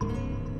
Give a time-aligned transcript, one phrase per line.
[0.00, 0.55] Hello,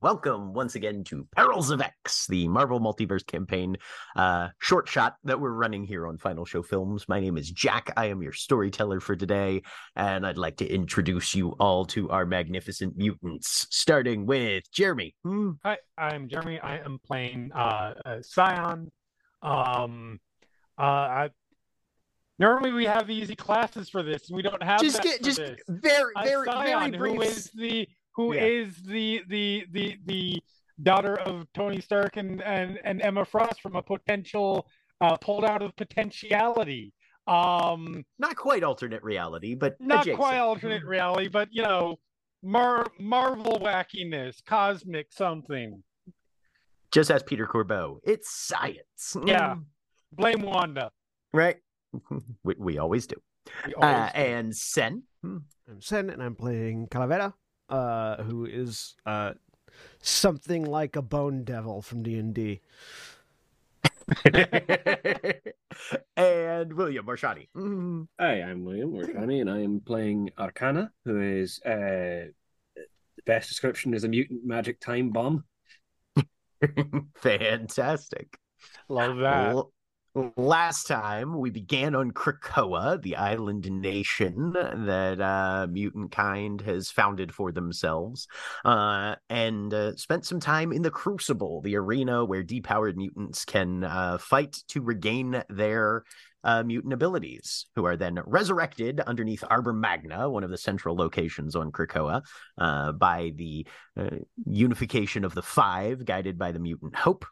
[0.00, 3.76] Welcome once again to Perils of X, the Marvel Multiverse campaign
[4.16, 7.08] uh, short shot that we're running here on Final Show Films.
[7.08, 7.92] My name is Jack.
[7.96, 9.62] I am your storyteller for today,
[9.96, 15.14] and I'd like to introduce you all to our magnificent mutants, starting with Jeremy.
[15.24, 15.50] Hmm.
[15.64, 16.60] Hi, I'm Jeremy.
[16.60, 18.90] I am playing uh, uh Scion.
[19.42, 20.20] Um,
[20.78, 21.30] uh, I
[22.38, 25.58] normally we have easy classes for this, and we don't have Just get just this.
[25.68, 27.14] very, Uh, very, very brief.
[27.14, 28.44] who is the who Yeah.
[28.44, 30.42] is the the the the
[30.82, 34.66] daughter of Tony Stark and and and Emma Frost from a potential
[35.00, 36.92] uh, pulled out of potentiality.
[37.26, 40.18] Um, Not quite alternate reality, but not adjacent.
[40.18, 41.98] quite alternate reality, but you know,
[42.42, 45.82] Mar Marvel wackiness, cosmic something.
[46.92, 47.98] Just as Peter Corbeau.
[48.04, 49.16] It's science.
[49.24, 49.56] Yeah.
[50.12, 50.90] Blame Wanda.
[51.32, 51.56] Right.
[52.44, 53.16] we, we always do.
[53.66, 54.12] We Uh, do.
[54.18, 55.04] and Sen.
[55.22, 55.38] Hmm.
[55.68, 57.32] I'm Sen, and I'm playing Calavera,
[57.72, 59.32] uh, who is uh,
[60.00, 62.60] something like a bone devil from D and D.
[66.16, 67.48] and William Marshani.
[67.56, 68.06] Mm.
[68.20, 72.28] Hi, I'm William Orjani, and I am playing Arcana, who is uh,
[72.76, 75.44] the best description is a mutant magic time bomb.
[77.16, 78.38] Fantastic.
[78.88, 79.52] love that.
[79.52, 79.72] L-
[80.36, 87.32] Last time we began on Krakoa, the island nation that uh, mutant kind has founded
[87.32, 88.28] for themselves,
[88.62, 93.84] uh, and uh, spent some time in the Crucible, the arena where depowered mutants can
[93.84, 96.04] uh, fight to regain their
[96.44, 101.56] uh, mutant abilities, who are then resurrected underneath Arbor Magna, one of the central locations
[101.56, 102.22] on Krakoa,
[102.58, 103.66] uh, by the
[103.98, 104.10] uh,
[104.44, 107.24] unification of the Five, guided by the mutant Hope.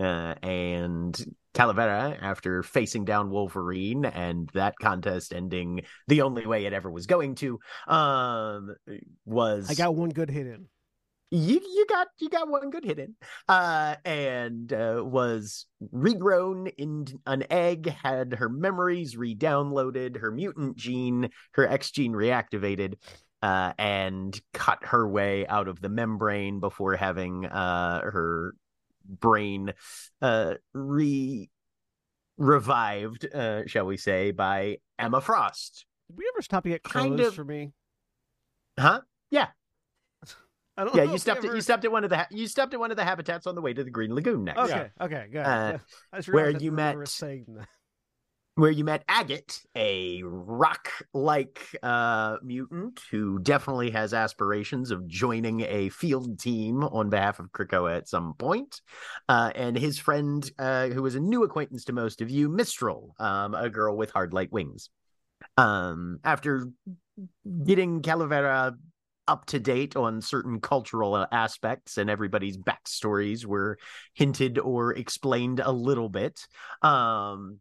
[0.00, 6.72] Uh, and Calavera, after facing down Wolverine and that contest ending the only way it
[6.72, 8.74] ever was going to, um,
[9.24, 10.66] was I got one good hit in.
[11.30, 13.14] you you got you got one good hit in
[13.48, 21.28] uh and uh was regrown in an egg had her memories re-downloaded her mutant gene
[21.52, 22.94] her x gene reactivated
[23.42, 28.54] uh and cut her way out of the membrane before having uh her
[29.08, 29.72] brain
[30.22, 31.50] uh re
[32.36, 37.18] revived uh shall we say by emma frost Did we ever stop to get Kind
[37.20, 37.72] of- for me?
[38.78, 39.48] huh Yeah.
[40.76, 42.46] I don't yeah know you stopped at you stopped at one of the ha- you
[42.46, 44.90] stopped at one of the habitats on the way to the green lagoon next Okay,
[45.00, 45.38] okay, good.
[45.44, 45.78] Uh,
[46.30, 47.68] where you met- saying that.
[48.58, 55.88] Where you met Agate, a rock-like uh, mutant who definitely has aspirations of joining a
[55.90, 58.80] field team on behalf of Krakoa at some point,
[59.28, 63.14] uh, and his friend, uh, who is a new acquaintance to most of you, Mistral,
[63.20, 64.90] um, a girl with hard light wings.
[65.56, 66.68] Um, after
[67.64, 68.74] getting Calavera
[69.28, 73.78] up to date on certain cultural aspects and everybody's backstories were
[74.14, 76.40] hinted or explained a little bit.
[76.82, 77.60] Um,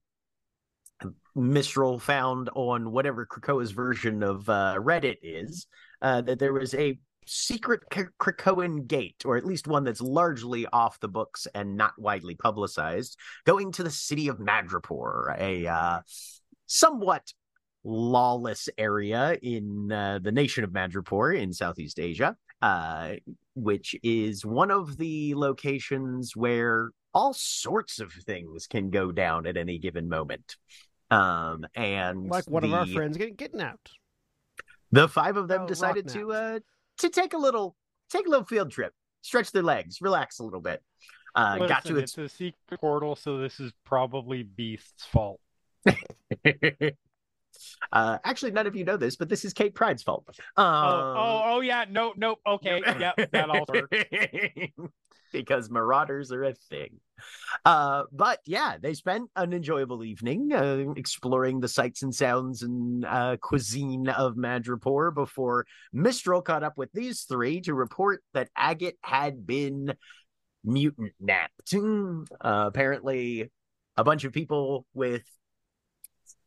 [1.37, 5.67] Mistral found on whatever Krakoa's version of uh, Reddit is
[6.01, 10.65] uh, that there was a secret K- Krakoan gate, or at least one that's largely
[10.67, 15.99] off the books and not widely publicized, going to the city of Madripoor, a uh,
[16.65, 17.33] somewhat
[17.83, 23.13] lawless area in uh, the nation of Madripoor in Southeast Asia, uh,
[23.55, 29.57] which is one of the locations where all sorts of things can go down at
[29.57, 30.55] any given moment.
[31.09, 33.91] Um, and Like one of our friends getting kidnapped.
[34.91, 36.59] the five of them Oh, decided to uh
[36.99, 37.75] to take a little
[38.09, 40.81] take a little field trip, stretch their legs, relax a little bit.
[41.35, 45.39] Uh, got to its it's a secret portal, so this is probably Beast's fault.
[47.91, 50.25] uh, actually, none of you know this, but this is Kate Pryde's fault.
[50.29, 51.85] Um, oh, oh, oh, yeah.
[51.89, 52.37] No, no.
[52.47, 52.81] Okay.
[52.85, 53.31] Yep.
[53.31, 53.97] That all works.
[55.33, 56.99] because marauders are a thing.
[57.65, 63.05] Uh, but yeah, they spent an enjoyable evening uh, exploring the sights and sounds and
[63.05, 68.97] uh, cuisine of Madripoor before Mistral caught up with these three to report that Agate
[69.01, 69.95] had been
[70.63, 71.73] mutant napped.
[71.73, 72.25] Uh,
[72.67, 73.49] apparently,
[73.95, 75.23] a bunch of people with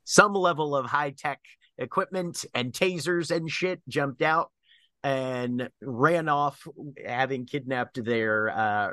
[0.04, 1.40] some level of high tech
[1.78, 4.50] equipment and tasers and shit jumped out
[5.02, 6.66] and ran off,
[7.04, 8.90] having kidnapped their uh,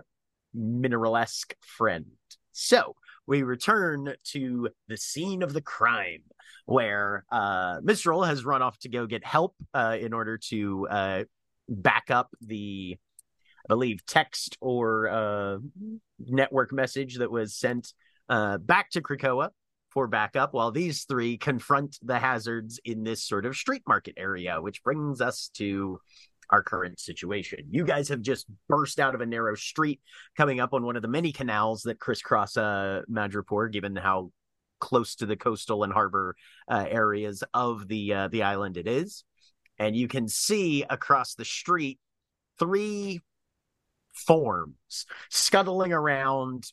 [0.56, 2.06] mineralesque friend.
[2.52, 2.96] So
[3.26, 6.24] we return to the scene of the crime
[6.66, 11.24] where uh, Mistral has run off to go get help uh, in order to uh,
[11.70, 12.98] back up the,
[13.66, 15.58] I believe, text or uh,
[16.20, 17.94] network message that was sent
[18.30, 19.50] uh, back to Krakoa
[19.90, 24.62] for backup while these three confront the hazards in this sort of street market area,
[24.62, 26.00] which brings us to
[26.50, 27.60] our current situation.
[27.70, 30.02] You guys have just burst out of a narrow street
[30.36, 34.32] coming up on one of the many canals that crisscross uh, Madripoor, given how
[34.80, 36.36] close to the coastal and harbor
[36.70, 39.24] uh, areas of the uh, the island it is.
[39.80, 42.00] And you can see across the street
[42.58, 43.22] three
[44.14, 46.72] forms scuttling around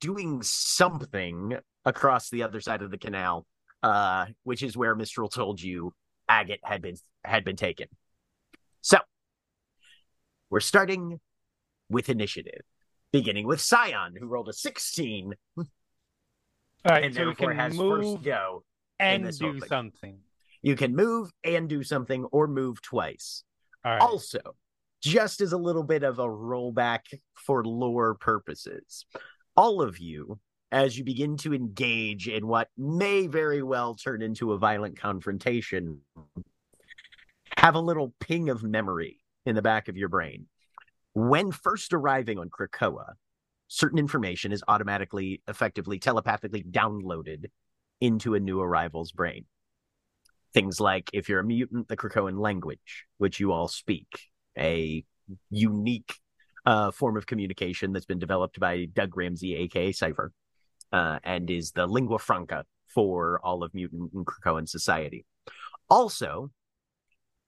[0.00, 3.46] doing something across the other side of the canal,
[3.82, 5.92] uh, which is where Mistral told you
[6.28, 7.88] Agate had been had been taken.
[8.80, 8.98] So
[10.50, 11.20] we're starting
[11.90, 12.62] with initiative,
[13.12, 15.64] beginning with Scion, who rolled a 16 All
[16.86, 18.64] right, and so we therefore can has move first go.
[18.98, 19.68] and do thing.
[19.68, 20.18] something.
[20.62, 23.44] You can move and do something or move twice.
[23.84, 24.00] Right.
[24.00, 24.40] Also,
[25.02, 27.00] just as a little bit of a rollback
[27.34, 29.04] for lore purposes,
[29.56, 30.38] all of you,
[30.74, 36.00] as you begin to engage in what may very well turn into a violent confrontation,
[37.56, 40.46] have a little ping of memory in the back of your brain.
[41.14, 43.12] When first arriving on Krakoa,
[43.68, 47.44] certain information is automatically, effectively, telepathically downloaded
[48.00, 49.44] into a new arrival's brain.
[50.54, 54.08] Things like if you're a mutant, the Krakoan language, which you all speak,
[54.58, 55.04] a
[55.50, 56.14] unique
[56.66, 60.32] uh, form of communication that's been developed by Doug Ramsey, aka Cypher,
[60.94, 65.26] uh, and is the lingua franca for all of mutant and Krakoan society.
[65.90, 66.52] Also,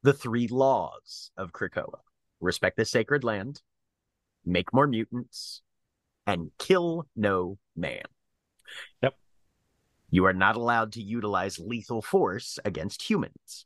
[0.02, 2.00] the three laws of Krakoa
[2.40, 3.62] respect the sacred land,
[4.44, 5.62] make more mutants,
[6.26, 8.02] and kill no man.
[9.02, 9.14] Yep.
[10.10, 13.64] You are not allowed to utilize lethal force against humans.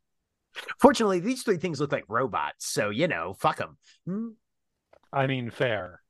[0.78, 3.78] Fortunately, these three things look like robots, so you know, fuck them.
[5.10, 6.02] I mean, fair.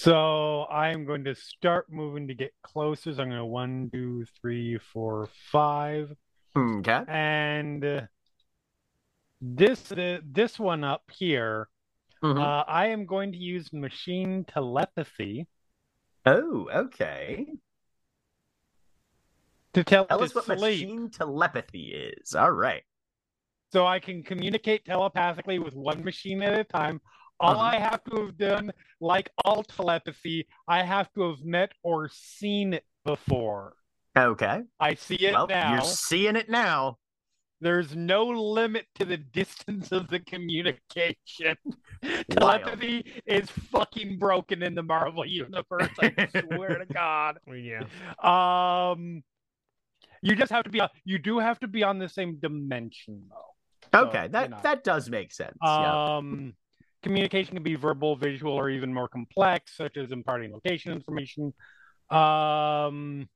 [0.00, 3.12] So I'm going to start moving to get closer.
[3.12, 6.14] So I'm going to one, two, three, four, five,
[6.56, 7.02] Okay.
[7.08, 8.00] and uh,
[9.40, 11.68] this the this one up here.
[12.22, 12.38] Mhm.
[12.40, 15.48] Uh, I am going to use machine telepathy
[16.26, 17.46] oh, okay.
[19.72, 22.36] to tell Tell to us what sleep, machine telepathy is.
[22.36, 22.84] All right.
[23.72, 27.00] so I can communicate telepathically with one machine at a time.
[27.40, 27.60] All Uh-huh.
[27.60, 32.74] I have to have done, like all telepathy, I have to have met or seen
[32.74, 33.74] it before.
[34.16, 34.62] Okay.
[34.80, 35.72] I see it well, now.
[35.74, 36.98] you're seeing it now.
[37.60, 41.56] There's no limit to the distance of the communication.
[42.30, 45.88] Telepathy is fucking broken in the Marvel universe.
[46.00, 47.38] I swear to God.
[47.52, 47.82] Yeah.
[48.22, 49.22] Um,
[50.22, 50.80] you just have to be.
[51.04, 53.98] You do have to be on the same dimension, though.
[54.00, 54.58] So, Okay, you that know.
[54.62, 55.56] that does make sense.
[55.62, 56.16] yeah.
[56.16, 56.54] Um,
[57.02, 61.52] communication can be verbal, visual, or even more complex, such as imparting location information.
[62.10, 63.28] Um,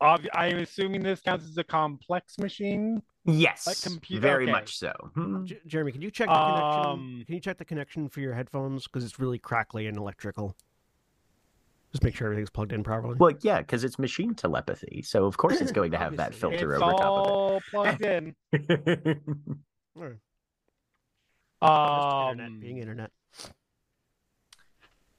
[0.00, 3.02] ob- I'm assuming this counts as a complex machine.
[3.24, 4.52] Yes, like compu- very okay.
[4.52, 4.92] much so.
[5.14, 5.44] Hmm.
[5.44, 6.90] J- Jeremy, can you check the connection?
[6.90, 10.56] Um, Can you check the connection for your headphones because it's really crackly and electrical?
[11.92, 13.16] Just make sure everything's plugged in properly.
[13.18, 16.72] Well, yeah, because it's machine telepathy, so of course it's going to have that filter
[16.72, 18.34] it's over top of all plugged in.
[18.52, 20.18] of it.
[21.62, 23.10] Um, internet being internet.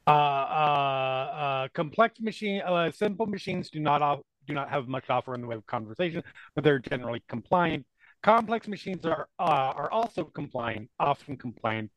[0.06, 5.08] uh, uh, uh, complex machine, uh, simple machines do not off, do not have much
[5.08, 6.22] to offer in the way of conversation,
[6.54, 7.86] but they're generally compliant.
[8.22, 11.90] Complex machines are uh, are also compliant, often compliant,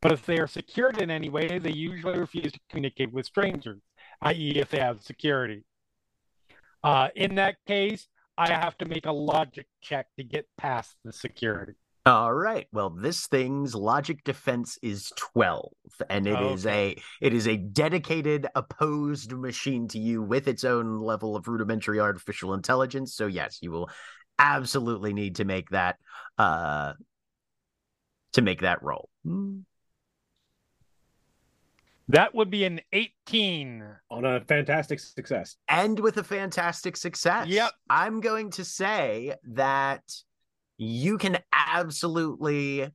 [0.00, 3.80] but if they are secured in any way, they usually refuse to communicate with strangers,
[4.22, 5.64] i.e., if they have security.
[6.84, 11.12] Uh, in that case, I have to make a logic check to get past the
[11.12, 11.74] security.
[12.08, 12.66] All right.
[12.72, 15.72] Well, this thing's logic defense is 12
[16.08, 21.00] and it is a it is a dedicated opposed machine to you with its own
[21.00, 23.14] level of rudimentary artificial intelligence.
[23.14, 23.90] So yes, you will
[24.38, 25.96] absolutely need to make that
[26.38, 26.94] uh
[28.32, 29.10] to make that roll.
[32.08, 33.84] That would be an 18.
[34.10, 35.56] On a fantastic success.
[35.68, 37.48] And with a fantastic success.
[37.48, 37.70] Yep.
[37.90, 40.02] I'm going to say that
[40.78, 42.88] you can absolutely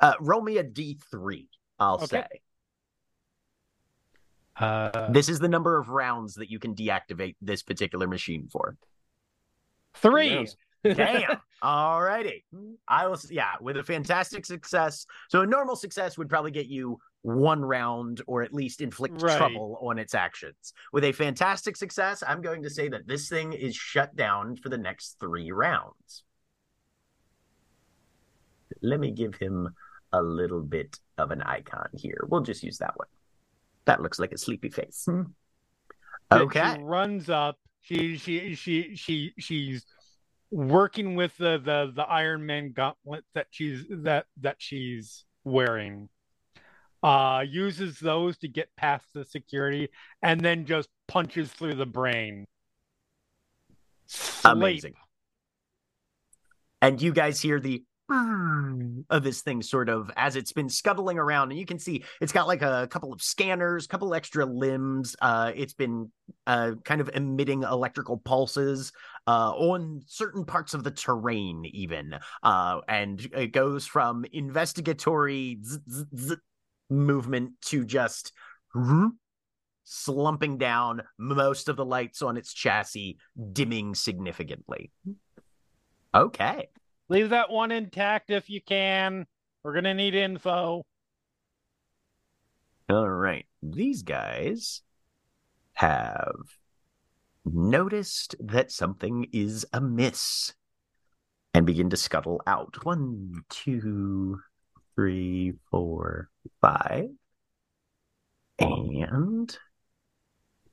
[0.00, 1.46] uh, roll me a d3,
[1.78, 2.06] I'll Okay.
[2.06, 2.40] say.
[4.56, 8.76] Uh, This is the number of rounds that you can deactivate this particular machine for.
[9.94, 10.48] three.
[10.84, 11.38] Damn.
[11.60, 12.44] All righty.
[12.86, 15.06] I was yeah, with a fantastic success.
[15.28, 19.36] So a normal success would probably get you one round or at least inflict Right.
[19.36, 20.72] trouble on its actions.
[20.92, 24.68] With a fantastic success, I'm going to say that this thing is shut down for
[24.68, 26.22] the next 3 rounds.
[28.82, 29.68] Let me give him
[30.12, 32.26] a little bit of an icon here.
[32.28, 33.08] We'll just use that one.
[33.84, 35.06] That looks like a sleepy face.
[36.30, 36.74] that Okay.
[36.76, 37.58] She runs up.
[37.80, 39.86] She she she she she's
[40.50, 46.08] working with the the the Iron Man gauntlet that she's that that she's wearing.
[47.02, 49.88] Uh uses those to get past the security
[50.22, 52.46] and then just punches through the brain.
[54.06, 54.52] Sleep.
[54.52, 54.94] Amazing.
[56.80, 61.50] And you guys hear the of this thing sort of as it's been scuttling around
[61.50, 65.52] and you can see it's got like a couple of scanners couple extra limbs uh
[65.54, 66.10] it's been
[66.46, 68.92] uh kind of emitting electrical pulses
[69.26, 75.78] uh on certain parts of the terrain even uh and it goes from investigatory zzz,
[75.90, 76.36] zzz, zzz
[76.88, 78.32] movement to just
[79.84, 83.18] slumping down most of the lights on its chassis
[83.52, 84.90] dimming significantly.
[86.14, 86.68] Okay
[87.08, 89.26] Leave that one intact if you can.
[89.62, 90.84] We're gonna need info.
[92.90, 93.46] All right.
[93.62, 94.82] These guys
[95.74, 96.36] have
[97.44, 100.54] noticed that something is amiss
[101.54, 102.84] and begin to scuttle out.
[102.84, 104.40] One, two,
[104.94, 107.08] three, four, five.
[108.58, 109.56] And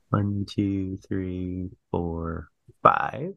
[0.10, 2.50] one, two, three, four,
[2.82, 3.34] five.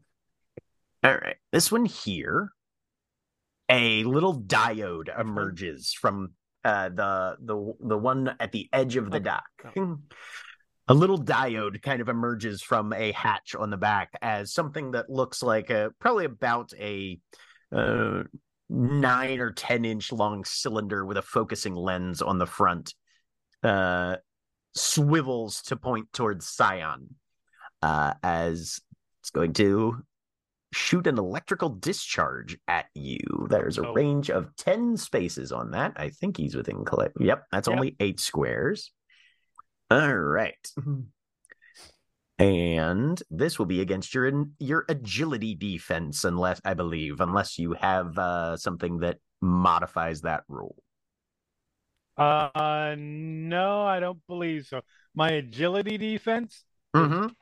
[1.04, 1.36] All right.
[1.52, 2.52] This one here,
[3.68, 6.32] a little diode emerges from
[6.64, 9.24] uh, the the the one at the edge of the Okay.
[9.24, 9.44] dock.
[10.90, 15.10] A little diode kind of emerges from a hatch on the back as something that
[15.10, 17.20] looks like a probably about a
[17.70, 18.22] uh,
[18.70, 22.94] nine or ten inch long cylinder with a focusing lens on the front.
[23.62, 24.16] Uh,
[24.74, 27.16] swivels to point towards Scion
[27.82, 28.80] uh, as
[29.20, 30.02] it's going to
[30.72, 33.46] shoot an electrical discharge at you.
[33.48, 33.92] There's a Oh.
[33.94, 35.92] range of 10 spaces on that.
[35.96, 37.16] I think he's within collect.
[37.20, 37.76] Yep, that's Yep.
[37.76, 38.92] only eight squares.
[39.90, 40.72] All right.
[42.40, 48.16] And this will be against your your agility defense, unless I believe, unless you have
[48.16, 50.76] uh, something that modifies that rule.
[52.16, 54.82] Uh no, I don't believe so.
[55.16, 56.64] My agility defense.
[56.94, 57.34] Mhm.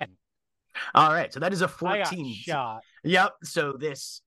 [0.95, 2.33] All right, so that is a 14.
[2.33, 2.83] shot.
[3.07, 3.33] Yep.
[3.45, 4.21] So this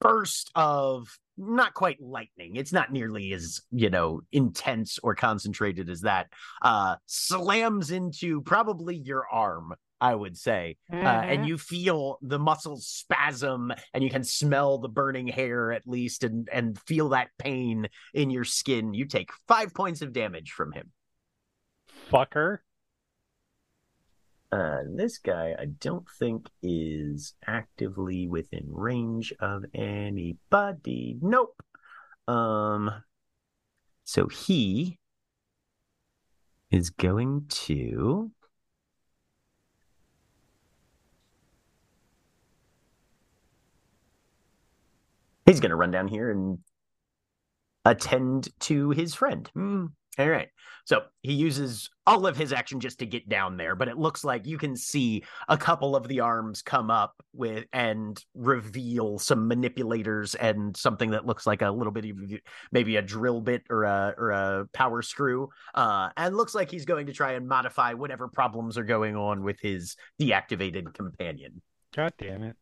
[0.00, 6.02] burst of not quite lightning, it's not nearly as, you know, intense or concentrated as
[6.02, 6.28] that,
[6.62, 10.76] uh, slams into probably your arm, I would say.
[10.92, 11.46] Uh, and Mhm.
[11.48, 16.48] you feel the muscles spasm and you can smell the burning hair at least and,
[16.52, 18.94] and feel that pain in your skin.
[18.94, 20.92] You take five points of damage from him.
[22.12, 22.58] fucker.
[24.54, 31.18] Uh, this guy, I don't think is actively within range of anybody.
[31.20, 31.60] Nope.
[32.28, 33.02] Um,
[34.04, 35.00] so he
[36.70, 38.30] is going to.
[45.46, 46.60] He's going to run down here and
[47.84, 49.50] attend to his friend.
[49.52, 49.86] Hmm.
[50.18, 50.48] All right.
[50.84, 54.22] So he uses all of his action just to get down there, but it looks
[54.22, 59.48] like you can see a couple of the arms come up with and reveal some
[59.48, 62.18] manipulators and something that looks like a little bit of
[62.70, 65.48] maybe a drill bit or a or a power screw.
[65.74, 69.42] Uh, and looks like he's going to try and modify whatever problems are going on
[69.42, 71.62] with his deactivated companion.
[71.94, 72.56] God damn it.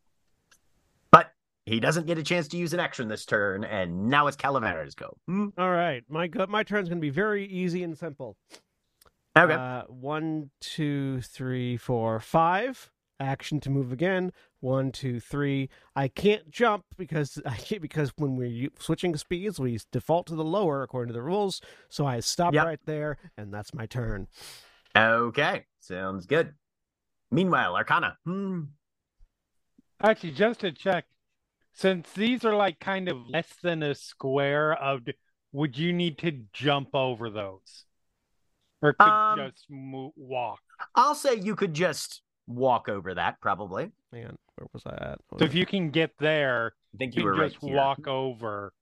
[1.65, 4.37] But he doesn't get a chance to use an action this turn, and now it's
[4.37, 5.17] Calavera's go.
[5.27, 5.49] Hmm.
[5.59, 8.37] All right, my go- my turn's gonna be very easy and simple.
[9.37, 9.55] Okay.
[9.55, 12.91] Uh, one, two, three, four, five.
[13.21, 14.33] Action to move again.
[14.61, 15.69] One, two, three.
[15.95, 20.45] I can't jump because I can't because when we're switching speeds, we default to the
[20.45, 21.61] lower according to the rules.
[21.89, 22.67] So I stop Yep.
[22.67, 24.27] right there, and that's my turn.
[24.97, 25.65] Okay.
[25.79, 26.55] Sounds good.
[27.31, 28.19] Meanwhile, Arcana.
[28.27, 28.63] Hmm.
[30.03, 31.05] Actually, just to check,
[31.73, 35.03] since these are like kind of less than a square of,
[35.53, 37.85] would you need to jump over those?
[38.85, 40.61] or could Um, just mo- walk.
[40.97, 43.93] I'll say you could just walk over that, probably.
[44.11, 45.21] man where was I at?
[45.39, 47.77] So if you can get there, I think you you were can right just here.
[47.77, 48.73] walk over,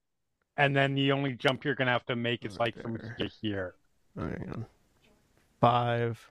[0.56, 3.28] and then the only jump you're gonna have to make is like from here to
[3.42, 3.74] here.
[4.18, 4.66] Oh, hang on.
[5.60, 6.30] Five.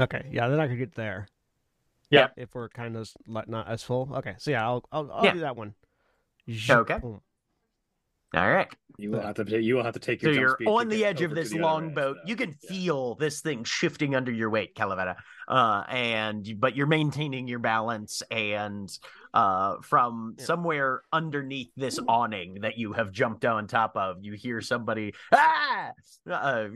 [0.00, 1.28] Okay, yeah, then I could get there.
[2.10, 2.32] Yep.
[2.36, 4.10] If we're kind of like not as full.
[4.16, 5.32] Okay, so yeah, I'll I'll, I'll Yeah.
[5.34, 5.74] do that one.
[6.70, 6.98] Okay.
[6.98, 7.20] Boom.
[8.34, 8.68] All right.
[8.98, 9.62] You will have to.
[9.62, 10.34] You will have to take So your.
[10.34, 12.16] jump you're speed on the edge of this the long boat.
[12.22, 12.28] though.
[12.28, 12.68] You can Yeah.
[12.68, 15.16] feel this thing shifting under your weight, Calavera.
[15.48, 18.22] Uh, and but you're maintaining your balance.
[18.30, 18.88] And
[19.34, 20.44] uh, from Yeah.
[20.44, 25.92] somewhere underneath this awning that you have jumped on top of, you hear somebody ah.
[26.28, 26.68] Uh,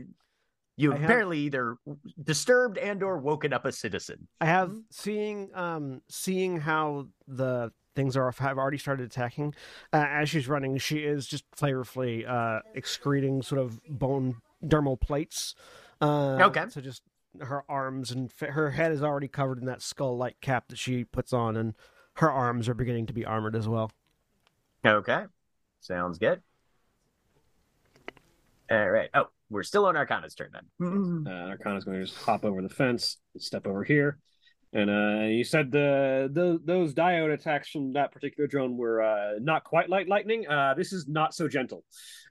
[0.77, 1.77] you I have- apparently either
[2.23, 4.27] disturbed and or woken up a citizen.
[4.39, 9.53] I have seeing um seeing how the things are have already started attacking.
[9.91, 15.55] Uh, as she's running, she is just flavorfully uh excreting sort of bone dermal plates.
[15.99, 16.65] Uh, Okay.
[16.69, 17.03] So just
[17.39, 21.03] her arms and fa- her head is already covered in that skull-like cap that she
[21.05, 21.73] puts on, and
[22.15, 23.91] her arms are beginning to be armored as well.
[24.85, 25.25] Okay,
[25.79, 26.41] sounds good.
[28.69, 29.09] All right.
[29.13, 31.25] Oh, we're still on Arcana's turn then.
[31.27, 34.17] Uh, Arcana's going to just hop over the fence, step over here,
[34.73, 39.33] and uh, you said the, the those diode attacks from that particular drone were uh,
[39.41, 40.47] not quite like lightning.
[40.47, 41.83] Uh, this is not so gentle.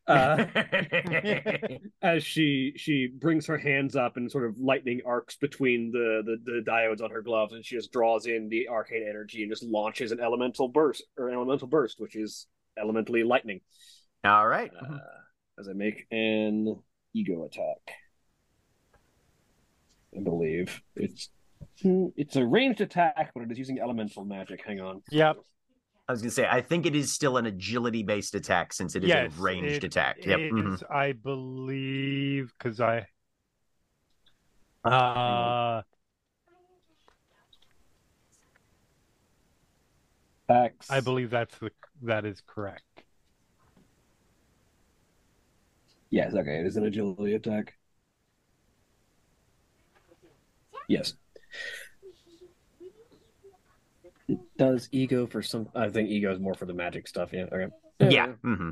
[0.06, 0.46] Uh,
[2.02, 6.52] as she she brings her hands up and sort of lightning arcs between the, the
[6.52, 9.62] the diodes on her gloves, and she just draws in the arcane energy and just
[9.62, 12.46] launches an elemental burst or an elemental burst, which is
[12.78, 13.60] elementally lightning.
[14.24, 14.70] All right.
[14.74, 14.98] Uh,
[15.58, 16.76] as I make an
[17.14, 17.94] ego attack.
[20.16, 21.30] I believe it's
[21.84, 24.62] it's a ranged attack, but it is using elemental magic.
[24.66, 25.02] Hang on.
[25.10, 25.36] Yep.
[26.08, 29.04] I was gonna say, I think it is still an agility based attack since it
[29.04, 30.24] is Yes, a ranged it attack.
[30.26, 30.40] Yep.
[30.40, 30.90] is, mhm.
[30.90, 33.06] I believe, because I.
[34.84, 35.82] Uh,
[40.48, 40.90] Attacks.
[40.90, 41.70] I believe that's the
[42.02, 42.82] that is correct.
[46.10, 46.34] Yes.
[46.34, 46.58] Okay.
[46.60, 47.74] It is an agility attack.
[50.88, 51.14] Yes.
[54.56, 55.68] Does ego for some.
[55.74, 57.32] I think ego is more for the magic stuff.
[57.32, 57.46] Yeah.
[57.52, 57.66] Okay.
[58.00, 58.32] Yeah.
[58.42, 58.70] hmm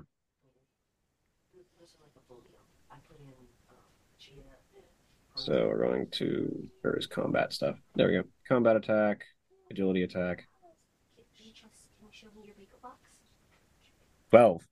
[5.35, 7.77] So we're going to where is combat stuff?
[7.95, 8.25] There we go.
[8.47, 9.25] Combat attack,
[9.71, 10.49] agility attack.
[14.31, 14.68] Twelve.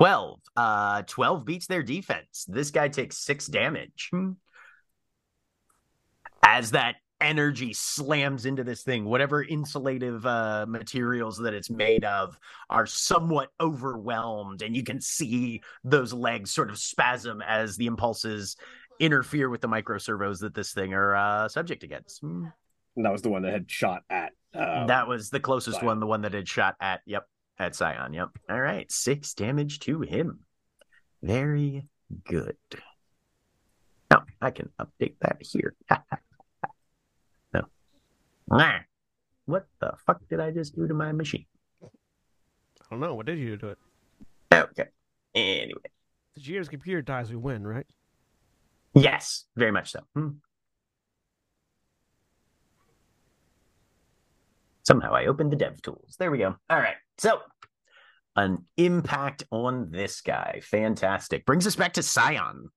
[0.00, 0.40] 12.
[0.56, 2.46] Uh 12 beats their defense.
[2.48, 4.10] This guy takes six damage.
[6.42, 12.38] As that energy slams into this thing, whatever insulative uh materials that it's made of
[12.70, 18.56] are somewhat overwhelmed, and you can see those legs sort of spasm as the impulses
[19.00, 22.22] interfere with the micro servos that this thing are uh subject against.
[22.22, 22.46] Hmm.
[22.96, 24.32] And that was the one that had shot at.
[24.54, 27.26] Um, that was the closest one, the one that had shot at, yep,
[27.60, 28.12] at Scion.
[28.14, 28.30] Yep.
[28.48, 28.90] All right.
[28.90, 30.40] Six damage to him.
[31.22, 31.86] Very
[32.24, 32.56] good.
[34.10, 35.74] Now, I can update that here.
[37.52, 37.62] no.
[39.44, 41.44] What the fuck did I just do to my machine?
[41.84, 41.88] I
[42.90, 43.14] don't know.
[43.14, 43.78] What did you do to it?
[44.52, 44.86] Okay.
[45.34, 45.80] Anyway.
[46.34, 47.86] The GM's computer dies, we win, right?
[48.94, 50.00] Yes, very much so.
[50.14, 50.28] Hmm.
[54.82, 56.16] Somehow I opened the dev tools.
[56.18, 56.56] There we go.
[56.68, 56.96] All right.
[57.20, 57.42] So,
[58.34, 60.62] an impact on this guy.
[60.64, 61.44] Fantastic.
[61.44, 62.70] Brings us back to Scion.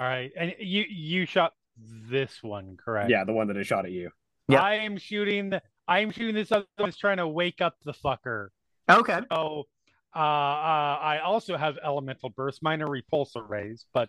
[0.00, 3.10] All right, and you you shot this one, correct?
[3.10, 4.10] yeah, the one that I shot at you.
[4.48, 4.60] Yeah.
[4.60, 5.50] I am shooting.
[5.50, 6.88] The, I am shooting this other one.
[6.88, 8.48] Is trying to wake up the fucker.
[8.90, 9.20] Okay.
[9.30, 9.68] So,
[10.16, 14.08] uh, uh, I also have elemental burst, minor repulsor rays, but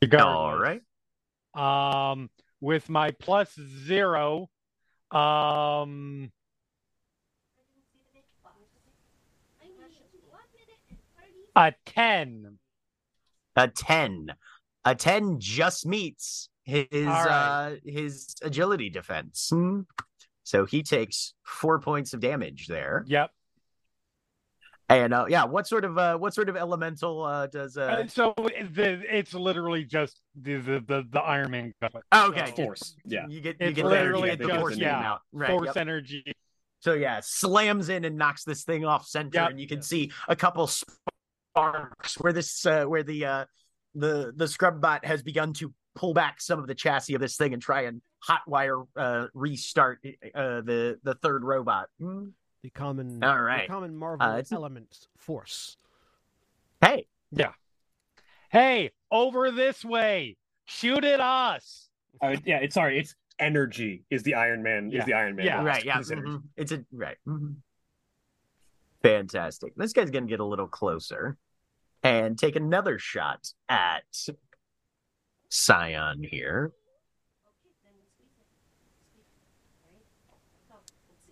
[0.00, 0.18] to go.
[0.18, 0.82] All right.
[1.54, 3.52] Um, with my plus
[3.84, 4.48] zero,
[5.10, 6.30] um,
[11.56, 12.58] a ten.
[13.56, 14.34] A 10.
[14.84, 17.26] A 10 just meets his All right.
[17.28, 19.48] uh his agility defense.
[19.52, 19.82] Hmm.
[20.42, 23.04] So he takes 4 points of damage there.
[23.06, 23.30] Yep.
[24.88, 28.06] And uh yeah, what sort of uh what sort of elemental uh does uh Uh,
[28.08, 31.90] so the, it's literally just the the the, the Iron Man gun.
[32.12, 32.96] Oh, okay, It's force.
[33.04, 33.26] Yeah.
[33.28, 35.20] You get you It's get literally the, you just force yeah, out.
[35.32, 35.48] Right.
[35.48, 35.76] force yep.
[35.76, 36.24] energy.
[36.80, 39.50] So yeah, slams in and knocks this thing off center, Yep.
[39.52, 40.68] and you can see a couple
[41.54, 43.44] sparks where this uh, where the uh,
[43.94, 47.36] the the scrub bot has begun to pull back some of the chassis of this
[47.36, 50.00] thing and try and hotwire uh, restart
[50.34, 51.88] uh, the the third robot.
[52.00, 52.26] Hmm.
[52.62, 55.76] The common, All the common Marvel Uh, element force.
[56.80, 57.52] Hey, yeah,
[58.50, 60.38] Hey, over this way.
[60.64, 61.90] Shoot at us.
[62.22, 62.98] Uh, yeah, it's sorry.
[62.98, 64.04] It's energy.
[64.08, 64.90] Is the Iron Man?
[64.90, 65.00] Yeah.
[65.00, 65.44] Is the Iron Man?
[65.44, 65.60] Yeah.
[65.60, 65.76] blast.
[65.76, 65.98] Right, yeah.
[65.98, 66.28] It's energy.
[66.30, 66.42] mhm.
[66.56, 67.18] It's a right.
[67.28, 67.56] mhm.
[69.02, 69.74] Fantastic.
[69.76, 71.36] This guy's gonna get a little closer
[72.04, 74.04] and take another shot at
[75.48, 76.72] Scion here.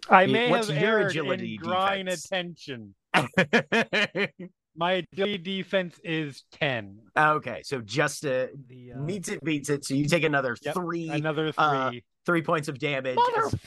[0.09, 2.25] I may what's have your agility in drawing defense?
[2.27, 2.95] attention.
[4.75, 6.99] My agility defense is 10.
[7.17, 9.85] okay, so just uh, The, uh, meets it, beats it.
[9.85, 11.65] So you take another Yep, three Another three.
[11.65, 11.91] uh,
[12.25, 13.19] three points of damage.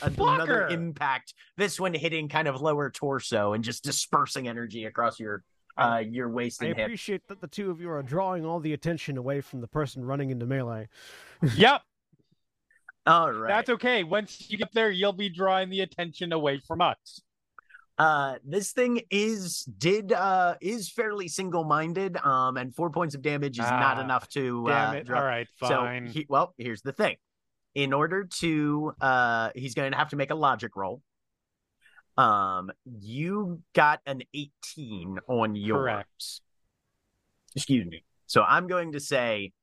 [0.02, 1.36] Another impact.
[1.58, 5.44] This one hitting kind of lower torso and just dispersing energy across your
[5.78, 6.68] uh your wasting.
[6.68, 6.86] I and hip.
[6.88, 10.04] appreciate that the two of you are drawing all the attention away from the person
[10.06, 10.88] running into melee.
[11.56, 11.82] yep,
[13.06, 13.48] All right.
[13.50, 14.04] that's okay.
[14.04, 17.22] Once you get there, you'll be drawing the attention away from us.
[17.98, 22.18] Uh, this thing is did uh is fairly single-minded.
[22.26, 25.06] Um, and four points of damage is not Ah, enough to Damn uh, it.
[25.06, 26.08] draw- All right, fine.
[26.08, 27.16] So he, well, here's the thing.
[27.74, 31.02] In order to uh he's going to have to make a logic roll.
[32.18, 35.78] Um you got an 18 on yours.
[35.78, 36.42] Correct.
[37.56, 38.04] Excuse me.
[38.28, 39.54] So I'm going to say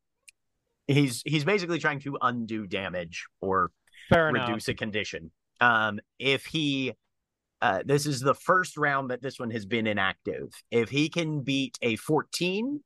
[0.87, 3.71] he's he's basically trying to undo damage or
[4.09, 4.49] Fair enough.
[4.49, 5.31] reduce a condition.
[5.61, 6.93] Um, if he,
[7.61, 10.53] uh, this is the first round that this one has been inactive.
[10.71, 12.83] If he can beat a 14,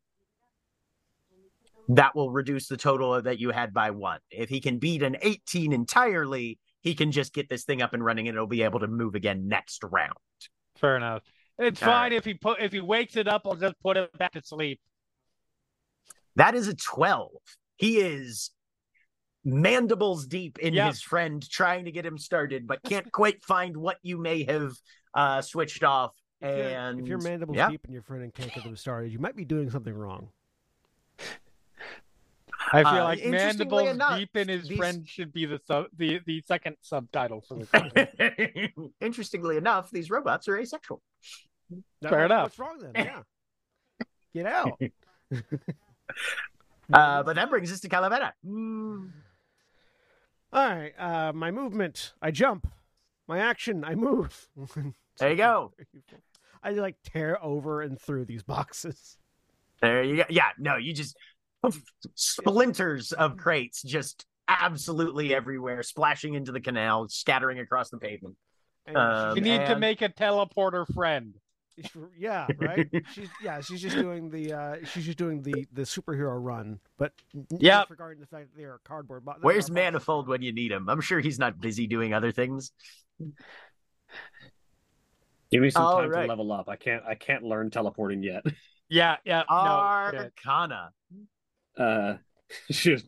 [1.88, 4.20] that will reduce the total that you had by one.
[4.30, 8.04] If he can beat an 18 entirely, he can just get this thing up and
[8.04, 10.12] running and it'll be able to move again next round.
[10.76, 11.24] Fair enough.
[11.58, 12.12] It's All fine right.
[12.12, 13.42] if he put if he wakes it up.
[13.44, 14.80] I'll just put it back to sleep.
[16.36, 17.30] That is a 12.
[17.76, 18.50] He is
[19.44, 20.86] mandibles deep in Yep.
[20.88, 24.72] his friend trying to get him started, but can't quite find what you may have
[25.12, 26.12] uh, switched off.
[26.40, 27.68] And if you're- if your mandibles yeah.
[27.68, 30.28] deep and your friend and can't get them started, you might be doing something wrong.
[32.72, 35.60] I feel Uh, like interestingly mandibles enough, deep in his these- friend should be the
[35.66, 38.70] sub, the the second subtitle for this.
[39.00, 41.02] Interestingly enough, these robots are asexual.
[42.00, 42.44] That Fair enough.
[42.44, 42.92] What's wrong then?
[42.94, 43.22] Yeah.
[44.34, 44.80] Get out.
[46.92, 48.30] Uh, but that brings us to Calavera.
[48.46, 49.10] Mm.
[50.52, 50.92] All right.
[50.96, 52.68] Uh, my movement, I jump.
[53.26, 54.48] My action, I move.
[55.18, 55.72] There you go.
[56.62, 59.16] I like tear over and through these boxes.
[59.80, 60.24] There you go.
[60.30, 61.16] Yeah, no, you just
[62.14, 68.36] splinters of crates just absolutely everywhere, splashing into the canal, scattering across the pavement.
[68.94, 71.34] Um, you need to make a teleporter friend.
[72.16, 72.88] yeah, right.
[73.12, 77.12] she's yeah, she's just doing the uh, she's just doing the the superhero run, but
[77.34, 77.82] yeah, Yep.
[77.88, 79.24] disregarding the fact that they are cardboard.
[79.24, 79.74] Bo- Where's are boxes.
[79.74, 80.88] Manifold when you need him?
[80.88, 82.72] I'm sure he's not busy doing other things.
[85.50, 86.22] Give me some All time right.
[86.22, 86.68] to level up.
[86.68, 87.04] I can't.
[87.04, 88.44] I can't learn teleporting yet.
[88.88, 89.42] Yeah, yeah.
[89.50, 89.56] No,
[90.14, 90.28] yeah.
[91.78, 92.10] Arcana.
[92.10, 92.16] Uh,
[92.70, 93.06] she just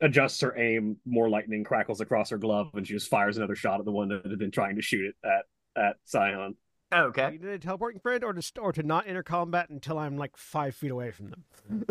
[0.00, 0.96] adjusts her aim.
[1.04, 4.08] More lightning crackles across her glove, and she just fires another shot at the one
[4.08, 5.44] that had been trying to shoot it at
[5.82, 6.56] at Scion.
[6.94, 7.32] Okay.
[7.32, 10.18] You need a teleporting friend, or to st- or to not enter combat until I'm
[10.18, 11.44] like five feet away from them.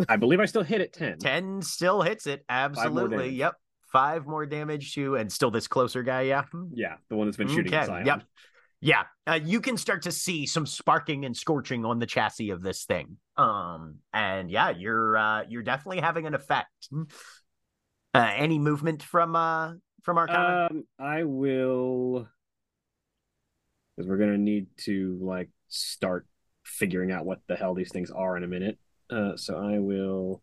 [0.09, 1.17] I believe I still hit it ten.
[1.17, 2.45] 10 still hits it.
[2.47, 3.17] Absolutely.
[3.17, 3.33] damage.
[3.33, 3.53] Yep.
[3.91, 6.21] Five more damage to, and still this closer guy.
[6.21, 6.43] Yeah.
[6.73, 8.23] Yeah, the one that's been shooting at Okay, Yep.
[8.81, 9.03] Yeah.
[9.27, 12.83] Uh, you can start to see some sparking and scorching on the chassis of this
[12.83, 13.17] thing.
[13.37, 16.89] Um, and yeah, you're uh you're definitely having an effect.
[18.13, 20.67] Uh, any movement from uh from Arcana?
[20.69, 22.27] Um, I will,
[23.95, 26.25] because we're gonna need to like start
[26.63, 28.79] figuring out what the hell these things are in a minute.
[29.09, 30.41] Uh, so I will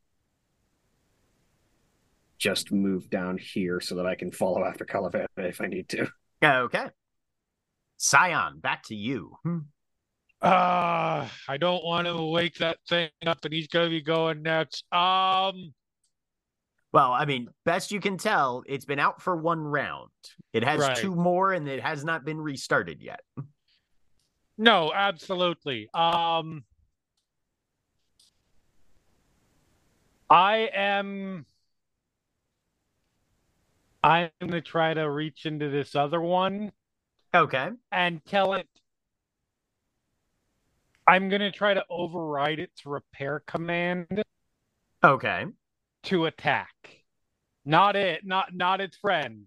[2.38, 6.08] just move down here so that I can follow after Calavera if I need to.
[6.44, 6.86] okay.
[7.98, 9.36] Scion, back to you.
[10.40, 14.84] Ah, I don't want to wake that thing up, and he's gonna be going next.
[14.92, 15.74] Um,
[16.92, 20.10] Well, I mean, best you can tell, it's been out for one round.
[20.54, 20.96] It has Right.
[20.96, 23.20] two more, and it has not been restarted yet.
[24.56, 25.90] no, absolutely.
[25.92, 26.64] Um,
[30.30, 31.46] I am.
[34.04, 36.72] I'm gonna try to reach into this other one
[37.34, 37.68] Okay.
[37.92, 38.66] and tell it.
[41.06, 44.22] I'm gonna try to override its repair command
[45.02, 45.46] Okay.
[46.04, 46.74] to attack.
[47.64, 49.46] Not it, not not its friend.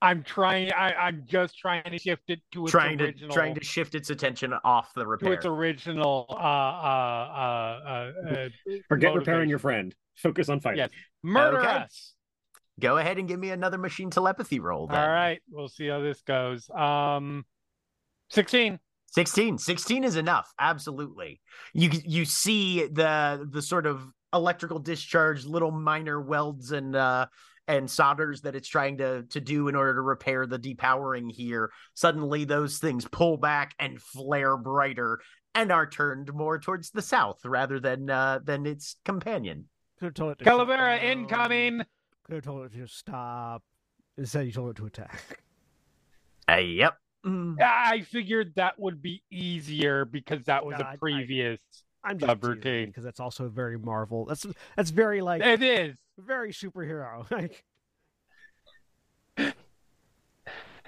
[0.00, 0.72] I'm trying.
[0.72, 4.10] I, I'm just trying to shift it to its Trying to trying to shift its
[4.10, 5.32] attention off the to repair.
[5.34, 6.26] its original.
[6.28, 8.48] Uh, uh, uh, uh, uh,
[8.88, 9.94] Forget repairing your friend.
[10.16, 10.78] Focus on fighting.
[10.78, 10.90] Yes.
[11.22, 11.68] Murder Okay.
[11.68, 12.14] us.
[12.80, 14.86] Go ahead and give me another machine telepathy roll.
[14.86, 14.98] Then.
[14.98, 16.68] All right, we'll see how this goes.
[16.70, 17.44] Um,
[18.30, 18.78] sixteen.
[19.14, 21.38] 16 16 is enough absolutely
[21.74, 27.26] you you see the the sort of electrical discharge little minor welds and uh
[27.68, 31.70] and solders that it's trying to to do in order to repair the depowering here
[31.92, 35.20] suddenly those things pull back and flare brighter
[35.54, 39.66] and are turned more towards the south rather than uh than its companion
[39.98, 41.18] Could have told it to Calavera shut down.
[41.18, 41.82] incoming.
[42.24, 43.62] Could have told it to stop.
[44.16, 45.42] Instead, you told it to attack.
[46.50, 47.62] uh, yep Mm.
[47.62, 51.60] I figured that would be easier because that was God, I- a previous.
[52.02, 52.86] I'm just teasing Subroutine.
[52.86, 54.24] because that's also very Marvel.
[54.24, 54.44] That's
[54.76, 55.96] that's very like It is.
[56.18, 57.24] very superhero.
[57.30, 57.64] Like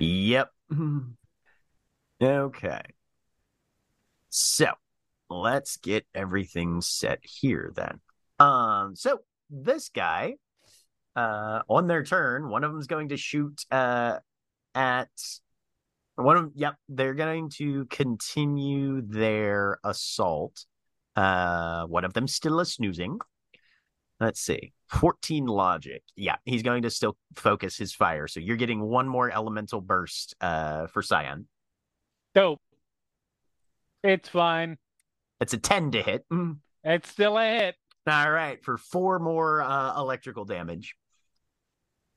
[0.00, 0.50] Yep.
[2.20, 2.80] Okay.
[4.30, 4.66] So
[5.30, 8.00] let's get everything set here then.
[8.40, 9.20] Um, so
[9.50, 10.34] this guy,
[11.16, 14.18] uh, on their turn, one of them's going to shoot uh
[14.74, 15.09] at
[16.16, 20.64] one of yep, they're going to continue their assault.
[21.16, 23.18] Uh one of them still is snoozing.
[24.20, 24.72] Let's see.
[24.88, 26.03] 14 logic.
[26.16, 28.29] Yeah, he's going to still focus his fire.
[28.29, 31.46] So you're getting one more elemental burst uh for Scion.
[32.35, 32.61] Dope.
[34.03, 34.79] It's fine.
[35.40, 36.24] It's a 10 to hit.
[36.33, 36.59] Mm.
[36.83, 37.77] It's still a hit.
[38.07, 40.94] All right, for four more uh electrical damage.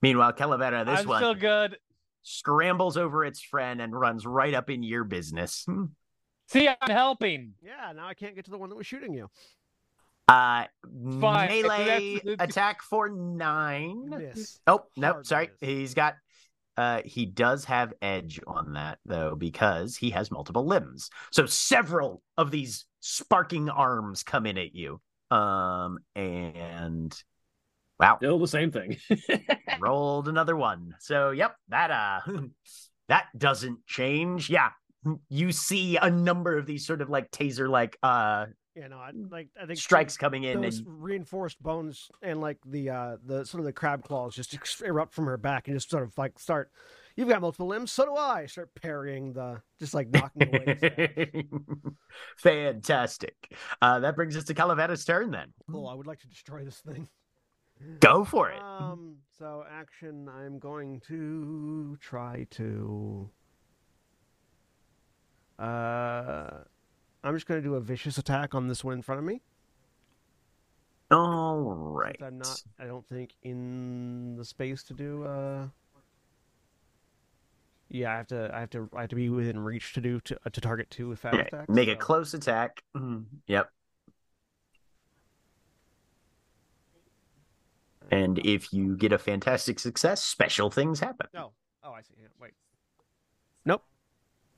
[0.02, 1.78] Meanwhile, Calavera, this I'm one still good.
[2.24, 5.66] scrambles over its friend and runs right up in your business.
[6.50, 7.54] See, I'm helping.
[7.64, 9.30] yeah, now I can't get to the one that was shooting you.
[10.28, 10.66] Uh
[11.22, 11.48] Fine.
[11.50, 14.10] melee That's- attack for nine.
[14.10, 14.60] Miss.
[14.68, 15.50] Oh, no, Hard sorry.
[15.62, 15.70] miss.
[15.70, 16.16] He's got
[16.76, 21.10] uh he does have edge on that though because he has multiple limbs.
[21.32, 25.00] So several of these sparking arms come in at you.
[25.32, 27.14] Um and
[28.00, 28.98] wow, Still the same thing.
[29.80, 30.96] rolled another one.
[31.00, 32.20] So yep, that uh
[33.10, 34.50] that doesn't change.
[34.50, 34.70] Yeah.
[35.30, 39.10] You see a number of these sort of like taser like uh you know, I
[39.32, 43.44] like I think strikes coming in those and reinforced bones and like the uh the
[43.44, 46.16] sort of the crab claws just ex- erupt from her back and just sort of
[46.16, 46.70] like start
[47.16, 50.88] you've got multiple limbs so do i start parrying the just like knocking away the
[51.34, 51.96] stab.
[52.38, 53.34] Fantastic.
[53.82, 55.52] Uh, that brings us to Calavera's turn then.
[55.72, 57.08] cool i would like to destroy this thing
[58.00, 58.62] Go for it.
[58.62, 63.30] um so action i'm going to try to
[65.60, 66.50] uh
[67.24, 69.42] i'm just going to do a vicious attack on this one in front of me
[71.12, 72.16] All right.
[72.20, 75.68] since i'm not i don't think in the space to do uh
[77.90, 78.52] yeah, I have to.
[78.54, 78.90] I have to.
[78.94, 81.36] I have to be within reach to do to, uh, to target two with fast
[81.36, 81.70] Okay, attacks.
[81.70, 82.84] Make a close attack.
[82.94, 83.24] Mhm.
[83.48, 83.72] Yep.
[88.12, 91.28] And if you get a fantastic success, special things happen.
[91.34, 91.52] No.
[91.84, 92.14] Oh, I see.
[92.22, 92.52] Yeah, wait.
[93.66, 93.84] Nope.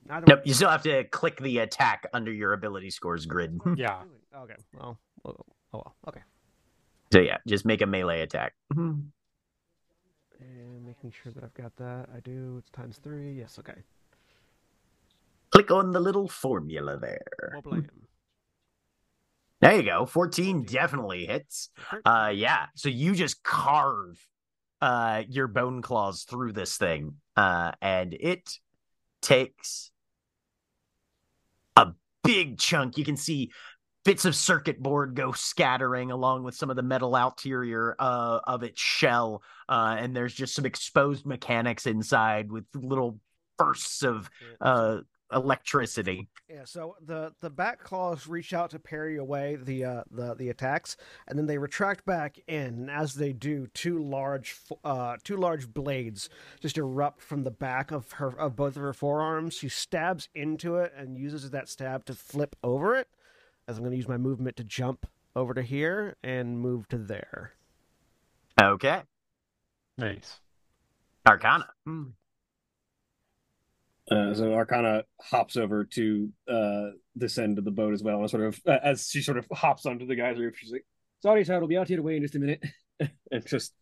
[0.07, 0.47] Neither Nope, one.
[0.47, 3.59] you still have to click the attack under your ability scores grid.
[3.75, 4.01] Yeah.
[4.35, 4.55] Okay.
[4.73, 4.99] Well.
[5.23, 5.95] well oh well.
[6.07, 6.21] Okay.
[7.11, 8.53] So yeah, just make a melee attack.
[10.41, 12.07] And making sure that I've got that.
[12.15, 12.55] I do.
[12.59, 13.33] It's times three.
[13.33, 13.59] Yes.
[13.59, 13.73] Okay.
[15.51, 17.49] Click on the little formula there.
[17.51, 17.89] Well, blam.
[19.61, 20.05] There you go.
[20.05, 21.69] 14 definitely hits.
[22.05, 22.67] Uh yeah.
[22.75, 24.19] So you just carve
[24.81, 27.15] uh your bone claws through this thing.
[27.35, 28.49] Uh and it
[29.21, 29.91] takes
[31.75, 31.87] a
[32.23, 32.97] big chunk.
[32.97, 33.51] You can see
[34.05, 38.63] bits of circuit board go scattering along with some of the metal exterior uh, of
[38.63, 39.43] its shell.
[39.67, 43.19] Uh, and there's just some exposed mechanics inside with little
[43.57, 44.29] bursts of
[44.61, 44.97] uh,
[45.31, 46.27] electricity.
[46.49, 50.49] Yeah, so the the back claws reach out to parry away the uh, the the
[50.49, 52.89] attacks, and then they retract back in.
[52.89, 57.91] As they do, two large f- uh, two large blades just erupt from the back
[57.91, 59.53] of her of both of her forearms.
[59.53, 63.07] She stabs into it and uses that stab to flip over it.
[63.67, 66.97] As I'm going to use my movement to jump over to here and move to
[66.97, 67.53] there.
[68.59, 69.03] Okay.
[69.97, 70.39] Nice.
[71.27, 71.67] Arcana.
[74.11, 78.29] Uh, so Arcana hops over to uh, this end of the boat as well, and
[78.29, 80.85] sort of uh, as she sort of hops onto the guy's roof, she's like,
[81.21, 82.63] "Sorry, sir, will be out here to wait in just a minute,"
[83.31, 83.73] and just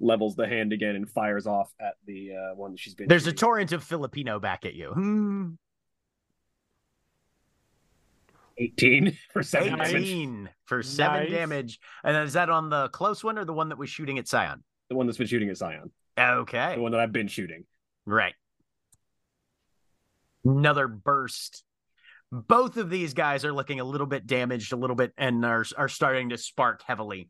[0.00, 3.06] levels the hand again and fires off at the uh, one that she's been.
[3.08, 4.90] There's a torrent of Filipino back at you.
[4.90, 5.48] Hmm.
[8.58, 9.94] eighteen for seven damage.
[9.94, 11.30] 18 for seven Nice.
[11.30, 11.80] damage.
[12.04, 14.62] And is that on the close one or the one that was shooting at Scion?
[14.88, 16.74] The one that's been shooting at Scion, Okay.
[16.74, 17.64] the one that I've been shooting.
[18.04, 18.34] Right.
[20.44, 21.64] Another burst.
[22.32, 25.64] Both of these guys are looking a little bit damaged, a little bit, and are
[25.76, 27.28] are starting to spark heavily.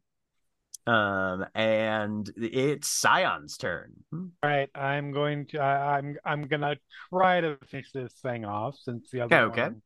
[0.87, 3.93] Um, and it's Scion's turn.
[4.13, 5.59] All right, I'm going to.
[5.59, 6.77] I, I'm I'm gonna
[7.11, 9.63] try to finish this thing off since the other Okay, okay.
[9.63, 9.83] one.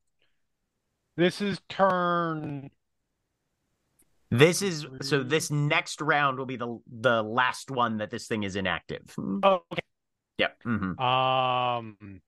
[1.16, 2.70] This is turn.
[4.30, 5.22] This is so.
[5.22, 9.14] This next round will be the the last one that this thing is inactive.
[9.18, 9.82] Oh, okay.
[10.38, 10.62] Yep.
[10.64, 12.20] hmm Um.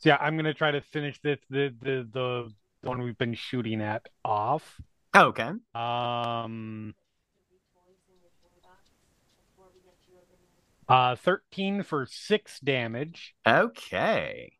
[0.00, 3.82] So yeah, I'm gonna try to finish this the the the one we've been shooting
[3.82, 4.80] at off.
[5.14, 5.50] Okay.
[5.74, 6.94] Um.
[10.88, 13.36] Uh, 13 for six damage.
[13.46, 14.52] Okay.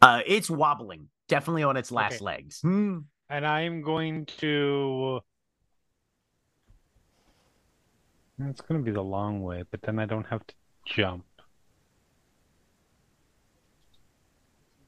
[0.00, 2.24] Uh, it's wobbling, definitely on its last Okay.
[2.24, 2.60] legs.
[2.60, 2.98] Hmm.
[3.28, 5.20] And I'm going to.
[8.38, 11.24] It's going to be the long way, but then I don't have to jump.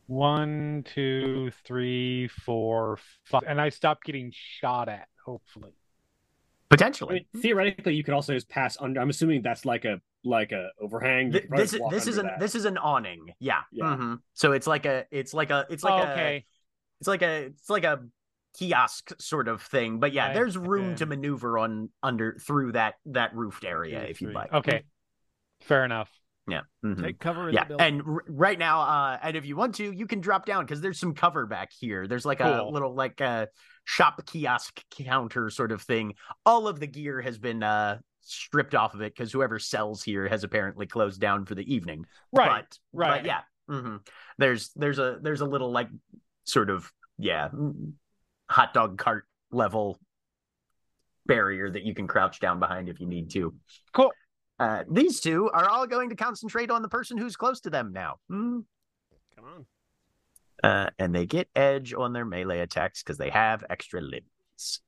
[0.07, 3.43] One, two, three, four, five.
[3.47, 5.73] And I stop getting shot at, hopefully.
[6.71, 7.27] I Potentially.
[7.35, 9.01] mean, theoretically, you could also just pass under.
[9.01, 11.33] I'm assuming that's like a like a overhang.
[11.33, 12.41] Th- this is this is an that.
[12.41, 13.33] this is an awning.
[13.39, 13.61] Yeah.
[13.73, 13.85] Yeah.
[13.85, 14.19] Mhm.
[14.35, 16.45] So it's like a it's like a it's like Oh, a okay.
[17.01, 18.01] it's like a it's like a
[18.59, 20.01] kiosk sort of thing.
[20.01, 24.21] But yeah, I- there's room to maneuver on under through that that roofed area if
[24.21, 24.53] you'd like.
[24.53, 24.83] Okay.
[25.63, 26.11] Fair enough.
[26.47, 26.63] Yeah.
[26.83, 27.03] mhm.
[27.03, 30.07] Take cover Yeah, the and r- right now, uh, and if you want to, you
[30.07, 32.07] can drop down because there's some cover back here.
[32.07, 33.49] There's like a little like a
[33.85, 36.15] shop kiosk counter sort of thing.
[36.47, 40.27] All of the gear has been uh stripped off of it because whoever sells here
[40.29, 42.07] has apparently closed down for the evening.
[42.33, 42.65] Right.
[42.65, 43.23] But, right.
[43.23, 43.97] But yeah, hmm
[44.39, 45.89] there's there's a there's a little like
[46.45, 47.93] sort of yeah mm,
[48.49, 49.99] hot dog cart level
[51.27, 53.55] barrier that you can crouch down behind if you need to.
[53.93, 54.13] Cool.
[54.59, 57.93] Uh, these two are all going to concentrate on the person who's close to them
[57.93, 58.17] now.
[58.29, 58.61] Hmm.
[59.37, 59.67] Come on.
[60.65, 64.81] Uh, and they get edge on their melee attacks because they have extra limbs.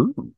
[0.00, 0.32] Ooh.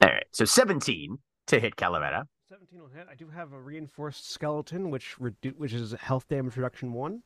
[0.00, 2.24] All right, so 17 to hit Calavera.
[2.48, 3.06] 17 will hit.
[3.10, 7.22] I do have a reinforced skeleton, which redu- which is health damage reduction one.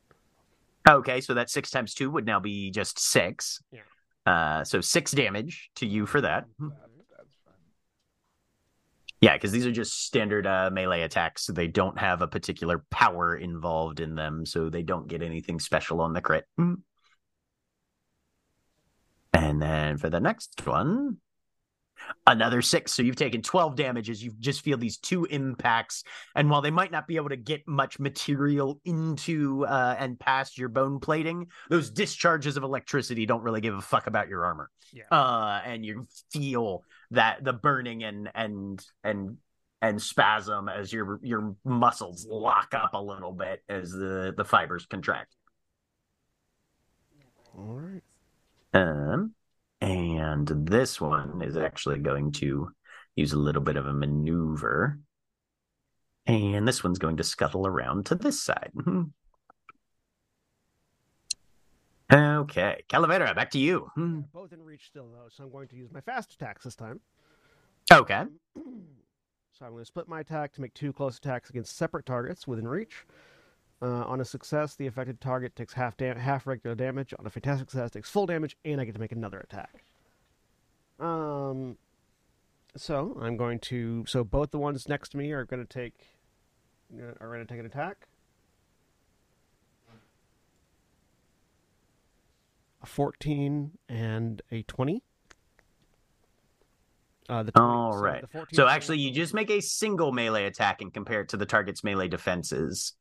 [0.89, 3.63] Okay, so that six times two would now be just six.
[3.71, 3.81] Yeah.
[4.25, 6.47] Uh, so six damage to you for that.
[9.21, 11.47] Yeah, because these are just standard uh, melee attacks.
[11.47, 15.61] So they don't have a particular power involved in them, so they don't get anything
[15.61, 16.45] special on the crit.
[19.33, 21.19] And then for the next one,
[22.27, 22.93] another six.
[22.93, 24.23] So you've taken 12 damages.
[24.23, 26.05] You just feel these two impacts.
[26.35, 30.59] And while they might not be able to get much material into uh, and past
[30.59, 34.71] your bone plating, those discharges of electricity don't really give a fuck about your armor.
[34.93, 35.05] Yeah.
[35.11, 39.37] Uh, and you feel that the burning and and and
[39.81, 44.87] and spasm as your your muscles lock up a little bit as the the fibers
[44.87, 45.35] contract.
[47.55, 48.03] All right.
[48.75, 49.35] Um,
[49.83, 52.71] and this one is actually going to
[53.17, 55.01] use a little bit of a maneuver.
[56.25, 58.71] And this one's going to scuttle around to this side.
[58.77, 59.11] Mhm.
[62.13, 63.91] Okay, Calavera, back to you.
[63.95, 64.21] Hmm.
[64.33, 67.01] Both in reach still though, so I'm going to use my fast attacks this time.
[67.93, 68.25] Okay.
[69.59, 72.49] So I'm going to split my attack to make two close attacks against separate targets
[72.49, 73.05] within reach.
[73.83, 77.13] Uh, on a success, the affected target takes half dam- half regular damage.
[77.19, 79.83] On a fantastic success, takes full damage, and I get to make another attack.
[81.01, 81.77] Um,
[82.77, 84.05] so I'm going to.
[84.07, 85.95] So both the ones next to me are going to take
[86.97, 88.07] uh, are going to take an attack.
[92.83, 95.03] A 14 and a 20.
[97.29, 98.25] Uh, the 20 All so right.
[98.53, 101.85] So actually, you just make a single melee attack and compare it to the target's
[101.85, 102.95] melee defenses.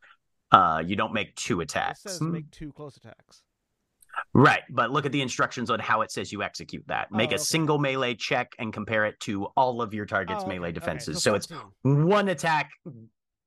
[0.52, 2.00] Uh, you don't make two attacks.
[2.00, 2.14] It attacks.
[2.14, 2.32] says Hmm.
[2.34, 3.44] make two close attacks.
[4.34, 7.12] Right, but look at the instructions on how it says you execute that.
[7.14, 10.48] Make Oh, a single melee check and compare it to all of your target's Oh,
[10.48, 11.24] okay, melee okay, defenses.
[11.24, 11.48] so it's
[11.84, 12.72] one attack.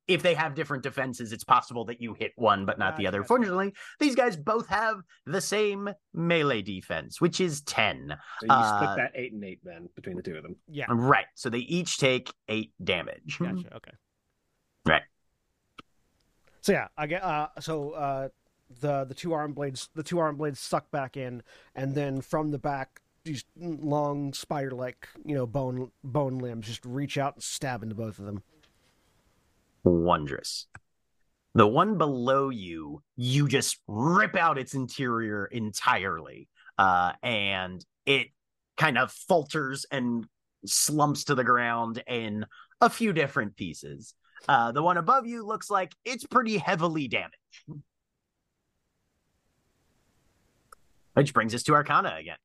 [0.06, 3.22] If they have different defenses, it's possible that you hit one but not the other.
[3.24, 8.16] Fortunately, these guys both have the same melee defense, which is 10.
[8.40, 10.56] So you Uh, split that eight and eight then between the two of them.
[10.68, 10.86] Yeah.
[10.88, 13.38] Right, so they each take 8 damage.
[13.38, 13.68] Gotcha.
[13.76, 13.92] Okay.
[16.64, 17.22] So yeah, I get.
[17.22, 18.28] Uh, so uh,
[18.80, 21.42] the the two arm blades, the two arm blades suck back in,
[21.74, 26.82] and then from the back, these long spider like you know bone bone limbs just
[26.86, 28.42] reach out and stab into both of them.
[29.82, 30.66] Wondrous.
[31.54, 36.48] The one below you, you just rip out its interior entirely,
[36.78, 38.28] uh, and it
[38.78, 40.26] kind of falters and
[40.64, 42.46] slumps to the ground in
[42.80, 44.14] a few different pieces.
[44.48, 47.34] Uh, the one above you looks like it's pretty heavily damaged.
[51.14, 52.36] Which brings us to Arcana again.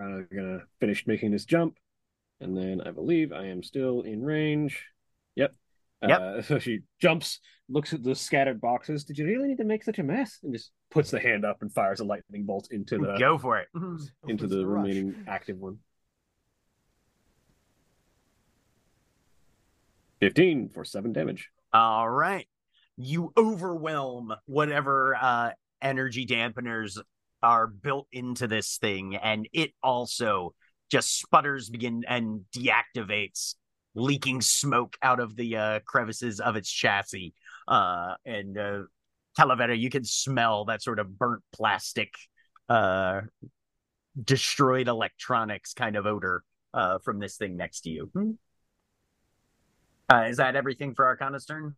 [0.00, 1.76] I'm gonna finish making this jump,
[2.40, 4.86] and then I believe I am still in range.
[5.36, 5.54] Yep.
[6.08, 6.20] Yep.
[6.20, 9.04] Uh, so she jumps, looks at the scattered boxes.
[9.04, 10.38] Did you really need to make such a mess?
[10.42, 13.58] And just puts the hand up and fires a lightning bolt into the Go for
[13.58, 13.68] it.
[13.74, 14.82] into Opens the rush.
[14.86, 15.78] remaining active one.
[20.20, 21.48] Fifteen for seven damage.
[21.72, 22.46] All right.
[22.96, 25.50] You overwhelm whatever uh,
[25.80, 26.98] energy dampeners
[27.42, 30.54] are built into this thing, and it also
[30.90, 33.54] just sputters begin and deactivates,
[33.94, 37.32] leaking smoke out of the uh, crevices of its chassis.
[37.66, 38.82] Uh, and uh,
[39.38, 42.12] Calavera, you can smell that sort of burnt plastic,
[42.68, 43.22] uh,
[44.22, 46.42] destroyed electronics kind of odor
[46.74, 48.10] uh, from this thing next to you.
[50.10, 51.74] Uh, is that everything for Arcana's turn?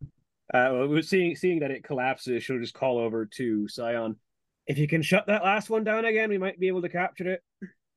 [0.53, 4.15] Uh, well, we're seeing seeing that it collapses, she'll just call over to Scion.
[4.65, 7.33] If you can shut that last one down again, we might be able to capture
[7.33, 7.43] it.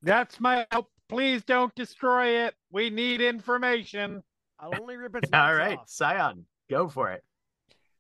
[0.03, 0.91] That's my help.
[1.09, 2.55] Please don't destroy it.
[2.71, 4.23] We need information.
[4.59, 5.89] I'll only rip its All nuts right, off.
[5.89, 7.23] Scion, go for it.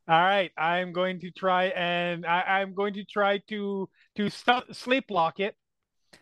[0.08, 4.76] All right, I'm going to try and I, I'm going to try to to st-
[4.76, 5.56] sleep lock it.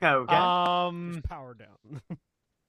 [0.02, 0.34] Okay.
[0.34, 2.00] Um, Just power down.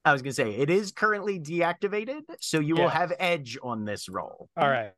[0.06, 4.08] I was gonna say it is currently deactivated, so you will have edge on this
[4.08, 4.48] roll.
[4.56, 4.92] all right.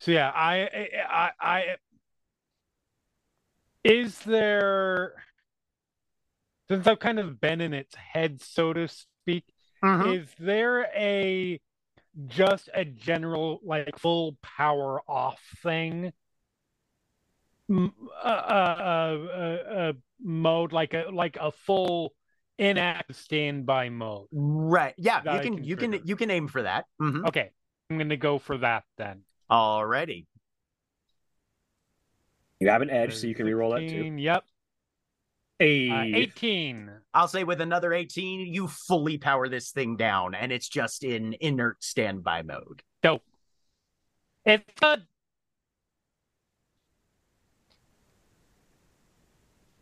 [0.00, 1.76] So yeah, I I I
[3.82, 5.14] is there
[6.68, 9.44] since I've kind of been in its head, so to speak,
[9.82, 10.14] Mhm.
[10.18, 11.58] is there a
[12.26, 16.12] just a general like full power off thing
[17.70, 18.30] A, uh, uh,
[19.34, 22.14] uh, uh, mode like a like a full
[22.58, 24.94] inactive standby mode Right.
[24.96, 26.86] Yeah, you can can you can you can aim for that.
[27.00, 27.26] Mhm.
[27.28, 27.50] okay
[27.90, 30.26] i'm gonna go for that then Alrighty.
[32.58, 34.16] You have an edge, so you can reroll that too.
[34.16, 34.44] yep
[35.58, 40.52] Hey, uh, 18 I'll say with another 18, you fully power this thing down, and
[40.52, 42.82] it's just in inert standby mode.
[43.02, 43.22] dope
[44.44, 45.02] it's good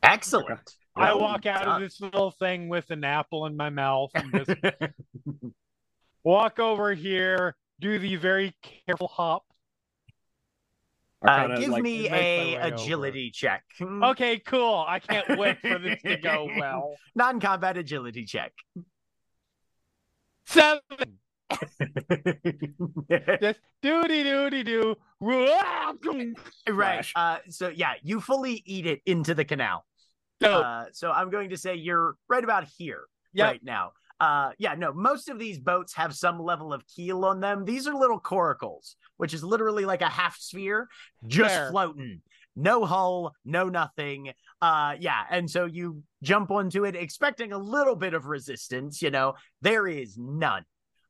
[0.03, 0.77] Excellent.
[0.97, 4.61] I walk out of this little thing with an apple in my mouth and just
[6.25, 8.55] walk over here do the very
[8.87, 9.45] careful hop
[11.27, 12.75] Uh, give like, me a way over.
[12.75, 13.65] agility check.
[13.81, 18.53] okay cool i can't wait for this to go well Non-combat agility check.
[20.47, 20.81] seven
[23.41, 24.97] Just doody doody doo.
[25.21, 27.07] right.
[27.15, 29.85] Uh, so yeah, you fully eat it into the canal.
[30.41, 30.65] Dope.
[30.65, 33.47] Uh, so I'm going to say you're right about here Yep.
[33.47, 33.93] right now.
[34.21, 37.65] Uh, yeah, no, most of these boats have some level of keel on them.
[37.65, 40.89] These are little coracles, which is literally like a half sphere
[41.27, 41.71] just Fair.
[41.71, 42.21] floating.
[42.57, 44.33] No hull, no nothing.
[44.63, 49.11] Uh, yeah, and so you jump onto it expecting a little bit of resistance, you
[49.11, 49.35] know.
[49.63, 50.65] There is none.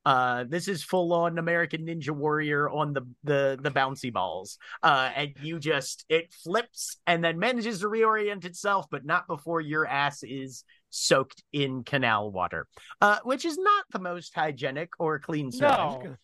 [0.04, 4.58] Uh, this is full on American Ninja Warrior on the the the bouncy balls.
[4.82, 9.60] Uh, and you just it flips and then manages to reorient itself, but not before
[9.60, 12.66] your ass is soaked in canal water.
[13.00, 15.98] Uh, which is not the most hygienic or clean No.
[16.00, 16.18] surface.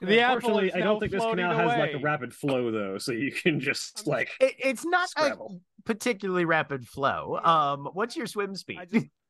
[0.00, 2.70] The apple Unfortunately, is I don't think this floating canal has like a rapid flow
[2.70, 5.36] though, so you can just like It, it's not a
[5.84, 7.38] particularly rapid flow.
[7.42, 8.78] Um, what's your swim speed?
[8.80, 9.06] I just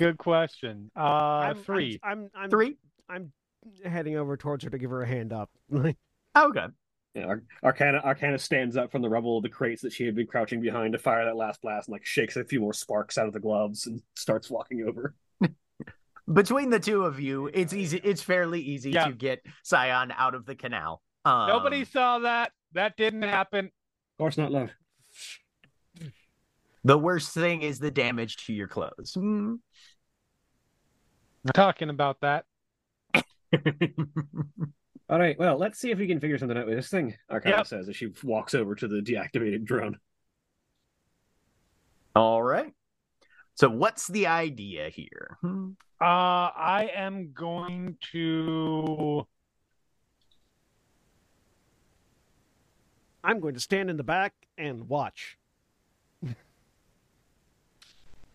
[0.00, 0.90] Good question.
[0.96, 2.78] Uh, I'm, 3 I'm, I'm, I'm Three.
[3.08, 3.32] I'm
[3.84, 5.50] heading over towards her to give her a hand up.
[6.36, 6.72] Oh, good.
[7.16, 10.14] Yeah, Ar- Arcana Arcana stands up from the rubble of the crates that she had
[10.14, 13.18] been crouching behind to fire that last blast and like shakes a few more sparks
[13.18, 15.16] out of the gloves and starts walking over.
[16.32, 18.00] Between the two of you, it's easy.
[18.04, 19.06] It's fairly easy Yeah.
[19.06, 21.02] to get Scion out of the canal.
[21.24, 22.52] Um, Nobody saw that.
[22.74, 23.66] That didn't happen.
[23.66, 24.70] Of course not love.
[26.84, 29.14] The worst thing is the damage to your clothes.
[29.14, 29.54] Hmm.
[31.44, 32.44] We're talking about that.
[35.08, 37.16] All right, well, let's see if we can figure something out with this thing.
[37.30, 37.66] Arcana Yep.
[37.66, 39.98] says as she walks over to the deactivated drone.
[42.14, 42.72] All right.
[43.56, 45.36] So, what's the idea here?
[45.40, 45.70] Hmm.
[46.00, 49.26] Uh, I am going to.
[53.22, 55.36] I'm going to stand in the back and watch.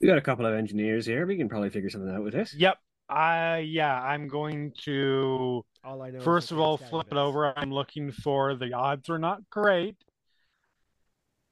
[0.01, 1.25] We got a couple of engineers here.
[1.25, 2.53] We can probably figure something out with this.
[2.53, 2.77] Yep.
[3.09, 4.01] I yeah.
[4.01, 5.63] I'm going to.
[5.83, 6.19] All I know.
[6.21, 7.57] First of all, flip it over.
[7.57, 9.95] I'm looking for the odds are not great,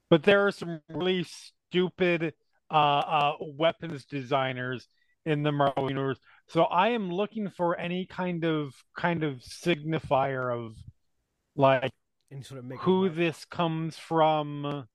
[0.10, 1.26] but there are some really
[1.72, 2.34] stupid
[2.72, 4.88] uh, uh, weapons designers
[5.26, 6.20] in the Marvel universe.
[6.48, 10.76] So I am looking for any kind of kind of signifier of
[11.56, 11.92] like
[12.42, 14.88] sort of who this comes from.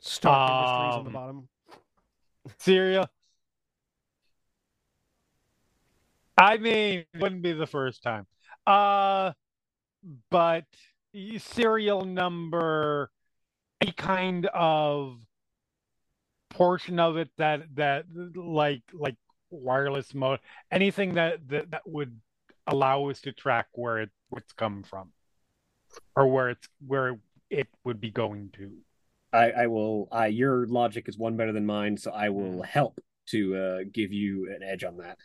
[0.00, 1.48] Stark Industries on the Um, bottom.
[2.58, 3.08] Syria.
[6.42, 8.26] I mean, it wouldn't be the first time.
[8.66, 9.30] Uh,
[10.28, 10.64] but
[11.38, 13.12] serial number,
[13.80, 15.20] any kind of
[16.50, 19.14] portion of it that that like like
[19.50, 20.40] wireless mode,
[20.72, 22.20] anything that that, that would
[22.66, 25.12] allow us to track where it where it's come from,
[26.16, 27.20] or where it's where
[27.50, 28.72] it would be going to.
[29.32, 30.08] I, I will.
[30.10, 34.12] I your logic is one better than mine, so I will help to uh, give
[34.12, 35.18] you an edge on that.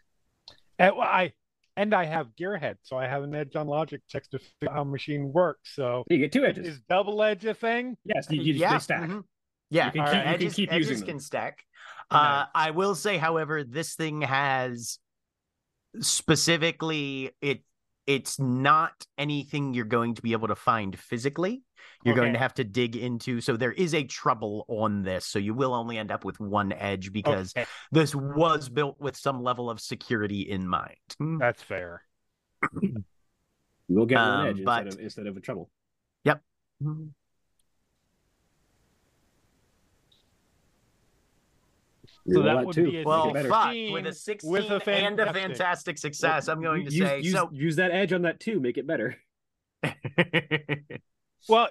[0.80, 1.34] And I
[1.76, 4.74] and I have Gearhead, so I have an edge on logic checks to figure out
[4.76, 5.76] how machine works.
[5.76, 6.68] So You get two edges.
[6.68, 7.98] is double edge a thing?
[8.04, 9.02] yes, you, you just, yeah, they stack.
[9.10, 9.24] mhm.
[9.70, 11.14] Yeah, You can keep- uh, you can edges, keep edges using them.
[11.16, 11.64] can stack.
[12.12, 12.20] Nice.
[12.20, 14.98] Uh, I will say, however, this thing has
[16.00, 17.62] specifically it.
[18.06, 21.64] It's not anything you're going to be able to find physically.
[22.04, 23.42] You're going to have to dig into.
[23.42, 25.26] So there is a trouble on this.
[25.26, 29.16] So you will only end up with one edge because Okay, this was built with
[29.18, 30.96] some level of security in mind.
[31.40, 32.04] That's fair.
[33.88, 35.70] we'll get one Um, edge but- instead of instead of a trouble.
[36.24, 36.42] Yep.
[42.30, 42.92] So that would too.
[42.92, 43.48] be a Well, better.
[43.50, 43.74] fuck.
[43.92, 45.42] With a 16 with a and a fantastic.
[45.42, 47.50] fantastic success, I'm going to use, say use, so.
[47.54, 48.60] use that edge on that too.
[48.60, 49.16] Make it better.
[51.50, 51.70] Well,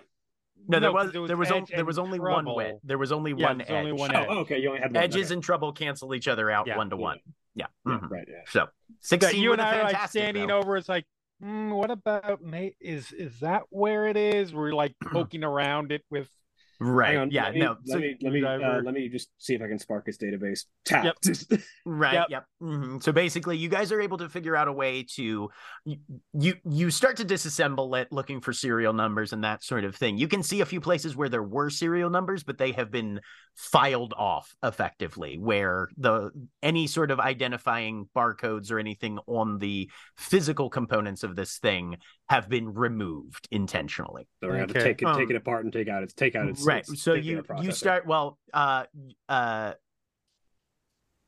[0.68, 2.56] No, there 'cause was, it there was edge on- there was only one trouble.
[2.56, 2.80] win.
[2.82, 3.76] There was only Yeah, one there's edge.
[3.76, 4.26] only one Oh, edge.
[4.30, 4.58] oh, okay.
[4.58, 5.02] You only had one.
[5.02, 5.34] Edges okay.
[5.34, 6.76] and trouble cancel each other out Yeah.
[6.76, 7.02] one to Yeah.
[7.02, 7.20] one.
[7.54, 7.66] Yeah.
[7.86, 8.10] Yeah, mhm.
[8.10, 8.26] right.
[8.28, 8.42] Yeah.
[8.46, 10.58] So That 16 you and I are like standing though.
[10.58, 10.76] over.
[10.76, 11.06] It's like,
[11.42, 12.76] mm, what about mate?
[12.80, 14.52] Is is that where it is?
[14.54, 16.30] We're like poking around it with.
[16.78, 17.16] Right.
[17.16, 17.44] On, yeah.
[17.44, 17.68] let me, no.
[17.70, 20.18] Let So, me let me uh, let me just see if I can spark his
[20.18, 20.64] database.
[20.84, 21.16] Tap.
[21.86, 22.14] right.
[22.14, 22.26] Yep.
[22.30, 22.44] Yep.
[22.62, 23.02] mhm.
[23.02, 25.50] So basically, you guys are able to figure out a way to
[25.84, 25.96] you,
[26.34, 30.18] you you start to disassemble it, looking for serial numbers and that sort of thing.
[30.18, 33.20] You can see a few places where there were serial numbers, but they have been
[33.54, 36.30] filed off effectively, where the
[36.62, 41.96] any sort of identifying barcodes or anything on the physical components of this thing
[42.28, 44.28] have been removed intentionally.
[44.40, 44.88] So we're gonna have to Okay.
[44.90, 46.86] take it, take Um, it apart and take out its take out its right.
[46.86, 48.84] so you you start well uh
[49.28, 49.72] uh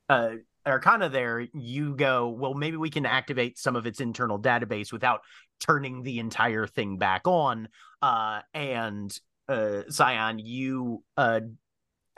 [0.08, 0.30] uh
[0.66, 5.20] arcana there you go well maybe we can activate some of its internal database without
[5.60, 7.68] turning the entire thing back on.
[8.02, 9.18] Uh and
[9.48, 11.40] uh scion you uh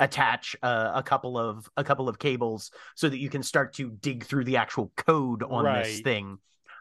[0.01, 3.91] attach uh, a couple of a couple of cables so that you can start to
[3.91, 6.39] dig through the actual code on this thing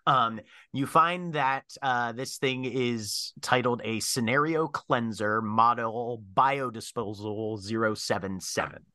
[0.07, 0.39] um
[0.73, 7.59] you find that uh, this thing is titled a scenario cleanser model biodisposal
[7.97, 8.85] 077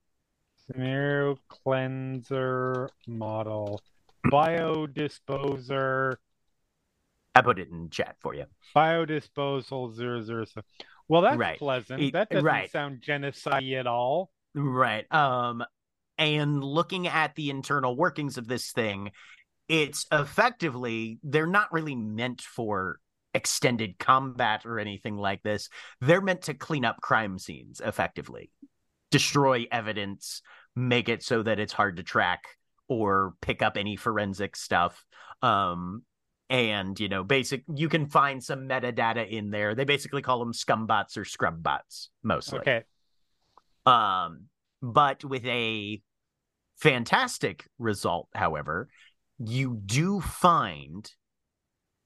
[0.66, 3.80] Scenario cleanser model,
[4.26, 6.16] biodisposer,
[7.34, 8.44] i put it in chat for you
[8.74, 10.64] biodisposal zero zero seven.
[11.06, 11.58] Well, that's Right.
[11.58, 12.02] pleasant.
[12.02, 12.70] It- that doesn't right.
[12.70, 14.30] sound genocide at all.
[14.54, 15.64] right um
[16.16, 19.10] and looking at the internal workings of this thing
[19.68, 22.98] it's effectively they're not really meant for
[23.32, 25.68] extended combat or anything like this.
[26.00, 28.50] They're meant to clean up crime scenes effectively.
[29.10, 30.42] Destroy evidence
[30.76, 32.44] make it so that it's hard to track
[32.88, 35.04] or pick up any forensic stuff.
[35.42, 36.02] Um
[36.50, 39.74] and you know basic you can find some metadata in there.
[39.74, 42.60] They basically call them scumbots or scrub bots mostly.
[42.60, 42.82] Okay.
[43.86, 44.46] um,
[44.82, 46.02] but with a
[46.76, 48.88] fantastic result, however,
[49.38, 51.10] you do find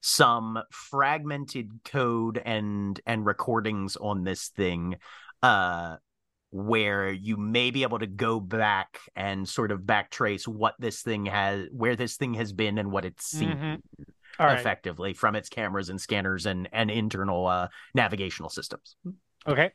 [0.01, 4.95] some fragmented code and and recordings on this thing
[5.43, 5.97] uh
[6.51, 11.25] where you may be able to go back and sort of backtrace what this thing
[11.25, 13.81] has where this thing has been and what it's seen Mhm.
[14.39, 14.57] Right.
[14.57, 18.95] effectively from its cameras and scanners and and internal uh navigational systems
[19.45, 19.71] Okay.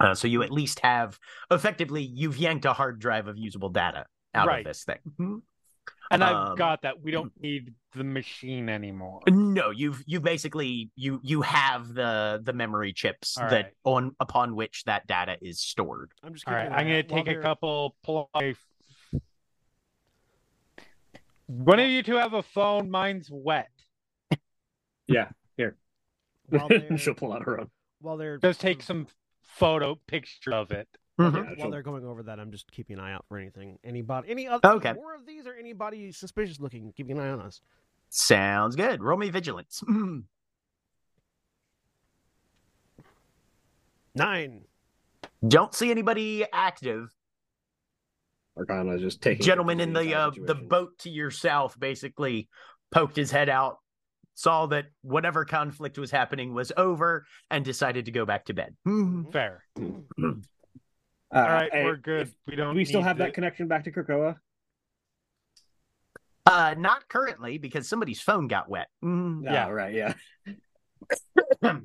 [0.00, 1.18] Uh, so you at least have
[1.50, 4.60] effectively you've yanked a hard drive of usable data out Right.
[4.60, 5.42] of this thing.
[6.10, 7.00] And I've Um, got that.
[7.00, 9.20] We don't need the machine anymore.
[9.28, 13.72] No, you've you basically you you have the the memory chips All that right.
[13.84, 16.12] on upon which that data is stored.
[16.22, 16.64] I'm just All right.
[16.64, 17.96] keeping I'm gonna take a couple.
[18.02, 18.42] Pull out
[21.46, 22.90] One of you two have a phone.
[22.90, 23.70] Mine's wet.
[25.06, 25.28] Yeah,
[25.58, 25.76] here.
[26.48, 27.70] While She'll pull out her own.
[28.00, 29.06] While they're Just take some
[29.42, 30.88] photo picture of it.
[31.16, 31.32] While, Mhm.
[31.32, 33.38] they're, Yeah, while she'll- they're going over that, I'm just keeping an eye out for
[33.38, 33.78] anything.
[33.84, 34.92] Anybody, any other Okay.
[34.94, 36.92] more of these, or anybody suspicious looking?
[36.92, 37.60] Keeping an eye on us.
[38.10, 39.02] Sounds good.
[39.02, 39.82] Roll me vigilance.
[44.14, 44.64] Nine.
[45.46, 47.12] Don't see anybody active.
[48.56, 49.44] Arcana is just taking.
[49.44, 52.48] Gentleman in the uh, the boat to your south basically
[52.92, 53.78] poked his head out,
[54.34, 58.76] saw that whatever conflict was happening was over and decided to go back to bed.
[59.32, 59.64] Fair.
[61.34, 62.28] Uh, All right, hey, we're good.
[62.28, 62.74] if- We don't.
[62.74, 64.36] Do we still have to- that connection back to Krakoa?
[66.46, 68.88] Uh, not currently because somebody's phone got wet.
[69.02, 69.66] Yeah.
[69.66, 69.94] Oh, right.
[69.94, 70.14] Yeah.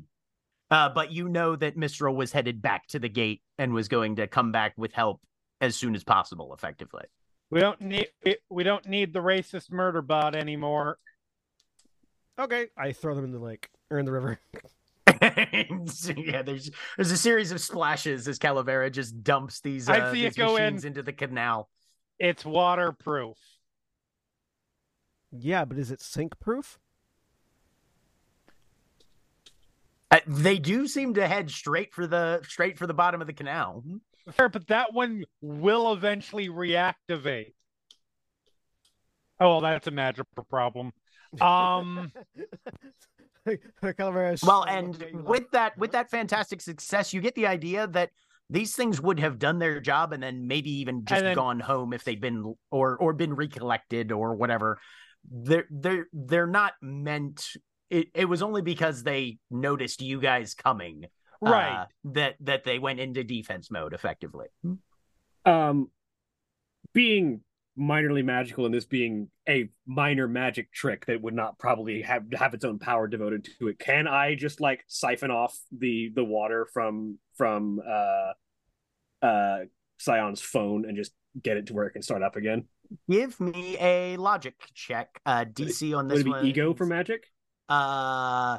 [0.72, 4.18] Uh, but you know that Mistral was headed back to the gate and was going
[4.18, 5.20] to come back with help
[5.62, 7.06] as soon as possible, effectively.
[7.50, 8.10] We don't need.
[8.24, 11.00] We, we don't need the racist murder bot anymore.
[12.38, 14.40] Okay, I throw them in the lake or in the river.
[15.88, 20.12] So, yeah, there's there's a series of splashes as Calavera just dumps these, uh, I
[20.14, 20.64] see it these go in.
[20.66, 21.70] machines into the canal.
[22.20, 23.38] It's waterproof.
[25.32, 26.80] Yeah, but is it sink proof?
[30.12, 33.34] Uh, they do seem to head straight for the straight for the bottom of the
[33.34, 33.84] canal.
[34.32, 37.54] Fair, but that one will eventually reactivate.
[39.40, 40.92] Oh, well, that's a magical problem.
[41.40, 42.24] Um, Calavera
[44.44, 48.12] Well, and with that with that fantastic success, you get the idea that
[48.50, 51.94] these things would have done their job and then maybe even just then- gone home
[51.94, 54.80] if they'd been or or been recollected or whatever.
[55.30, 57.48] They're they're they're not meant.
[57.90, 61.06] It, it was only because they noticed you guys coming,
[61.46, 61.88] uh, right.
[62.06, 64.48] that that they went into defense mode effectively.
[65.46, 65.90] Um,
[66.94, 67.42] being
[67.80, 72.54] minorly magical and this being a minor magic trick that would not probably have have
[72.54, 76.68] its own power devoted to it, can I just like siphon off the the water
[76.74, 78.32] from from uh
[79.26, 79.60] uh
[79.98, 81.12] Scion's phone and just
[81.42, 82.66] get it to where it can start up again?
[83.10, 85.20] Give me a logic check.
[85.26, 86.46] Uh, DC on Would this it be one.
[86.46, 87.26] ego for magic?
[87.70, 88.58] uh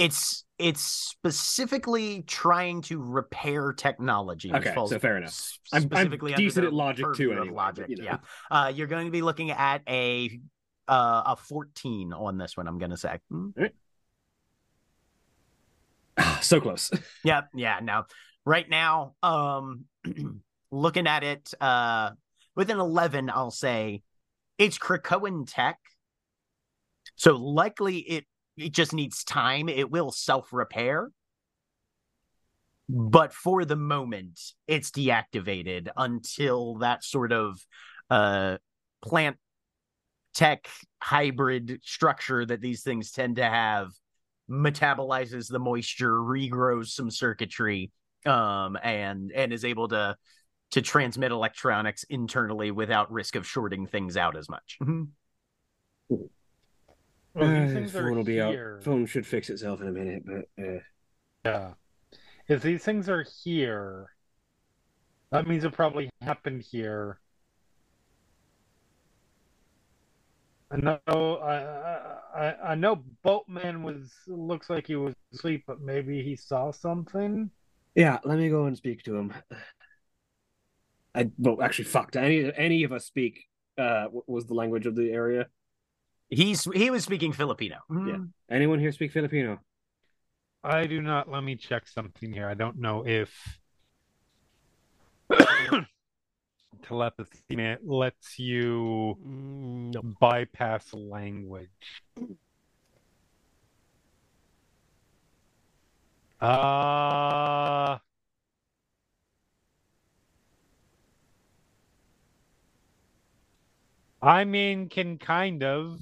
[0.00, 5.58] it's it's specifically trying to repair technology Okay, so fair enough.
[5.72, 8.04] I'm- I'm specifically decent at logic too anyway, logic you know.
[8.04, 8.18] yeah
[8.50, 10.40] uh you're going to be looking at a
[10.88, 13.50] uh a 14 on this one i'm gonna say Hmm?
[16.42, 16.90] so close.
[17.24, 17.48] Yep.
[17.54, 17.80] Yeah.
[17.82, 18.04] No.
[18.44, 19.84] Right now, um,
[20.70, 22.10] looking at it, uh,
[22.56, 24.02] with an eleven, I'll say
[24.58, 25.78] it's Krakoan tech.
[27.16, 28.26] So likely it
[28.56, 29.68] it just needs time.
[29.68, 31.10] It will self repair.
[32.88, 37.60] But for the moment, it's deactivated until that sort of
[38.10, 38.58] uh
[39.02, 39.36] plant
[40.34, 40.68] tech
[41.02, 43.90] hybrid structure that these things tend to have
[44.50, 47.92] metabolizes the moisture, regrows some circuitry,
[48.26, 50.16] um, and and is able to
[50.72, 54.78] to transmit electronics internally without risk of shorting things out as much.
[57.34, 58.76] Well, Uh, these things are phone will be here.
[58.78, 58.84] out.
[58.84, 60.80] Phone should fix itself in a minute, but uh,
[61.44, 61.74] Yeah.
[62.48, 64.14] If these things are here,
[65.30, 67.20] that means it probably happened here.
[70.72, 71.36] I know.
[71.36, 72.96] I, I I know.
[73.22, 77.50] Boatman was looks like he was asleep, but maybe he saw something.
[77.94, 78.18] yeah.
[78.24, 79.34] Let me go and speak to him.
[81.14, 82.12] I well, actually, fuck.
[82.12, 83.48] Do any any of us speak?
[83.76, 85.48] Uh, what was the language of the area?
[86.30, 87.78] He's he was speaking Filipino.
[87.90, 88.18] Yeah.
[88.48, 89.58] Anyone here speak Filipino?
[90.62, 91.28] I do not.
[91.30, 92.48] Let me check something here.
[92.48, 93.30] I don't know if
[96.82, 100.02] telepathy ma- lets you Mm, no.
[100.20, 102.02] bypass language.
[106.40, 107.98] Uh
[114.22, 115.98] I mean, can kind of.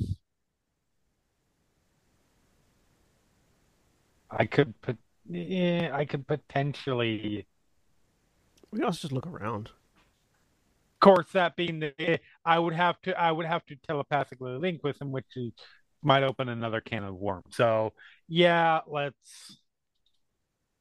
[4.30, 4.98] I could put,
[5.28, 7.46] yeah, I could potentially.
[8.70, 9.68] We can also just look around.
[9.68, 14.82] Of course, that being the, I would have to, I would have to telepathically link
[14.82, 15.52] with him, which is,
[16.02, 17.56] might open another can of worms.
[17.56, 17.92] So,
[18.28, 19.58] yeah, let's.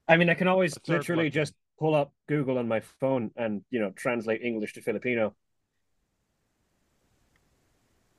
[0.07, 3.79] I mean, I can always literally just pull up Google on my phone and you
[3.79, 5.35] know translate English to Filipino.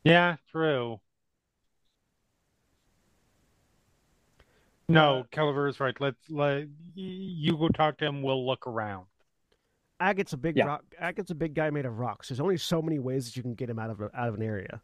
[0.08, 1.00] Yeah, true.
[4.88, 5.94] No, Calavera is right.
[6.00, 8.22] Let's let you go talk to him.
[8.22, 9.04] We'll look around.
[10.00, 10.64] Agate's a big Yeah.
[10.64, 10.84] rock.
[10.98, 12.28] Agate's a big guy made of rocks.
[12.28, 14.42] There's only so many ways that you can get him out of out of an
[14.42, 14.80] area.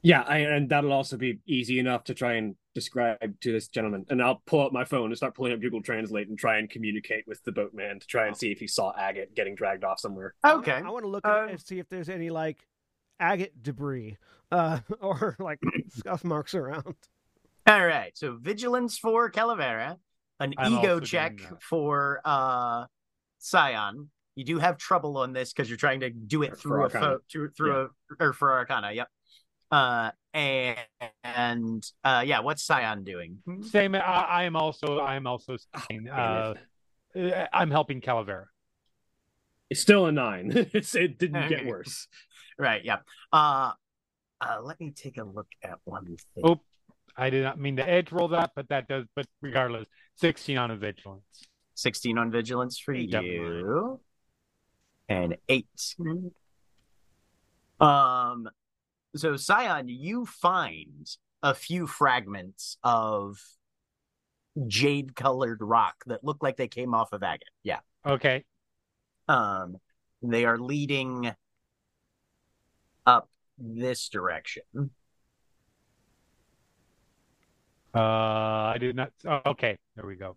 [0.00, 4.06] Yeah, I, and that'll also be easy enough to try and describe to this gentleman.
[4.08, 6.70] And I'll pull out my phone and start pulling up Google Translate and try and
[6.70, 9.98] communicate with the boatman to try and see if he saw Agate getting dragged off
[9.98, 10.34] somewhere.
[10.46, 10.70] Okay.
[10.72, 12.67] I, want to look Uh, at and see if there's any like
[13.20, 14.16] agate debris,
[14.50, 15.60] uh, or like
[15.90, 16.94] scuff marks around.
[17.66, 18.16] All right.
[18.16, 19.96] So vigilance for Calavera,
[20.40, 22.84] an I'm ego check for uh
[23.38, 24.10] Scion.
[24.34, 27.06] You do have trouble on this because you're trying to do it through a Arcana.
[27.06, 27.90] fo- through, through
[28.20, 28.92] a or for Arcana.
[28.92, 29.08] Yep.
[29.70, 30.78] Uh, and
[31.24, 33.38] and uh, yeah, what's Scion doing?
[33.62, 33.94] Same.
[33.94, 34.98] I, I am also.
[34.98, 35.56] I am also.
[35.74, 36.54] Oh, saying, uh,
[37.16, 38.46] uh, I'm helping Calavera.
[39.70, 40.52] It's still a nine.
[40.72, 42.08] it's it didn't get worse.
[42.58, 42.84] Right.
[42.84, 42.98] Yeah.
[43.32, 43.72] Uh,
[44.40, 46.44] uh, let me take a look at one thing.
[46.44, 46.60] Oh,
[47.16, 49.04] I did not mean to edge roll that, but that does.
[49.14, 49.86] But regardless,
[50.16, 51.48] 16 on a vigilance.
[51.74, 54.00] 16 on vigilance for Eight, never you.
[55.08, 55.66] And eight.
[57.80, 58.48] Um
[59.16, 61.08] so Scion, you find
[61.42, 63.40] a few fragments of
[64.66, 67.48] jade colored rock that look like they came off of agate.
[67.62, 67.78] Yeah.
[68.04, 68.44] Okay.
[69.28, 69.76] Um
[70.20, 71.32] they are leading
[73.08, 73.28] up
[73.58, 74.62] this direction.
[77.94, 79.12] Uh, I did not.
[79.26, 80.36] Oh, okay, there we go.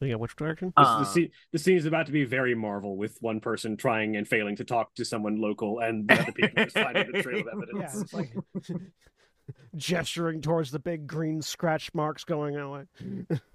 [0.00, 0.72] Yeah, which direction?
[0.76, 4.16] This, the, scene, the scene is about to be very Marvel with one person trying
[4.16, 7.38] and failing to talk to someone local and the other people just finding the trail
[7.40, 8.00] of evidence.
[8.00, 8.34] it's like
[9.76, 12.82] gesturing towards the big green scratch marks going away.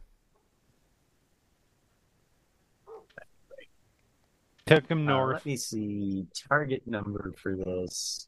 [4.67, 5.33] Took him Uh, north.
[5.35, 6.25] let me see.
[6.49, 8.27] Target number for this.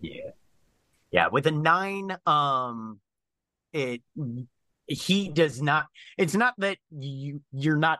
[0.00, 0.30] Yeah.
[1.10, 3.00] Yeah, with a nine, um
[3.72, 4.02] it
[4.86, 5.86] he does not
[6.16, 7.98] it's not that you you're not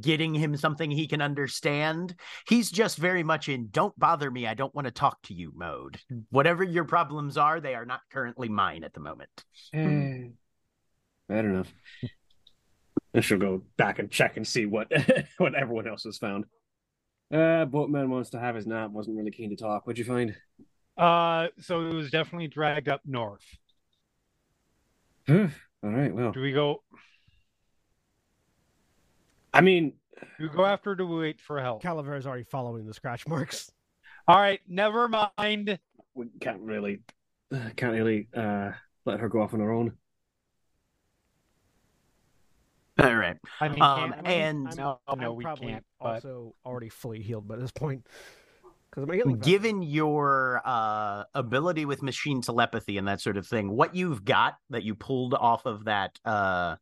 [0.00, 2.14] getting him something he can understand.
[2.48, 5.52] He's just very much in don't bother me, I don't want to talk to you
[5.54, 6.00] mode.
[6.30, 9.44] Whatever your problems are, they are not currently mine at the moment.
[9.72, 10.28] Eh,
[11.28, 11.64] I don't know.
[13.14, 14.90] I should go back and check and see what
[15.38, 16.44] what everyone else has found.
[17.32, 18.90] Uh, Boatman wants to have his nap.
[18.90, 19.86] Wasn't really keen to talk.
[19.86, 20.34] What'd you find?
[20.96, 23.44] Uh, so it was definitely dragged up north.
[25.28, 25.48] All
[25.82, 26.14] right.
[26.14, 26.82] Well, Do we go?
[29.52, 29.94] I mean,
[30.38, 30.90] Do we go after?
[30.92, 31.82] Or do we wait for help?
[31.82, 33.70] Calavera's already following the scratch marks.
[34.28, 35.08] All right, never
[35.38, 35.78] mind.
[36.14, 37.00] we can't really,
[37.54, 38.72] uh, can't really uh
[39.04, 39.92] let her go off on her own.
[43.02, 43.36] All right.
[43.60, 45.84] I mean, Um, can't- and- no, no, I'm we can't.
[46.00, 48.06] But also already fully healed by this point.
[48.90, 53.94] Because I'm Given your uh, ability with machine telepathy and that sort of thing, what
[53.94, 56.76] you've got that you pulled off of that uh,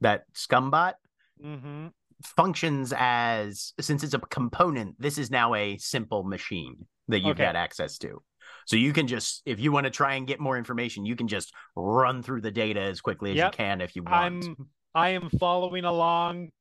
[0.00, 0.94] that scumbot
[1.42, 1.88] mm-hmm.
[2.24, 5.00] functions as since it's a component.
[5.00, 7.44] This is now a simple machine that you've Okay.
[7.44, 8.20] got access to.
[8.66, 11.28] So you can just, if you want to try and get more information, you can
[11.28, 13.52] just run through the data as quickly as Yep.
[13.52, 14.44] you can if you want.
[14.44, 16.52] I'm I am following along,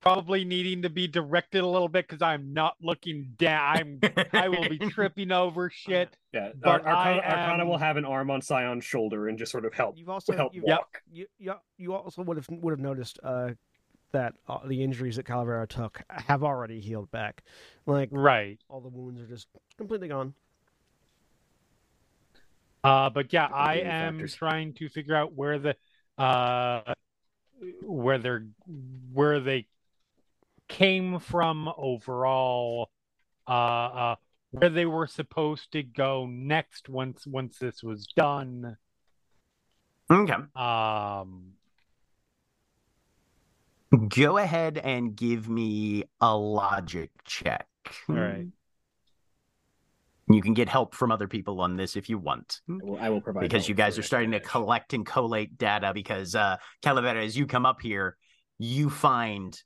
[0.00, 3.76] probably needing to be directed a little bit because I'm not looking down.
[3.76, 4.00] I'm
[4.32, 6.16] I will be tripping over shit.
[6.32, 9.38] Yeah, But Ar- Arcana, I Arcana am- will have an arm on Scion's shoulder and
[9.38, 11.00] just sort of help You've also help you've, walk.
[11.12, 13.50] you, you you also would have would have noticed uh,
[14.10, 17.44] that uh, the injuries that Calavera took have already healed back.
[17.86, 18.58] Like Right.
[18.68, 19.46] all the wounds are just
[19.78, 20.34] completely gone.
[22.82, 24.34] Uh, but yeah, I am factors.
[24.34, 25.76] trying to figure out where the
[26.18, 26.94] uh
[27.82, 28.46] where they're
[29.12, 29.66] where they
[30.68, 32.90] came from overall,
[33.48, 34.16] uh, uh
[34.52, 38.76] where they were supposed to go next once once this was done.
[40.10, 40.34] okay.
[40.54, 41.52] Um,
[44.08, 47.66] Go ahead and give me a logic check.
[48.08, 48.46] all right.
[50.32, 52.60] You can get help from other people on this if you want.
[52.68, 55.92] I will, I will provide because you guys are starting to collect and collate data
[55.92, 58.16] because uh Calavera, as you come up here,
[58.58, 59.60] you find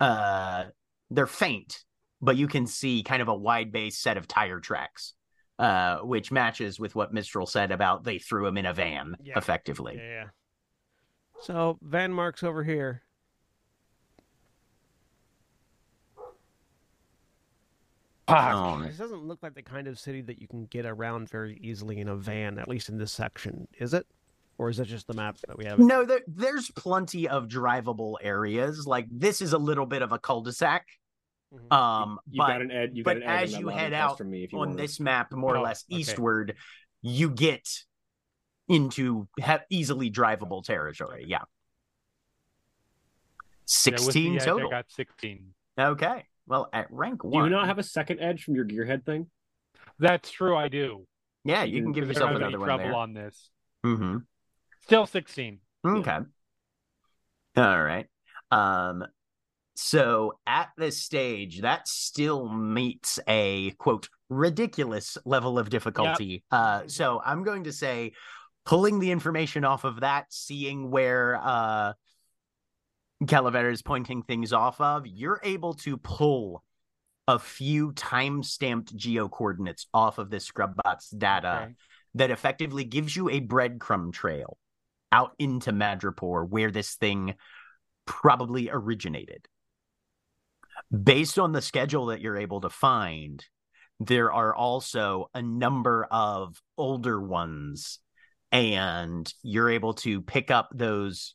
[0.00, 0.64] uh
[1.10, 1.84] they're faint,
[2.20, 5.14] but you can see kind of a wide base set of tire tracks.
[5.58, 9.38] Uh, which matches with what Mistral said about they threw him in a van Yeah.
[9.38, 9.96] effectively.
[9.96, 10.24] Yeah.
[11.40, 13.02] So Van Mark's over here.
[18.28, 18.54] Fuck.
[18.54, 21.58] Oh, This doesn't look like the kind of city that you can get around very
[21.62, 24.06] easily in a van, at least in this section, is it?
[24.58, 25.78] Or is that just the map that we have?
[25.78, 28.86] no, there, there's plenty of drivable areas.
[28.86, 30.86] Like this is a little bit of a cul-de-sac.
[31.54, 31.72] Mhm.
[31.72, 32.90] Um, You but got an ed.
[32.94, 34.68] You but got an edge as on you head out from me if you on
[34.70, 34.82] want it.
[34.82, 36.00] this map, more or Oh, less okay.
[36.00, 36.56] eastward,
[37.02, 37.68] you get
[38.68, 41.24] into ha- easily drivable territory.
[41.28, 41.38] Yeah.
[43.84, 44.68] Yeah, the 16 total.
[44.68, 45.54] I got 16.
[45.78, 46.24] Okay.
[46.46, 47.44] Well, at rank one.
[47.44, 49.26] Do you not have a second edge from your gearhead thing?
[49.98, 50.56] That's true.
[50.56, 51.06] I do.
[51.44, 52.94] Yeah, you can give Because yourself I don't have any another one trouble there.
[52.94, 53.50] on this.
[53.84, 54.16] Mm-hmm.
[54.82, 55.58] Still 16.
[55.86, 56.18] Okay.
[57.56, 58.06] All right.
[58.50, 59.04] Um
[59.78, 66.44] so at this stage that still meets a quote ridiculous level of difficulty.
[66.50, 68.12] Uh so I'm going to say
[68.64, 71.92] pulling the information off of that, seeing where uh
[73.24, 76.62] Calavera is pointing things off of, you're able to pull
[77.28, 81.74] a few time stamped geo coordinates off of this Scrubbots data Okay.
[82.14, 84.58] that effectively gives you a breadcrumb trail
[85.10, 87.34] out into Madripoor where this thing
[88.04, 89.48] probably originated.
[91.02, 93.44] Based on the schedule that you're able to find,
[93.98, 97.98] there are also a number of older ones,
[98.52, 101.34] and you're able to pick up those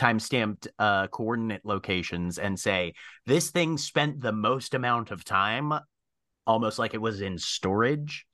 [0.00, 2.94] time-stamped uh, coordinate locations and say
[3.26, 5.74] this thing spent the most amount of time,
[6.46, 8.26] almost like it was in storage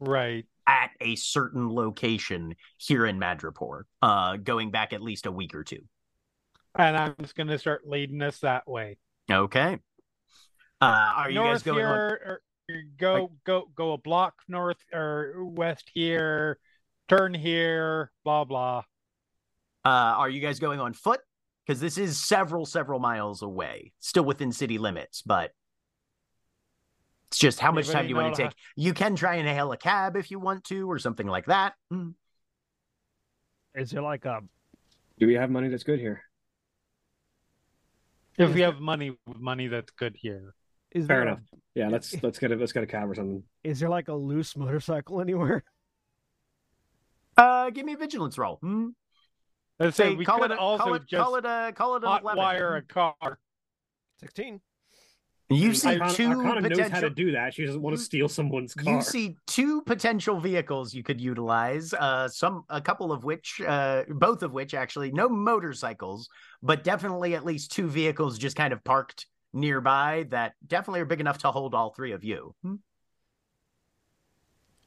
[0.00, 0.44] Right.
[0.68, 5.64] at a certain location here in Madripoor, uh, going back at least a week or
[5.64, 5.80] two.
[6.74, 8.98] And I'm just gonna start leading us that way.
[9.30, 9.78] Okay.
[10.82, 10.84] Uh,
[11.16, 11.78] are you north guys going?
[11.78, 12.40] here, on- or, or
[12.98, 16.58] go go go a block north or west here,
[17.08, 18.82] turn here, blah blah.
[19.84, 21.20] Uh, are you guys going on foot?
[21.66, 25.50] Because this is several, several miles away, still within city limits, but
[27.28, 28.58] it's just how much time do you want know to how- take?
[28.76, 31.74] You can try and hail a cab if you want to, or something like that.
[31.92, 32.14] Mm.
[33.74, 34.40] Is there like a
[35.18, 36.22] Do we have money that's good here?
[38.36, 40.54] If we have money, money that's good here.
[40.90, 41.40] is Fair there enough.
[41.74, 43.42] Yeah, let's let's get a let's get a cab or something.
[43.62, 45.64] Is there like a loose motorcycle anywhere?
[47.36, 48.56] Uh, give me a vigilance roll.
[48.56, 48.88] Hmm?
[49.80, 51.72] Let's say Say, we call could it, a, also call it, just call it a,
[51.74, 53.38] call it an hot wire a car.
[54.20, 54.60] Sixteen.
[55.50, 57.10] You see mean, Arcana- two Arcana knows how to potential.
[57.10, 57.52] do that.
[57.54, 58.94] She doesn't want to steal someone's car.
[58.94, 61.92] You see two potential vehicles you could utilize.
[61.92, 66.30] Uh, some, a couple of which, uh, both of which actually, no motorcycles,
[66.62, 71.20] but definitely at least two vehicles just kind of parked nearby that definitely are big
[71.20, 72.54] enough to hold all three of you.
[72.62, 72.76] Hmm?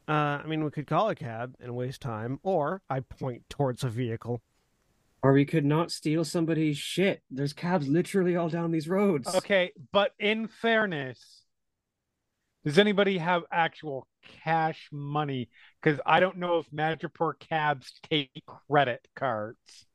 [0.08, 3.84] Uh, I mean, we could call a cab and waste time, or I point towards
[3.84, 4.42] a vehicle.
[5.24, 7.22] Or we could not steal somebody's shit.
[7.30, 9.34] There's cabs literally all down these roads.
[9.36, 11.44] Okay, but in fairness,
[12.64, 14.08] does anybody have actual
[14.44, 15.50] cash money?
[15.82, 19.86] Because I don't know if Madripoor cabs take credit cards.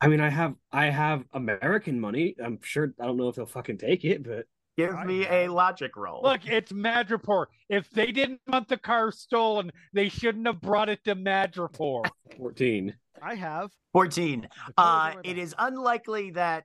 [0.00, 2.36] I mean, I have I have American money.
[2.42, 4.46] I'm sure I don't know if they'll fucking take it, but
[4.78, 6.20] Give me a logic roll.
[6.22, 7.46] Look, it's Madripoor.
[7.68, 12.08] If they didn't want the car stolen, they shouldn't have brought it to Madripoor.
[12.36, 12.94] 14.
[13.20, 13.72] I have.
[13.92, 14.42] 14.
[14.42, 14.48] The
[14.78, 15.36] Uh, on my it back.
[15.36, 16.64] is unlikely that.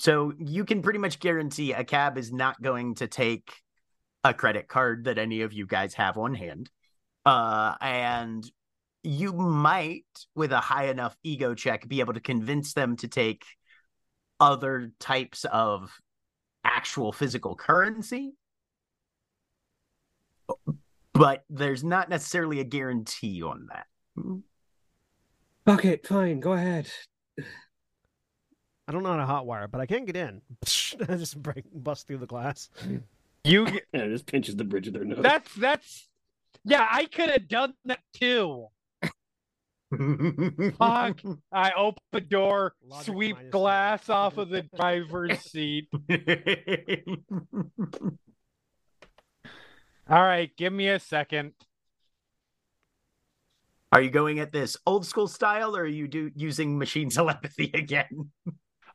[0.00, 3.52] So you can pretty much guarantee a cab is not going to take
[4.24, 6.70] a credit card that any of you guys have on hand.
[7.24, 8.44] Uh, and
[9.04, 13.44] you might, with a high enough ego check, be able to convince them to take
[14.40, 15.96] other types of
[16.64, 18.34] actual physical currency.
[21.12, 23.86] But there's not necessarily a guarantee on that.
[25.68, 26.40] Okay, fine.
[26.40, 26.88] Go ahead.
[28.88, 30.40] I don't know how to hotwire, but I can't get in.
[31.08, 32.70] I just break, bust through the glass.
[33.44, 35.20] You And it just pinches the bridge of their nose.
[35.22, 36.08] that's that's
[36.64, 38.66] yeah, I could have done that too.
[39.90, 41.20] Fuck.
[41.52, 44.16] I open the door, Logic sweep glass one.
[44.18, 45.88] off of the driver's seat.
[50.08, 51.52] All right, give me a second.
[53.92, 57.70] Are you going at this old school style or are you do using machine telepathy
[57.74, 58.30] again?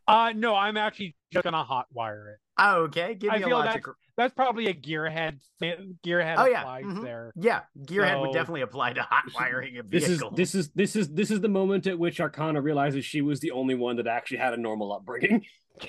[0.08, 2.39] Uh no, I'm actually just gonna hotwire it.
[2.58, 3.84] Oh, okay, give me a feel logic.
[4.18, 5.97] That's probably a gearhead thing.
[6.06, 7.03] Gearhead Oh, yeah, applies mhm.
[7.03, 7.34] there.
[7.36, 11.10] Yeah, gearhead would definitely apply to hot wiring a This is this is this is
[11.10, 14.38] this is the moment at which Arcana realizes she was the only one that actually
[14.38, 15.45] had a normal upbringing.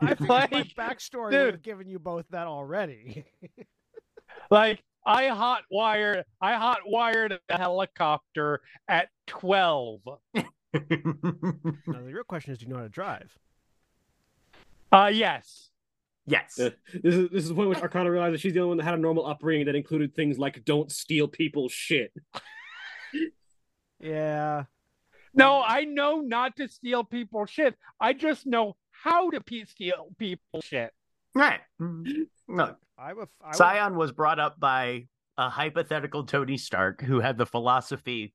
[0.00, 1.44] I figured Like, my backstory dude.
[1.44, 3.24] would have given you both that already.
[4.50, 10.00] Like I hot wired I hot wired a helicopter at twelve.
[10.74, 13.36] Now, the real question is, do you know how to drive?
[14.92, 15.70] Uh yes.
[16.26, 16.58] yes.
[16.58, 16.70] Uh,
[17.02, 18.84] this is this is the point at which Arcana realizes she's the only one that
[18.84, 22.12] had a normal upbringing that included things like don't steal people's shit.
[24.00, 24.64] Yeah.
[25.32, 27.74] No, I know not to steal people's shit.
[27.98, 30.92] I just know how to pe- steal people's shit.
[31.34, 31.60] Right.
[31.80, 33.28] Look, I would.
[33.40, 38.34] I would Scion was brought up by a hypothetical Tony Stark who had the philosophy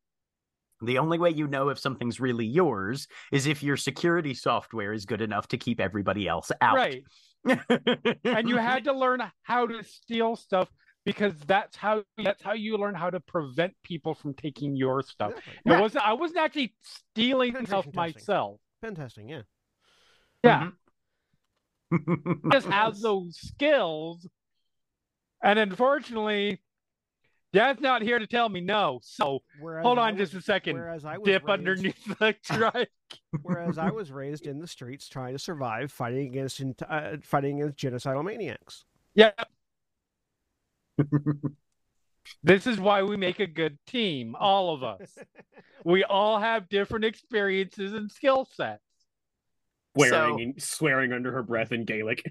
[0.81, 5.05] the only way you know if something's really yours is if your security software is
[5.05, 6.75] good enough to keep everybody else out.
[6.75, 7.03] Right.
[7.45, 10.69] And you had to learn how to steal stuff
[11.05, 15.31] because that's how that's how you learn how to prevent people from taking your stuff.
[15.31, 15.73] Exactly.
[15.73, 17.93] It wasn't I wasn't actually stealing stuff testing.
[17.95, 18.59] myself.
[18.81, 19.41] Pen testing, yeah.
[20.43, 20.69] Yeah.
[21.91, 22.51] Mhm.
[22.51, 24.27] just have those skills.
[25.43, 26.61] And unfortunately,
[27.51, 28.99] Dad's not here to tell me no.
[29.03, 30.75] So Whereas hold on was- just a second.
[30.75, 32.87] Whereas I was Dip raised, underneath the drive.
[33.41, 37.77] Whereas I was raised in the streets trying to survive, fighting against uh, fighting against
[37.79, 38.85] genocidal maniacs.
[39.15, 39.31] Yeah.
[42.43, 45.17] this is why we make a good team, all of us.
[45.83, 48.83] we all have different experiences and skill sets.
[49.97, 52.23] Swearing, So- and swearing under her breath in Gaelic.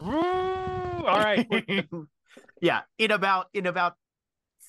[0.00, 1.46] All right.
[2.62, 3.94] yeah, in about in about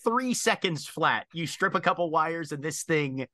[0.06, 3.28] three seconds flat, you strip a couple wires and this thing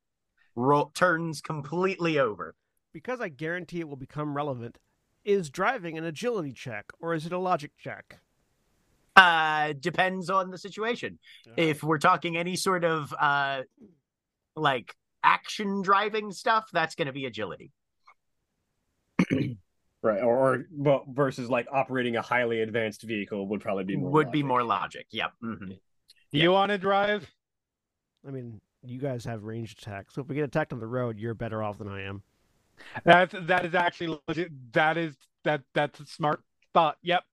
[0.55, 2.55] ro- turns completely over.
[2.93, 4.77] Because I guarantee it will become relevant.
[5.23, 8.19] Is driving an agility check or is it a logic check?
[9.15, 11.19] Uh, depends on the situation.
[11.57, 13.61] If we're talking any sort of uh,
[14.55, 17.71] like action driving stuff, that's going to be agility.
[19.31, 20.21] right.
[20.21, 24.31] Or, or well, versus like operating a highly advanced vehicle would probably be more Would
[24.31, 25.07] be more logic.
[25.11, 25.31] Yep.
[25.43, 25.77] mhm.
[26.31, 27.29] Do you want to drive?
[28.27, 31.19] I mean, you guys have ranged attack, so if we get attacked on the road,
[31.19, 32.23] you're better off than I am.
[33.03, 34.51] That's that is actually legit.
[34.73, 36.41] That is that that's a smart
[36.73, 36.97] thought.
[37.03, 37.23] Yep.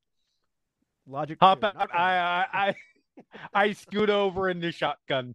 [1.06, 1.38] Logic.
[1.40, 1.74] Hop two, out.
[1.74, 2.74] not I I I,
[3.54, 5.34] I scoot over in the shotgun.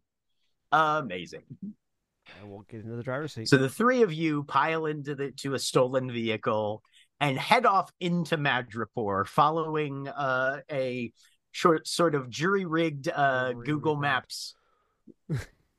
[0.72, 1.43] Amazing.
[1.64, 3.47] I won't get into the driver's seat.
[3.47, 6.84] So the three of you pile into the to a stolen vehicle
[7.20, 11.11] and head off into Madripoor, following uh, a
[11.53, 13.95] short sort of jury rigged uh, Google.
[13.95, 14.55] Maps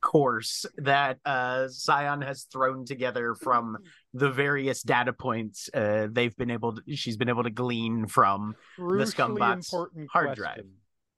[0.00, 3.78] course that uh, Scion has thrown together from
[4.12, 8.54] the various data points uh, they've been able to, she's been able to glean from.
[8.78, 10.42] Crucially Scumbot's important hard question.
[10.42, 10.64] drive.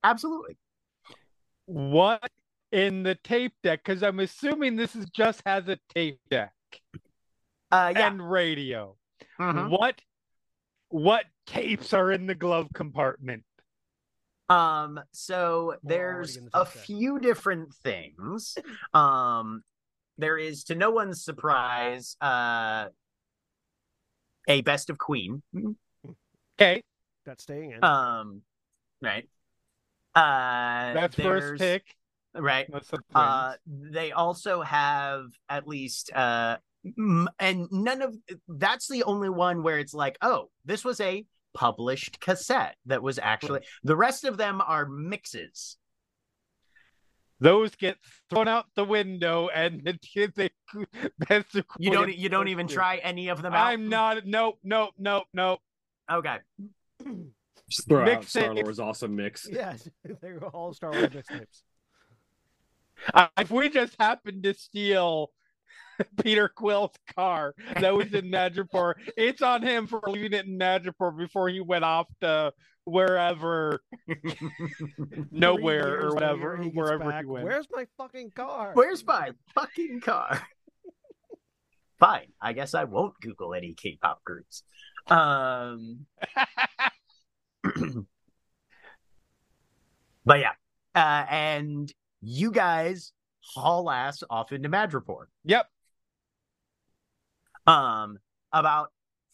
[0.05, 0.57] Absolutely.
[1.67, 2.31] What
[2.71, 3.83] in the tape deck?
[3.85, 6.53] Because I'm assuming this is just has a tape deck
[7.73, 8.07] Uh, yeah.
[8.07, 8.97] and radio.
[9.41, 9.69] Mhm.
[9.71, 10.01] What
[10.89, 13.43] what tapes are in the glove compartment?
[14.49, 18.57] Um, so already there's the a few different things.
[18.95, 19.63] Um,
[20.19, 22.87] there is to no one's surprise, uh,
[24.49, 25.43] a best of Queen.
[26.59, 26.83] Okay,
[27.27, 27.85] That's staying in.
[27.85, 28.43] Um,
[29.03, 29.29] right.
[30.15, 31.85] Uh, that's first pick.
[32.35, 32.67] right.
[32.73, 36.57] That's the Uh, they also have at least uh,
[36.97, 38.17] m- and none of
[38.49, 41.27] that's the only one where it's like, oh, this was a
[41.57, 43.61] published cassette that was actually.
[43.83, 45.79] The rest of them are mixes.
[47.41, 47.97] Those get
[48.31, 50.51] thrown out the window, and the, they,
[51.19, 52.15] that's the You don't.
[52.15, 53.67] You don't even try any of them out.
[53.67, 54.25] I'm not.
[54.27, 54.59] Nope.
[54.63, 54.95] Nope.
[54.99, 55.27] Nope.
[55.35, 55.61] Nope.
[56.11, 56.39] Okay.
[57.69, 58.65] Just throw out Star it.
[58.65, 59.49] Lord's awesome mix.
[59.53, 59.89] yes,
[60.23, 61.63] they're all Star Wars mixtapes.
[63.13, 65.31] Uh, if we just happened to steal
[66.23, 71.17] Peter Quill's car that was in Madripoor, it's on him for leaving it in Madripoor
[71.17, 72.53] before he went off to
[72.85, 73.81] wherever,
[75.31, 77.45] nowhere or whatever, he wherever back, he went.
[77.45, 78.73] Where's my fucking car?
[78.75, 80.41] Where's my fucking car?
[81.99, 82.33] Fine.
[82.41, 84.63] I guess I won't Google any K-pop groups.
[85.09, 86.07] Um.
[90.25, 90.53] but yeah,
[90.95, 93.13] uh, and you guys
[93.55, 95.27] haul ass off into Madripoor.
[95.45, 95.67] Yep.
[97.67, 98.19] um
[98.53, 98.89] about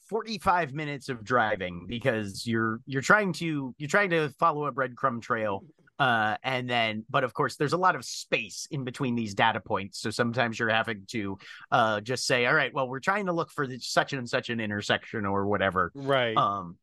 [0.08, 5.22] 45 minutes of driving because you're you're trying to you're trying to follow a breadcrumb
[5.22, 5.64] trail
[5.98, 9.60] uh and then but of course there's a lot of space in between these data
[9.60, 11.38] points so sometimes you're having to
[11.70, 14.50] uh just say all right well we're trying to look for the, such and such
[14.50, 16.36] an intersection or whatever Right.
[16.36, 16.76] um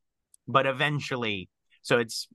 [0.48, 1.48] but eventually
[1.82, 2.26] so it's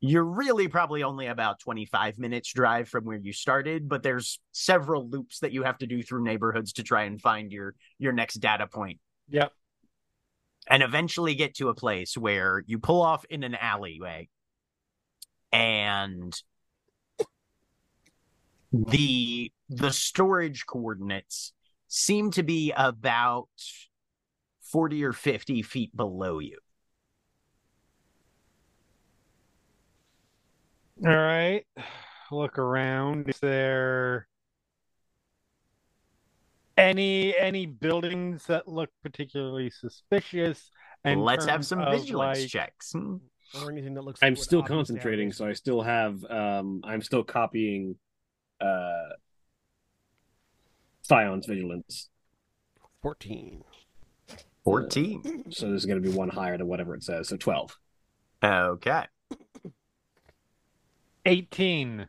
[0.00, 5.08] you're really probably only about 25 minutes drive from where you started but there's several
[5.08, 8.34] loops that you have to do through neighborhoods to try and find your your next
[8.36, 9.52] data point yep.
[10.68, 14.28] and eventually get to a place where you pull off in an alleyway
[15.52, 16.40] and
[18.72, 21.52] the the storage coordinates
[21.88, 23.48] seem to be about
[24.62, 26.58] 40 or 50 feet below you
[31.06, 31.64] All right.
[32.30, 33.28] Look around.
[33.28, 34.26] Is there
[36.76, 40.70] any any buildings that look particularly suspicious?
[41.04, 43.16] And let's have some vigilance like- checks Hmm.
[43.62, 44.20] Or anything that looks.
[44.22, 47.96] I'm would still concentrating, this- so I still have um I'm still copying
[48.60, 49.10] uh
[51.02, 52.10] Scion's vigilance.
[53.02, 53.64] Fourteen.
[54.64, 57.78] 14 So there's gonna be one higher than whatever it says, so twelve.
[58.44, 59.06] okay
[61.28, 62.08] 18.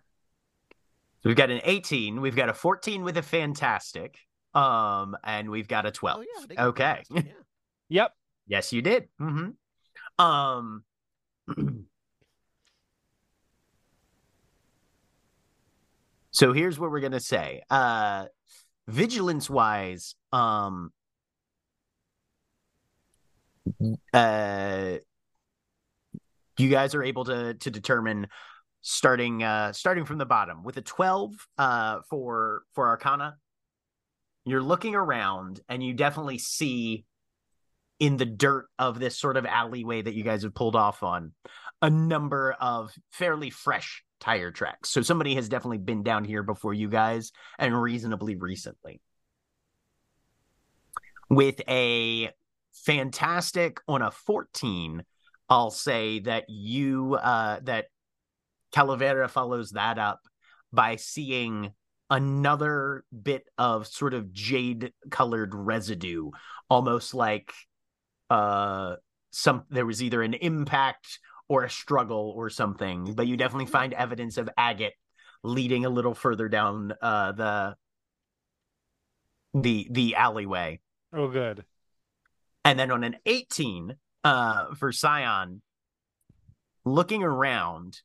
[1.21, 4.17] so we've got an 18 we've got a 14 with a fantastic
[4.53, 6.63] um and we've got a 12 Oh yeah.
[6.65, 7.31] okay those, yeah.
[7.89, 8.13] Yep.
[8.47, 9.09] Yes, you did.
[9.19, 9.49] hmm
[10.17, 10.83] Um,
[16.31, 17.63] So here's what we're gonna say.
[17.69, 18.25] Uh
[18.87, 20.91] vigilance wise, um
[24.13, 24.97] uh
[26.57, 28.27] you guys are able to to determine
[28.81, 33.37] starting uh starting from the bottom with a 12 uh for for arcana.
[34.45, 37.05] You're looking around and you definitely see
[37.99, 41.33] in the dirt of this sort of alleyway that you guys have pulled off on
[41.81, 44.89] a number of fairly fresh tire tracks.
[44.89, 49.01] So somebody has definitely been down here before you guys and reasonably recently.
[51.29, 52.31] With a
[52.85, 55.03] fantastic on a 14
[55.49, 57.87] i'll say that you uh that
[58.73, 60.21] calavera follows that up
[60.71, 61.71] by seeing
[62.09, 66.29] another bit of sort of jade colored residue
[66.69, 67.53] almost like
[68.29, 68.95] uh
[69.31, 73.93] some there was either an impact or a struggle or something but you definitely find
[73.93, 74.93] evidence of agate
[75.43, 77.75] leading a little further down uh the
[79.53, 80.79] the the alleyway
[81.11, 81.65] Oh, good.
[82.63, 85.61] and then on an 18 uh for Scion,
[86.85, 87.99] looking around,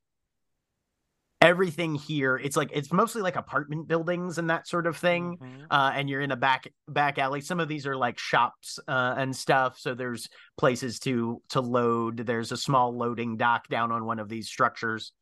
[1.45, 5.37] everything here, it's like it's mostly like apartment buildings and that sort of thing.
[5.37, 5.67] Mhm.
[5.71, 7.43] Uh, and you're in a back back alley.
[7.43, 9.79] Some of these are like shops uh, and stuff.
[9.79, 12.19] So there's places to to load.
[12.19, 15.13] There's a small loading dock down on one of these structures.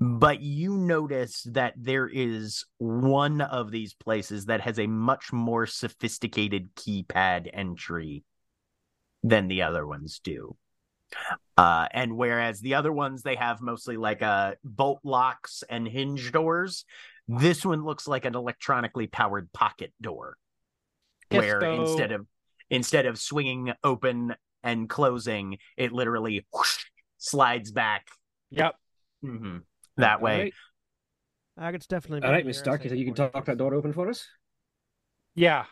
[0.00, 5.66] But you notice that there is one of these places that has a much more
[5.66, 8.22] sophisticated keypad entry
[9.24, 10.56] than the other ones do.
[11.58, 16.30] Uh, and whereas the other ones they have mostly like uh bolt locks and hinge
[16.30, 16.84] doors,
[17.26, 20.36] this one looks like an electronically powered pocket door,
[21.30, 21.80] where Presto.
[21.82, 22.26] instead of
[22.70, 26.84] instead of swinging open and closing, it literally whoosh,
[27.16, 28.06] slides back
[28.50, 28.76] Yep.
[29.24, 29.62] Mhm.
[29.96, 30.52] that way.
[31.56, 32.24] All right, Agate's definitely.
[32.24, 34.08] all right been Miss Stark, you think, think you can talk that door open for
[34.08, 34.28] us?
[35.34, 35.64] Yeah.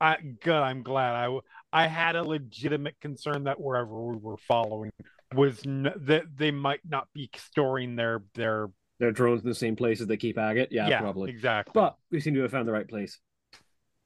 [0.00, 0.54] I good.
[0.62, 1.14] I'm glad.
[1.14, 1.38] I
[1.72, 4.92] I had a legitimate concern that wherever we were following
[5.34, 8.68] was n- that they might not be storing their their
[8.98, 10.68] They're drones in the same places they keep agate.
[10.70, 11.30] Yeah, probably.
[11.30, 11.72] exactly.
[11.74, 13.18] But we seem to have found the right place.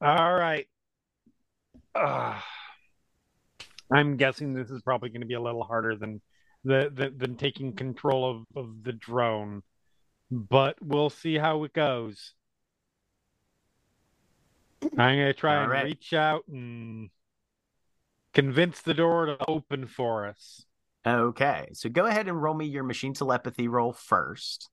[0.01, 0.66] All right.
[1.95, 2.45] Ah.
[3.93, 6.21] I'm guessing this is probably going to be a little harder than
[6.64, 9.62] the, the than taking control of, of the drone,
[10.31, 12.35] but we'll see how it goes.
[14.83, 15.85] I'm going to try All and right.
[15.85, 17.11] reach out and
[18.33, 20.64] convince the door to open for us.
[21.07, 24.68] Okay, so go ahead and roll me your machine telepathy roll first.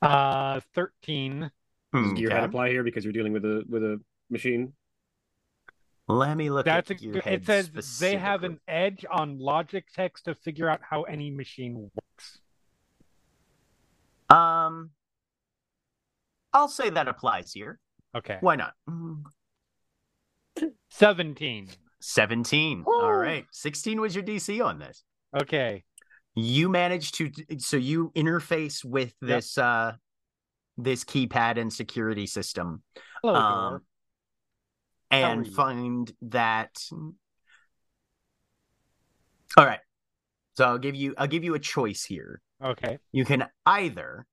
[0.00, 1.50] Uh, 13.
[1.92, 2.44] Does gear head Okay.
[2.46, 4.72] apply here because you're dealing with a with a machine?
[6.08, 7.70] Let me look That's a, at good- it says
[8.00, 12.38] they have an edge on logic text to figure out how any machine works.
[14.28, 14.90] Um,
[16.52, 17.78] I'll say that applies here.
[18.16, 18.38] Okay.
[18.40, 18.72] Why not?
[18.88, 19.22] Mm,
[22.02, 22.44] 17.
[22.44, 22.84] 17.
[22.86, 23.08] All Woo.
[23.08, 23.46] right.
[23.52, 25.04] 16 was your DC on this.
[25.40, 25.84] Okay.
[26.34, 29.28] You managed to so you interface with Yep.
[29.28, 29.92] this uh
[30.78, 32.82] this keypad and security system.
[33.22, 33.80] Hello, um,
[35.10, 36.70] and find that
[39.56, 39.80] All right.
[40.54, 42.40] So I'll give you I'll give you a choice here.
[42.62, 42.98] Okay.
[43.12, 44.26] You can either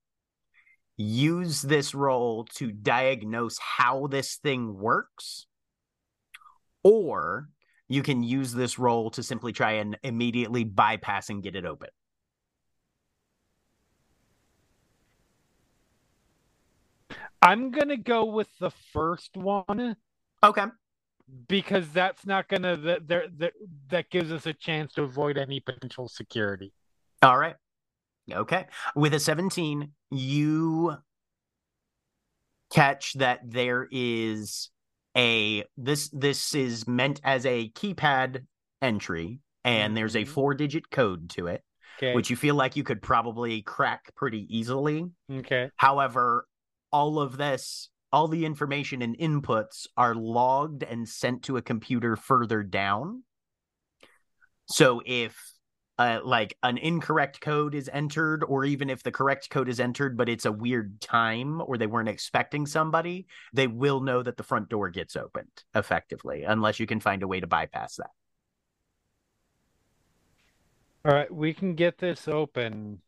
[0.95, 5.45] use this role to diagnose how this thing works,
[6.83, 7.49] or
[7.89, 11.89] you can use this roll to simply try and immediately bypass and get it open.
[17.41, 19.95] I'm going to go with the first one
[20.43, 20.65] Okay.
[21.47, 23.53] because that's not going to that that
[23.89, 26.73] that gives us a chance to avoid any potential security.
[27.21, 27.55] All right.
[28.31, 28.67] Okay.
[28.95, 30.97] With a 17, you
[32.71, 34.69] catch that there is
[35.17, 38.45] a this this is meant as a keypad
[38.81, 40.27] entry and there's a Mhm.
[40.27, 41.63] four digit code to it
[41.97, 42.13] Okay.
[42.13, 45.05] which you feel like you could probably crack pretty easily.
[45.29, 45.69] okay.
[45.75, 46.47] However,
[46.91, 52.15] all of this, all the information and inputs are logged and sent to a computer
[52.15, 53.23] further down.
[54.67, 55.35] So if
[55.99, 60.15] uh, like an incorrect code is entered, or even if the correct code is entered,
[60.15, 64.43] but it's a weird time or they weren't expecting somebody, they will know that the
[64.43, 68.11] front door gets opened effectively, unless you can find a way to bypass that.
[71.03, 73.01] All right, we can get this open.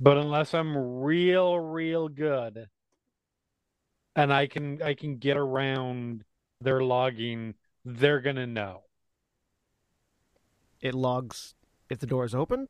[0.00, 2.68] But unless I'm real real good
[4.16, 6.24] and I can I can get around
[6.60, 7.54] their logging,
[7.84, 8.83] they're to know.
[10.84, 11.54] It logs
[11.88, 12.68] if the door is opened.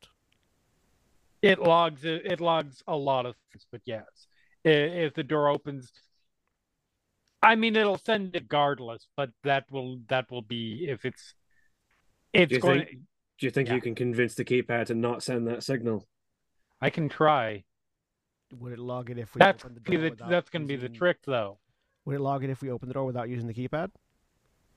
[1.41, 4.05] It logs it, it logs a lot of things, but yes,
[4.63, 5.91] if the door opens,
[7.43, 11.35] I mean it'll send it regardless, but that will that will be if it's
[12.33, 12.85] it's Do you going.
[12.85, 12.99] think-
[13.37, 13.75] Do you think Yeah.
[13.75, 16.07] you can convince the keypad to not send that signal?
[16.79, 17.65] I can try.
[18.59, 20.77] Would it log it if we That's open the door the, that's going to be
[20.77, 21.59] the trick, though.
[22.05, 23.91] Would it log it if we open the door without using the keypad?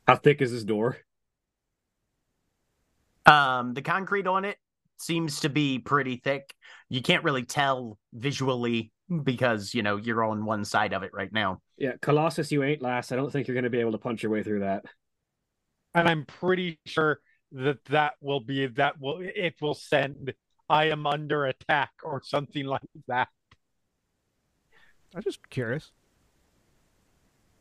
[0.09, 0.99] How thick is this door?
[3.29, 4.57] Um, the concrete on it
[4.97, 6.55] seems to be pretty thick.
[6.89, 8.91] You can't really tell visually
[9.23, 11.61] because you know you're on one side of it right now.
[11.77, 13.13] Yeah, Colossus, you ain't last.
[13.13, 14.85] I don't think you're going to be able to punch your way through that.
[15.95, 17.21] And I'm pretty sure
[17.53, 20.33] that that will be that will it will send.
[20.71, 23.29] I am under attack or something like that.
[25.15, 25.93] I'm just curious.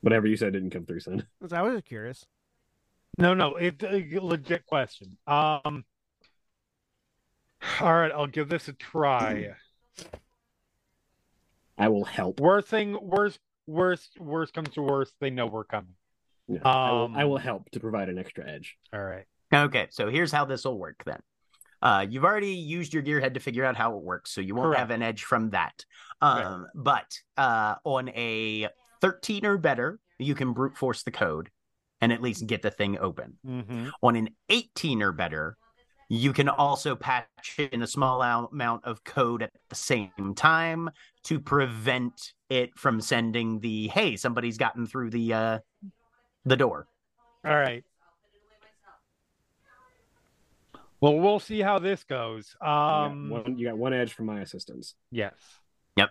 [0.02, 1.26] Whatever you said didn't come through, son.
[1.52, 2.26] I was curious.
[3.18, 5.18] No, no, it's a legit question.
[5.26, 5.84] Um,
[7.82, 9.54] all right, I'll give this a try.
[11.78, 12.40] I will help.
[12.40, 15.94] Worst thing, worst, worst, worst comes to worst, they know we're coming.
[16.48, 18.78] Yeah, I, will, Um, I will help to provide an extra edge.
[18.94, 19.26] All right.
[19.54, 21.20] Okay, so here's how this will work then.
[21.82, 24.68] Uh, you've already used your gearhead to figure out how it works, so you won't
[24.68, 24.80] Correct.
[24.80, 25.86] have an edge from that.
[26.22, 26.44] Right.
[26.44, 28.70] Um, but uh, on a
[29.02, 31.50] 13 or better, you can brute force the code
[32.02, 33.38] and at least get the thing open.
[33.46, 33.88] Mm-hmm.
[34.02, 35.58] On an 18 or better,
[36.10, 40.90] you can also patch in a small amount of code at the same time
[41.24, 45.60] to prevent it from sending the hey, somebody's gotten through the uh,
[46.46, 46.88] the door.
[47.44, 47.84] All right.
[51.00, 52.56] Well, we'll see how this goes.
[52.60, 54.96] You got Um, one, you got one edge from my assistance.
[55.12, 55.34] yes.
[55.96, 56.10] Yep.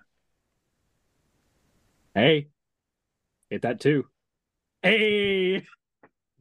[2.14, 2.48] Hey,
[3.50, 4.06] hit that too.
[4.90, 5.66] Hey,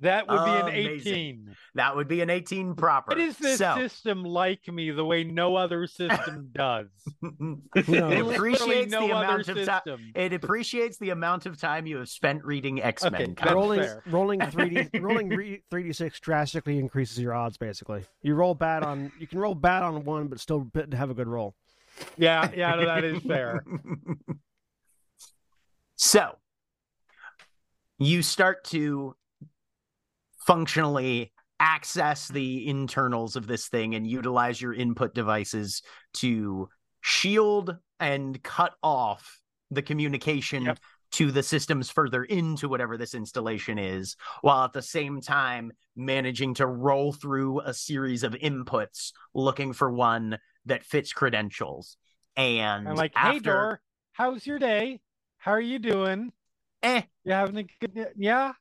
[0.01, 1.55] That would be an 18.
[1.75, 3.11] That would be an 18 proper.
[3.11, 6.87] What is this so, system like me the way no other system does?
[7.21, 7.59] knows?
[7.75, 10.11] it appreciates no the amount of time.
[10.13, 13.15] It appreciates the amount of time you have spent reading X Men.
[13.15, 14.03] Okay, that's rolling fair.
[14.07, 18.03] rolling 3D rolling 3d6 drastically increases your odds basically.
[18.21, 21.27] You roll bad on you can roll bad on one but still have a good
[21.27, 21.55] roll.
[22.17, 23.63] Yeah, yeah, no, that is fair.
[25.95, 26.35] so
[27.97, 29.15] you start to
[30.45, 35.81] functionally access the internals of this thing and utilize your input devices
[36.13, 36.69] to
[37.01, 39.39] shield and cut off
[39.71, 40.79] the communication Yep.
[41.11, 46.53] to the systems further into whatever this installation is, while at the same time managing
[46.55, 51.95] to roll through a series of inputs looking for one that fits credentials.
[52.35, 53.81] And I'm like, hey, after, Door,
[54.11, 54.99] how's your day?
[55.37, 56.33] How are you doing?
[56.85, 58.53] Eh, You having a good yeah?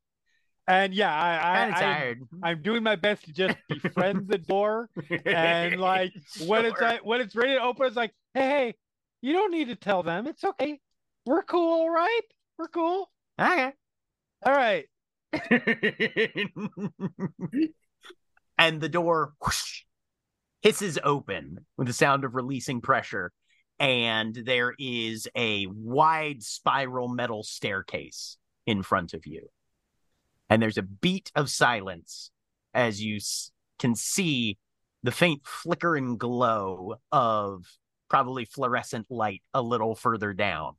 [0.67, 2.21] And yeah, I, I, I tired.
[2.43, 4.89] I'm doing my best to just befriend the door
[5.27, 6.13] and like
[6.47, 8.75] when it's like when it's ready to open, it's like, hey, hey,
[9.21, 10.27] you don't need to tell them.
[10.27, 10.81] It's okay.
[11.27, 12.23] We're cool, right?
[12.59, 13.11] We're cool.
[13.39, 13.73] okay.
[14.47, 14.87] All right.
[18.59, 19.83] and the door whoosh,
[20.63, 23.33] hisses open with the sound of releasing pressure,
[23.79, 28.37] and there is a wide spiral metal staircase
[28.67, 29.49] in front of you.
[30.49, 32.31] And there's a beat of silence
[32.73, 34.59] as you s- can see
[35.03, 37.67] the faint flicker and glow of
[38.09, 40.75] probably fluorescent light a little further down.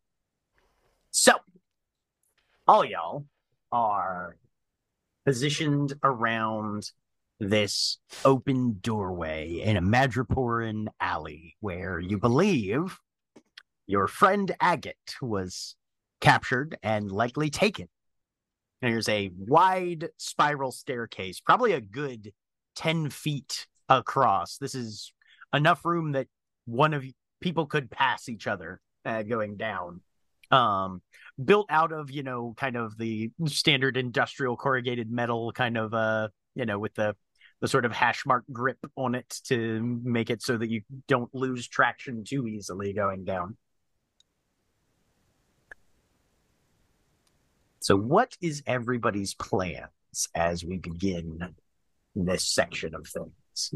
[1.12, 1.34] So,
[2.68, 3.26] all y'all
[3.72, 4.38] are
[5.26, 6.92] positioned around
[7.40, 12.98] this open doorway in a Madriporan alley where you believe
[13.88, 15.76] your friend Agate was
[16.22, 17.88] captured and likely taken.
[18.82, 22.34] There's a wide spiral staircase, probably a good
[22.76, 24.58] 10 feet across.
[24.58, 25.14] This is
[25.54, 26.28] enough room that
[26.66, 27.06] one of
[27.42, 30.02] people could pass each other uh, going down.
[30.52, 31.02] Um,
[31.44, 36.30] built out of, you know, kind of the standard industrial corrugated metal kind of, uh,
[36.54, 37.16] you know, with the
[37.66, 41.34] the sort of hash mark grip on it to make it so that you don't
[41.34, 43.58] lose traction too easily going down.
[47.80, 49.90] So, what is everybody's plans
[50.36, 51.56] as we begin
[52.14, 53.74] this section of things?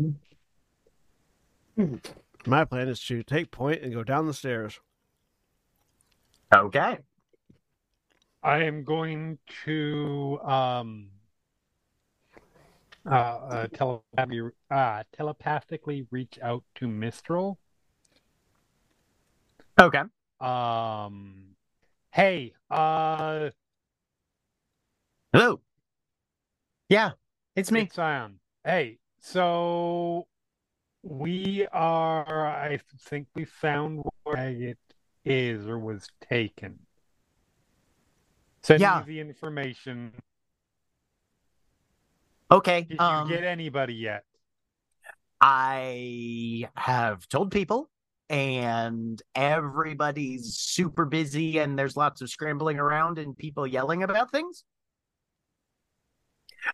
[2.45, 4.79] My plan is to take point and go down the stairs.
[6.53, 6.99] Okay.
[8.43, 11.09] I am going to um
[13.05, 17.57] uh, uh telepathically, uh telepathically reach out to Mistral.
[19.79, 20.01] Okay.
[20.39, 21.55] Um
[22.11, 23.49] hey, uh
[25.33, 25.61] Hello.
[26.89, 27.11] Yeah,
[27.55, 27.81] it's me.
[27.81, 28.39] it's Scion.
[28.63, 30.27] Hey, so
[31.03, 34.77] We are, I think we found where it
[35.25, 36.79] is or was taken.
[38.63, 38.99] Send Yeah.
[38.99, 40.13] me the information.
[42.51, 42.83] Okay.
[42.83, 44.23] Did Um, you get anybody yet?
[45.41, 47.89] I have told people,
[48.29, 54.63] and everybody's super busy, and there's lots of scrambling around and people yelling about things.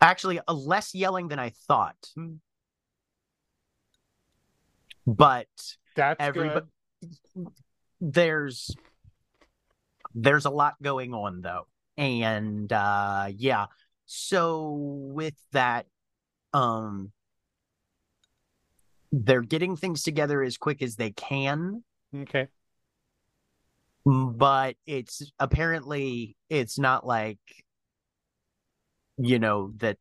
[0.01, 2.09] Actually, a less yelling than I thought.
[5.05, 5.47] But
[5.95, 6.67] That's everybo-
[7.35, 7.47] good.
[8.01, 8.75] there's
[10.15, 13.65] there's a lot going on though and uh yeah
[14.05, 15.85] so with that
[16.53, 17.11] um
[19.11, 21.83] they're getting things together as quick as they can
[22.15, 22.47] Okay.
[24.05, 27.39] but it's apparently it's not like
[29.17, 29.97] you know that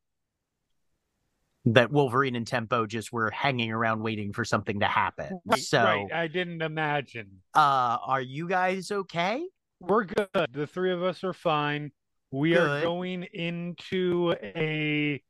[1.66, 5.40] that Wolverine and Tempo just were hanging around waiting for something to happen.
[5.47, 6.12] Right, so right.
[6.12, 7.40] I didn't imagine.
[7.55, 9.43] uh are you guys okay?
[9.81, 10.28] We're good.
[10.52, 11.90] The three of us are fine.
[12.35, 15.23] We are going into a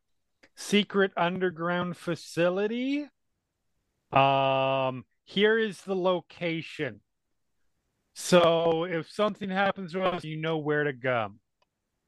[0.57, 3.07] secret underground facility.
[4.11, 7.03] Um, here is the location.
[8.15, 11.35] So if something happens to us, you know where to go.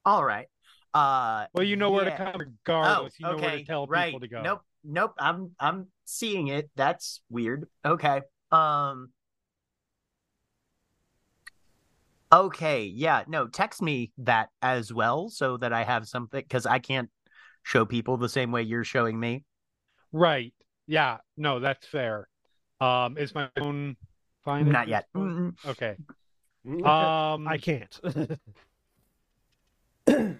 [0.07, 0.47] All right.
[0.95, 3.13] Uh Well, you know where to come regardless.
[3.17, 3.47] Oh, you know okay.
[3.47, 4.07] where to tell right.
[4.07, 4.41] people to go.
[4.41, 4.63] Nope.
[4.83, 5.13] Nope.
[5.19, 6.71] I'm I'm seeing it.
[6.75, 7.69] That's weird.
[7.85, 8.23] Okay.
[8.51, 9.11] Um
[12.33, 13.25] Okay, yeah.
[13.29, 17.11] No, text me that as well so that I have something cuz I can't
[17.63, 19.45] show people the same way you're showing me.
[20.13, 20.53] Right.
[20.87, 21.19] Yeah.
[21.37, 22.29] No, that's fair.
[22.81, 23.97] Um, is my phone
[24.45, 24.71] fine?
[24.71, 25.07] Not yet.
[25.67, 25.97] Okay.
[26.69, 28.01] Uh, Um, I can't.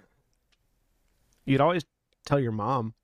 [1.45, 1.85] You'd always
[2.25, 2.95] tell your mom.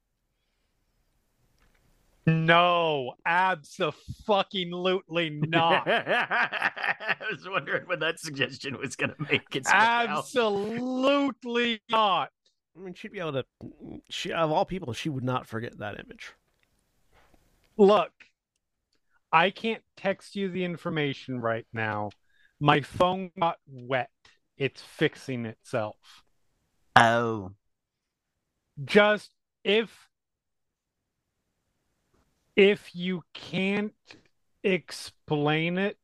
[2.27, 5.85] No, absolutely not.
[5.89, 10.19] I was wondering when that suggestion was going to make its way out.
[10.19, 12.31] Absolutely not.
[12.77, 13.45] I mean, she'd be able to.
[14.09, 16.33] She, of all people, she would not forget that image.
[17.77, 18.13] Look,
[19.33, 22.11] I can't text you the information right now.
[22.61, 24.11] My phone got wet.
[24.57, 26.23] It's fixing itself.
[26.95, 27.51] Oh.
[28.85, 29.31] Just
[29.65, 30.09] if
[32.57, 33.95] if you can't
[34.63, 35.99] explain it,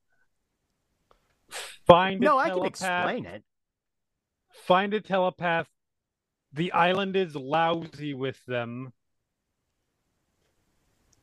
[1.86, 3.44] find a No, I can explain it.
[4.52, 5.68] Find a telepath.
[6.52, 8.92] The island is lousy with them.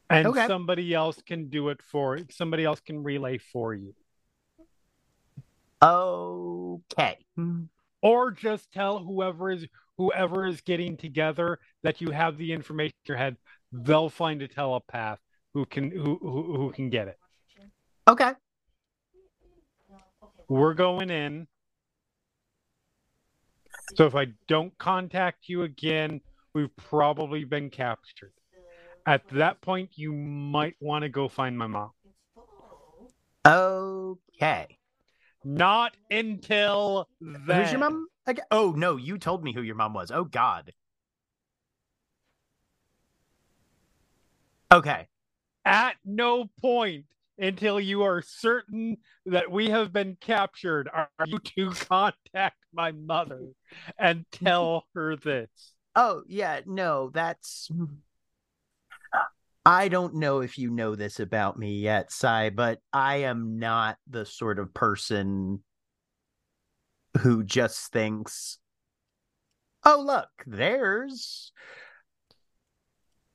[0.09, 0.45] And Okay.
[0.45, 3.95] somebody else can do it for somebody else can relay for you.
[5.81, 7.17] Okay.
[8.01, 13.09] Or just tell whoever is whoever is getting together that you have the information in
[13.09, 13.37] your head.
[13.83, 15.19] They'll find a telepath
[15.53, 17.19] who can who who, who can get it.
[18.07, 18.31] Okay.
[20.47, 21.47] We're going in.
[23.95, 26.21] So if I don't contact you again,
[26.53, 28.33] we've probably been captured.
[29.05, 31.91] At that point, you might want to go find my mom.
[33.45, 34.77] Okay.
[35.43, 37.61] Not until then.
[37.61, 38.07] Who's your mom?
[38.25, 38.45] Again?
[38.51, 40.11] Oh no, you told me who your mom was.
[40.11, 40.71] Oh God.
[44.71, 45.07] Okay.
[45.63, 47.05] At no point
[47.37, 53.49] until you are certain that we have been captured are you to contact my mother
[53.97, 55.49] and tell her this.
[55.95, 57.69] Oh yeah, no, that's.
[59.65, 63.97] I don't know if you know this about me yet, Sai, but I am not
[64.07, 65.63] the sort of person
[67.21, 68.59] who just thinks,
[69.83, 71.51] "Oh look, there's."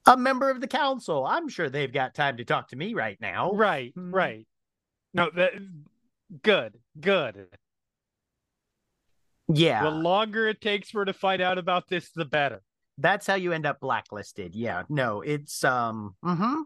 [0.06, 1.26] A member of the council.
[1.26, 3.52] I'm sure they've got time to talk to me right now.
[3.52, 4.14] Right, Hmm.
[4.14, 4.46] right.
[5.12, 5.52] No, that
[6.42, 7.48] good, good.
[9.52, 9.82] Yeah.
[9.84, 12.62] The longer it takes for to find out about this, the better.
[12.98, 14.54] that's how you end up blacklisted.
[14.54, 14.82] Yeah.
[14.90, 16.64] No, it's um mhm.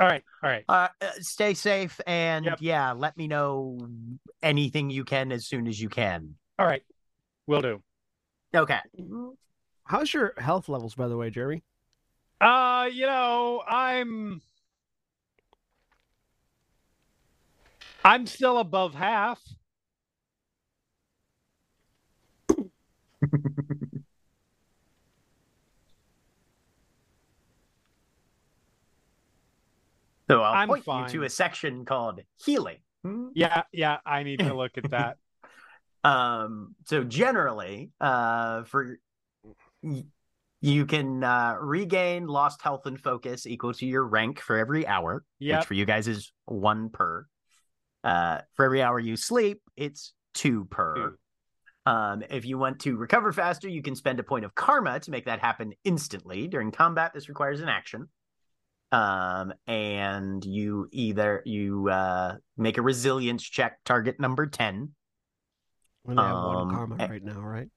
[0.00, 0.64] All right, all right.
[0.68, 2.58] Uh, uh, stay safe and Yep.
[2.60, 3.78] yeah, let me know
[4.42, 6.36] anything you can as soon as you can.
[6.58, 6.82] All right.
[7.46, 7.82] Will do.
[8.54, 8.78] Okay.
[9.84, 11.62] How's your health levels, by the way, Jeremy?
[12.40, 14.40] Uh, you know, I'm
[18.04, 19.40] I'm still above half.
[30.30, 31.04] So I'll I'm point fine.
[31.04, 32.76] you to a section called healing.
[33.34, 35.16] Yeah, yeah, I need to look at that.
[36.04, 38.98] Um so generally, uh for
[40.60, 45.24] You can uh, regain lost health and focus equal to your rank for every hour,
[45.38, 45.60] Yep.
[45.60, 47.26] which for you guys is one per.
[48.02, 50.94] Uh, for every hour you sleep, it's two per.
[50.94, 51.18] Two.
[51.90, 55.10] Um, if you want to recover faster, you can spend a point of karma to
[55.10, 56.48] make that happen instantly.
[56.48, 58.08] During combat, this requires an action.
[58.90, 64.90] Um, and you either you uh, make a resilience check, target number ten.
[66.06, 67.06] And I have Um, one karma eh.
[67.08, 67.68] right now, right?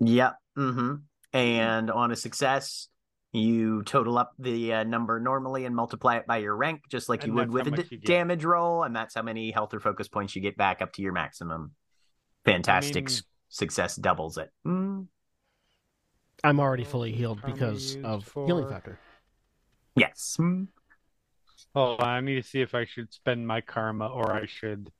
[0.00, 0.36] Yep.
[0.56, 0.94] Mm-hmm.
[1.32, 2.88] And on a success,
[3.32, 7.26] you total up the uh, number normally and multiply it by your rank, just like
[7.26, 8.06] you would with how a much d- you get.
[8.06, 11.02] damage roll, and that's how many health or focus points you get back up to
[11.02, 11.72] your maximum.
[12.44, 13.18] Fantastic mean-
[13.50, 14.50] success doubles it.
[14.66, 15.06] Mm.
[16.44, 18.98] I'm already fully healed because used of healing factor.
[19.96, 20.36] Yes.
[20.40, 20.68] Mm.
[21.74, 24.90] Hold I need to see if I should spend my karma or I should.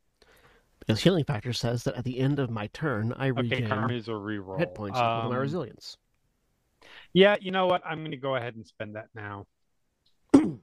[0.80, 3.92] Because healing factor says that at the end of my turn, I Okay, regain karma
[3.94, 4.58] is a reroll.
[4.58, 5.96] hit points equal to my Um, resilience.
[7.12, 7.82] Yeah, you know what?
[7.84, 9.46] I'm going to go ahead and spend that now.
[10.34, 10.58] No,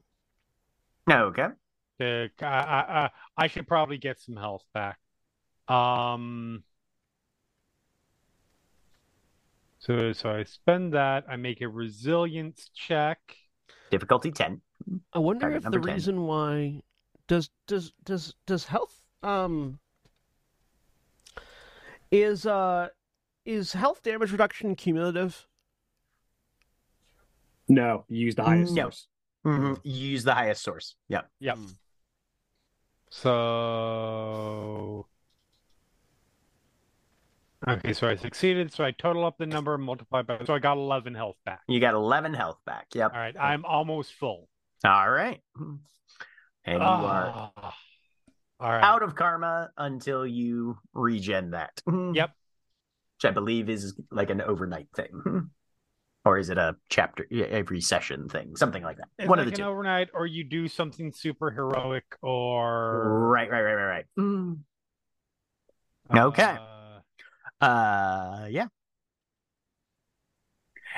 [1.12, 1.48] okay.
[2.00, 4.98] To, I, I, I- I should probably get some health back.
[5.68, 6.64] Um.
[9.80, 11.26] So, so I spend that.
[11.30, 13.20] I make a resilience check.
[13.92, 14.62] Difficulty ten.
[15.14, 15.82] I wonder target if the 10.
[15.82, 16.82] reason why
[17.28, 19.80] does does does does health um
[22.12, 22.88] is uh
[23.46, 25.48] is health damage reduction cumulative?
[27.68, 28.84] No, you use the highest No.
[28.84, 29.08] source.
[29.46, 29.80] Mhm.
[29.84, 30.96] You use the highest source.
[31.10, 31.30] Yep.
[31.40, 31.58] Yep.
[31.58, 31.66] Hmm.
[33.10, 35.08] So.
[37.68, 38.72] Okay, so I succeeded.
[38.74, 40.44] So I total up the number, multiply by.
[40.46, 41.62] So I got 11 health back.
[41.68, 42.88] You got eleven health back.
[42.94, 43.12] Yep.
[43.14, 44.48] All right, I'm almost full.
[44.84, 45.42] All right.
[45.58, 45.80] And
[46.68, 47.76] you are Ah.
[48.60, 48.84] All right.
[48.84, 51.82] out of karma until you regen that.
[52.14, 52.32] Yep.
[53.18, 55.50] Which I believe is like an overnight thing.
[56.26, 58.56] Or is it a chapter every session thing?
[58.56, 59.10] Something like that.
[59.20, 59.72] It's One like of the an two.
[59.72, 64.06] overnight, or you do something super heroic, or Right, right, right, right, right.
[64.20, 64.58] Mm.
[66.16, 66.58] Okay.
[67.62, 68.68] uh, Uh yeah.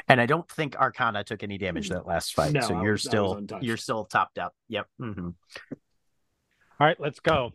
[0.07, 3.03] And I don't think Arcana took any damage that last fight, No, so you're was-
[3.03, 4.53] still you're still topped up.
[4.69, 4.87] Yep.
[4.99, 5.29] hmm
[6.79, 7.53] all right, let's go.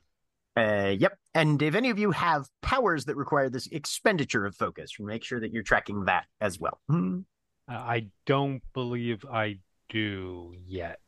[0.56, 1.16] Uh, yep.
[1.32, 5.38] And if any of you have powers that require this expenditure of focus, make sure
[5.38, 6.80] that you're tracking that as well.
[6.90, 7.24] Mhm.
[7.70, 9.58] Uh, I don't believe I
[9.88, 10.98] do yet.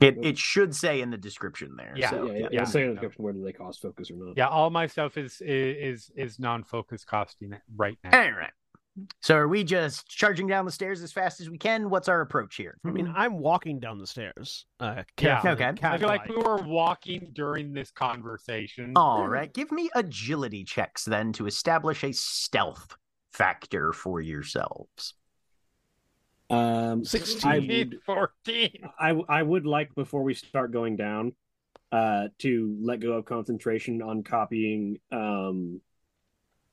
[0.00, 1.94] It it should say in the description there.
[1.96, 2.60] Yeah, so, yeah, yeah, yeah.
[2.62, 4.36] It'll say in the description whether they cost focus or not.
[4.36, 8.22] Yeah, all my stuff is is is non-focus costing right now.
[8.22, 8.50] All right.
[9.22, 11.90] So are we just charging down the stairs as fast as we can?
[11.90, 12.78] What's our approach here?
[12.84, 14.66] I mean, I'm walking down the stairs.
[14.78, 15.40] Uh, Yeah.
[15.40, 15.64] carefully, Okay.
[15.64, 16.28] I feel cat-like.
[16.28, 18.92] we were walking during this conversation.
[18.94, 19.52] all right.
[19.52, 22.96] Give me agility checks then to establish a stealth
[23.32, 25.14] factor for yourselves.
[26.50, 27.50] Um, 16.
[27.50, 28.70] I would, 14.
[28.98, 31.32] I, I would like before we start going down,
[31.92, 35.80] uh, to let go of concentration on copying um,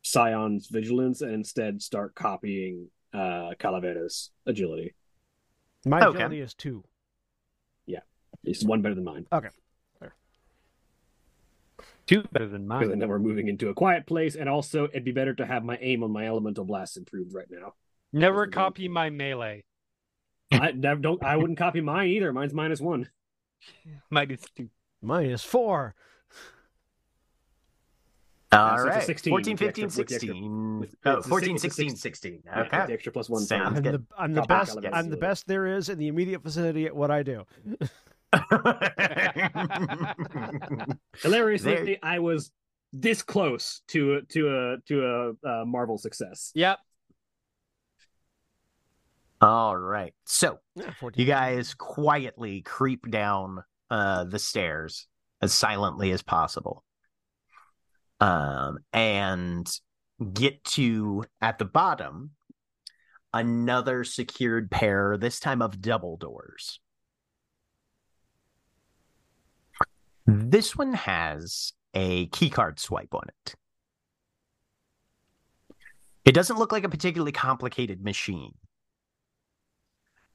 [0.02, 4.96] Scion's vigilance and instead start copying uh, Calavera's agility.
[5.86, 6.18] My Okay.
[6.18, 6.84] agility is two.
[7.86, 8.00] Yeah,
[8.44, 9.50] It's one better than mine Okay,
[12.08, 13.00] Two better than because I mine.
[13.00, 15.78] know we're moving into a quiet place, and also it'd be better to have my
[15.82, 17.74] aim on my elemental blast improved right now.
[18.14, 19.64] Never That's a good- copy my melee.
[20.52, 21.24] I never don't.
[21.24, 22.34] I wouldn't copy mine either.
[22.34, 23.10] Mine's minus one.
[24.10, 24.70] Mine is two.
[25.38, 25.96] Four.
[28.54, 29.02] All so right.
[29.04, 30.80] 16 14, 15, extra- with the extra- 16.
[30.82, 32.44] with- oh, 14, six- it's a 16, six- 16.
[32.46, 32.86] Yeah, Okay.
[32.88, 33.42] the extra plus one.
[33.44, 33.94] Sounds I'm good.
[33.94, 34.72] the I'm the best.
[34.74, 37.46] Calaveras I'm the best there is in the immediate vicinity at what I do.
[41.22, 42.52] Hilariously, I was
[42.94, 45.30] this close to a, to a to a
[45.62, 46.52] uh, Marvel success.
[46.56, 46.80] Yep.
[49.42, 50.14] All right.
[50.26, 55.08] So Yeah, you guys quietly creep down uh, the stairs
[55.42, 56.84] as silently as possible,
[58.20, 59.68] um, and
[60.34, 62.32] get to at the bottom
[63.34, 66.80] another secured pair, this time of double doors.
[70.28, 73.56] This one has a keycard swipe on it.
[76.24, 78.54] It doesn't look like a particularly complicated machine.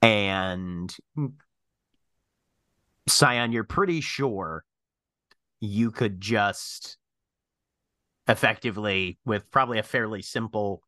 [0.03, 0.95] And
[3.09, 4.65] Scion, you're pretty sure
[5.61, 6.99] you could just
[8.29, 10.83] effectively, with probably a fairly simple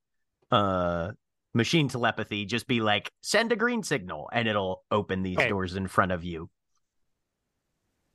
[0.51, 1.13] uh
[1.55, 5.49] machine telepathy, just be like, send a green signal, and it'll open these Okay.
[5.49, 6.51] doors in front of you.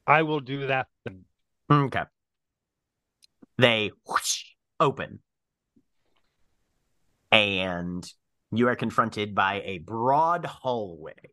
[0.06, 1.26] I will do that then.
[1.70, 2.04] Okay.
[3.58, 4.44] They whoosh,
[4.80, 5.20] open.
[7.32, 8.06] And
[8.58, 11.32] you are confronted by a broad hallway,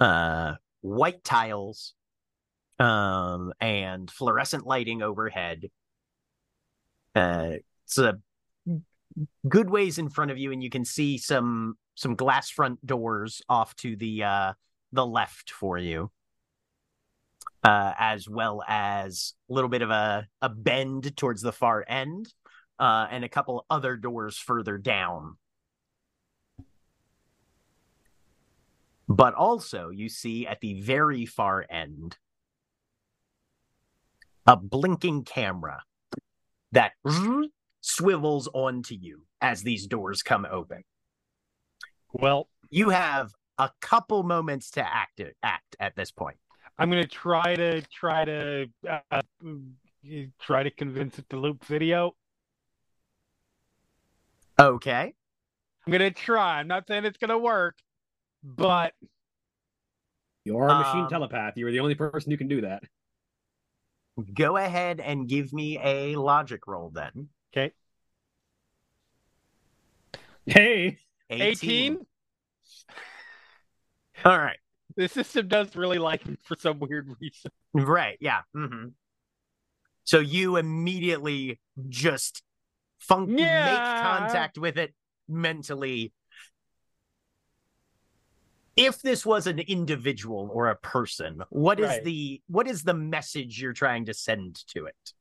[0.00, 1.94] uh, white tiles,
[2.78, 5.70] um, and fluorescent lighting overhead.
[7.14, 8.18] Uh, it's a
[9.48, 13.42] good ways in front of you, and you can see some some glass front doors
[13.48, 14.52] off to the uh,
[14.92, 16.10] the left for you,
[17.62, 22.32] uh, as well as a little bit of a a bend towards the far end,
[22.78, 25.36] uh, and a couple other doors further down.
[29.08, 32.16] But also, you see at the very far end
[34.46, 35.82] a blinking camera
[36.72, 36.92] that
[37.80, 40.84] swivels onto you as these doors come open.
[42.12, 46.36] Well, You have a couple moments to act act at this point.
[46.78, 49.22] I'm gonna try to try to uh,
[50.40, 52.16] try to convince it to loop video.
[54.58, 55.14] Okay.
[55.86, 56.58] I'm gonna try.
[56.58, 57.76] I'm not saying it's gonna work,
[58.44, 58.92] but
[60.44, 61.54] You're a machine Um, telepath.
[61.56, 62.82] You're the only person who can do that.
[64.34, 67.28] Go ahead and give me a logic roll then.
[67.52, 67.72] okay.
[70.46, 70.98] Hey,
[71.30, 71.94] 18.
[74.24, 74.58] All right.
[74.96, 77.50] The system does really like me for some weird reason.
[77.72, 78.16] Right.
[78.20, 78.42] Yeah.
[78.54, 78.88] hmm
[80.04, 81.58] So you immediately
[81.88, 82.42] just
[83.00, 84.94] funk make contact with it
[85.28, 86.12] mentally.
[88.76, 92.04] If this was an individual or a person, what is Right.
[92.04, 95.12] the what is the message you're trying to send to it?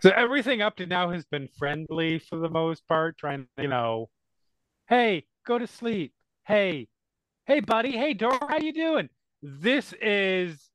[0.00, 3.68] So everything up to now has been friendly for the most part, trying to, you
[3.68, 4.10] know,
[4.88, 6.12] hey, go to sleep.
[6.44, 6.88] Hey,
[7.46, 7.92] hey, buddy.
[7.92, 9.08] Hey, Dora, how you doing?
[9.42, 10.70] This is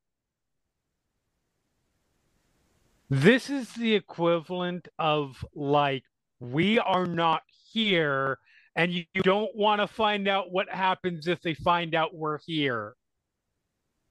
[3.10, 6.03] this is the equivalent of like
[6.40, 8.39] we are not here
[8.76, 12.95] and you don't want to find out what happens if they find out we're here.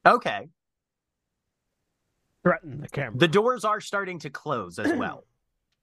[0.07, 0.49] Okay.
[2.43, 3.19] Threaten the camera.
[3.19, 5.25] The doors are starting to close as well.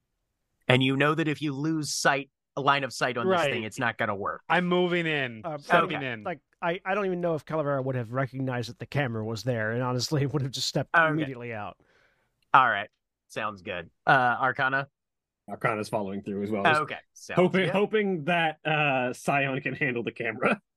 [0.68, 3.62] and you know that if you lose sight, a line of sight on this thing,
[3.62, 4.42] it's not going to work.
[4.48, 5.42] I'm moving in.
[5.44, 6.12] Uh, stepping okay.
[6.12, 6.24] in.
[6.24, 9.44] like I, I don't even know if Calavera would have recognized that the camera was
[9.44, 11.06] there, and honestly would have just stepped Okay.
[11.08, 11.76] immediately out.
[12.52, 12.88] All right.
[13.28, 13.90] Sounds good.
[14.06, 14.88] Uh Arcana?
[15.48, 16.62] Arcana's following through as well.
[16.64, 16.96] just Okay.
[17.14, 17.70] Sounds hoping good.
[17.70, 20.60] hoping that uh Scion can handle the camera.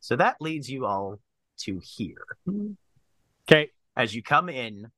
[0.00, 1.18] So that leads you all
[1.58, 2.24] to here.
[3.50, 4.90] Okay, As you come in,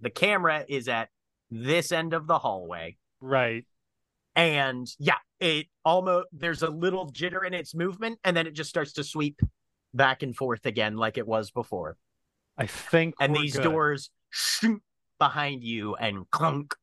[0.00, 1.08] the camera is at
[1.50, 2.96] this end of the hallway.
[3.20, 3.64] right.
[4.36, 8.70] And yeah, it almost there's a little jitter in its movement, and then it just
[8.70, 9.40] starts to sweep
[9.92, 11.96] back and forth again like it was before.
[12.56, 13.62] I think And we're these good.
[13.64, 14.82] doors shoot
[15.18, 16.74] behind you and clunk.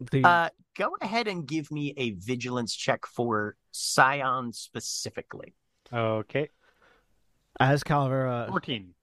[0.00, 5.54] The Uh go ahead and give me a vigilance check for Scion specifically.
[5.92, 6.48] Okay.
[7.58, 8.94] as Calavera 14.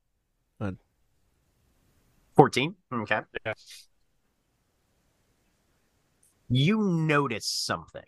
[2.35, 2.75] 14.
[2.93, 3.21] Okay.
[3.45, 3.87] Yes.
[6.49, 8.05] you notice something.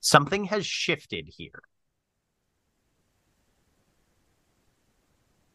[0.00, 1.62] Something has shifted here.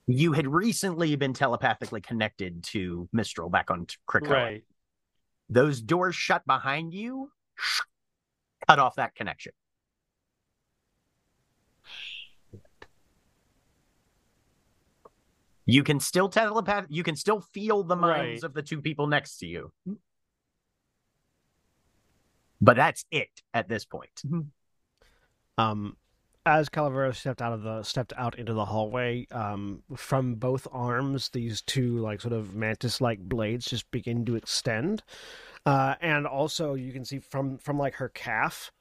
[0.05, 4.29] You had recently been telepathically connected to Mistral back on Krakoa.
[4.29, 4.63] Right.
[5.49, 7.31] Those doors shut behind you,
[8.67, 9.53] cut off that connection.
[15.65, 16.85] You can still telepath.
[16.89, 18.47] You can still feel the minds Right.
[18.47, 19.73] of the two people next to you,
[22.61, 24.21] but that's it at this point.
[25.57, 25.97] um
[26.47, 31.29] as Calavera stepped out of the stepped out into the hallway, um, from both arms,
[31.29, 35.03] these two like sort of mantis-like blades just begin to extend,
[35.65, 38.71] uh, and also you can see from from like her calf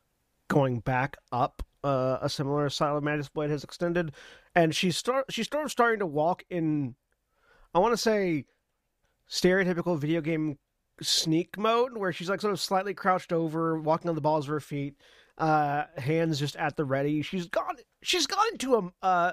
[0.48, 4.12] going back up, uh, a similar style of mantis blade has extended,
[4.54, 6.94] and she's start she's sort of starting to walk in,
[7.74, 8.44] I want to say,
[9.28, 10.58] stereotypical video game
[11.02, 14.50] sneak mode, where she's like sort of slightly crouched over, walking on the balls of
[14.50, 14.94] her feet
[15.38, 19.32] uh hands just at the ready she's gone she's gone into a uh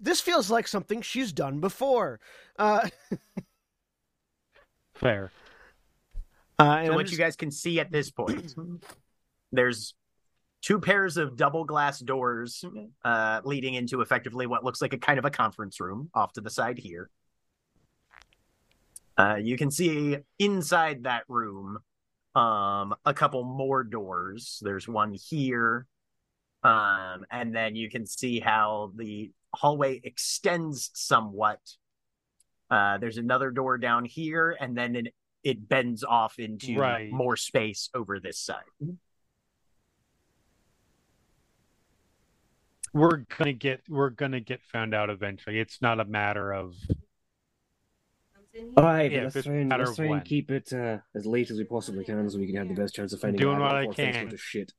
[0.00, 2.18] this feels like something she's done before
[2.58, 2.86] uh,
[4.94, 5.30] Fair.
[6.58, 8.54] uh and So what just- you guys can see at this point,
[9.52, 9.94] there's
[10.62, 12.64] two pairs of double glass doors
[13.04, 16.40] uh, leading into effectively what looks like a kind of a conference room off to
[16.40, 17.08] the side here.
[19.18, 21.78] Uh, you can see inside that room
[22.36, 24.60] um, a couple more doors.
[24.62, 25.86] There's one here,
[26.62, 31.60] um, and then you can see how the hallway extends somewhat.
[32.70, 35.08] Uh, there's another door down here, and then an
[35.44, 37.10] it bends off into Right.
[37.10, 38.64] more space over this side.
[42.92, 45.58] We're gonna get we're gonna get found out eventually.
[45.58, 46.74] It's not a matter of
[48.76, 51.58] All right, Yeah, let's try and, let's try and keep it uh, as late as
[51.58, 53.74] we possibly can, so we can have the best chance of finding Doing out what
[53.76, 54.24] I can.
[54.24, 54.72] go to shit.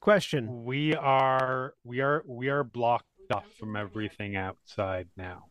[0.00, 5.46] Question: we are we are we are blocked off from everything outside now.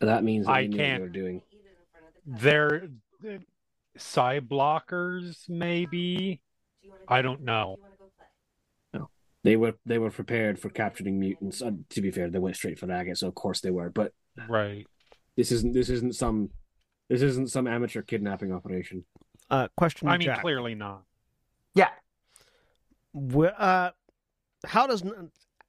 [0.00, 1.42] That means that I we know what can't- they're doing.
[2.26, 2.88] They're
[3.96, 6.40] psi blockers, maybe.
[7.08, 7.78] I don't know.
[9.44, 11.62] They were they were prepared for capturing mutants.
[11.62, 13.90] Uh, to be fair, they went straight for Agate, so of course they were.
[13.90, 14.12] But
[14.48, 14.86] Right.
[15.36, 16.50] This isn't this isn't some
[17.08, 19.04] this isn't some amateur kidnapping operation.
[19.50, 20.08] uh, question.
[20.08, 20.40] I mean, Jack.
[20.40, 21.02] clearly not.
[21.74, 21.90] Yeah.
[23.14, 23.92] Wh- uh,
[24.66, 25.02] how does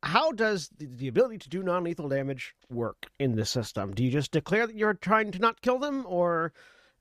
[0.03, 3.93] how does the, the ability to do non-lethal damage work in this system?
[3.93, 6.53] Do you just declare that you're trying to not kill them, or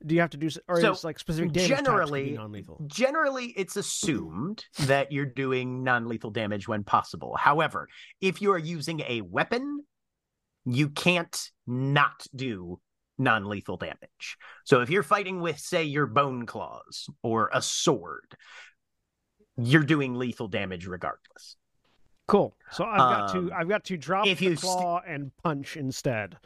[0.05, 1.97] do you have to do s- or So, is like specific damage types can be
[1.97, 2.81] generally- non-lethal?
[2.87, 7.35] Generally, it's assumed that you're doing non lethal damage when possible.
[7.37, 7.87] However,
[8.21, 9.83] if you are using a weapon,
[10.69, 12.79] you can't not do
[13.17, 14.37] non lethal damage.
[14.65, 18.35] So if you're fighting with, say, your bone claws or a sword,
[19.57, 21.55] you're doing lethal damage regardless.
[22.27, 22.55] Cool.
[22.71, 25.31] So I've got Um, to I've got to drop if the you st- claw and
[25.43, 26.37] punch instead.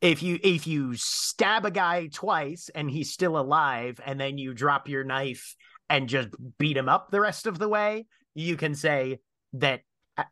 [0.00, 4.52] if you if you stab a guy twice and he's still alive and then you
[4.52, 5.56] drop your knife
[5.88, 9.18] and just beat him up the rest of the way you can say
[9.54, 9.80] that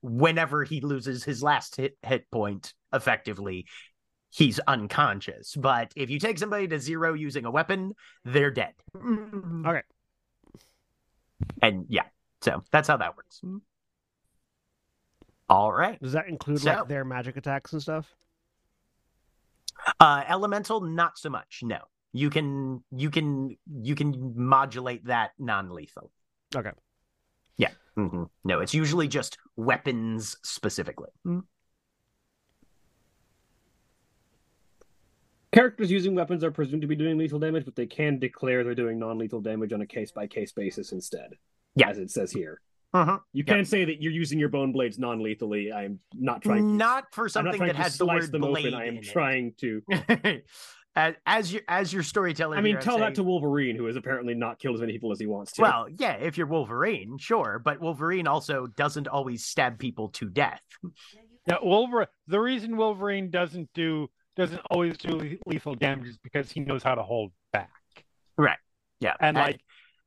[0.02, 3.66] whenever he loses his last hit hit point effectively
[4.30, 7.92] he's unconscious but if you take somebody to zero using a weapon
[8.24, 8.74] they're dead
[9.66, 9.82] Okay.
[11.62, 12.04] and yeah
[12.42, 13.40] so that's how that works
[15.48, 18.12] all right Does that include So- like their magic attacks and stuff?
[20.00, 21.60] Uh, elemental, not so much.
[21.62, 21.78] No,
[22.12, 26.10] you can you can you can modulate that non-lethal.
[26.56, 26.72] Okay.
[27.58, 27.70] Yeah.
[27.94, 31.08] hmm No, it's usually just weapons specifically.
[35.52, 38.74] Characters using weapons are presumed to be doing lethal damage, but they can declare they're
[38.74, 41.30] doing non-lethal damage on a case-by-case basis instead.
[41.76, 41.90] Yeah.
[41.90, 42.60] as it says here.
[42.94, 43.20] Mhm.
[43.34, 43.56] You Yep.
[43.56, 45.72] can say that you're using your bone blades non-lethally.
[45.72, 46.62] I'm not trying.
[46.62, 48.74] To, Not for I'm not something that has the slice word them blade open.
[48.80, 49.04] I am in it.
[49.04, 49.82] trying to.
[50.96, 52.56] as, as your as your storyteller.
[52.56, 54.80] I mean, here, I'd tell that say- to Wolverine, who has apparently not killed as
[54.80, 55.62] many people as he wants to.
[55.62, 60.62] Well, yeah, if you're Wolverine, sure, but Wolverine also doesn't always stab people to death.
[61.46, 62.08] Yeah, Wolverine.
[62.26, 66.94] The reason Wolverine doesn't do doesn't always do lethal damage is because he knows how
[66.94, 67.70] to hold back
[68.36, 68.58] Right.
[69.00, 69.60] Yeah, and that- like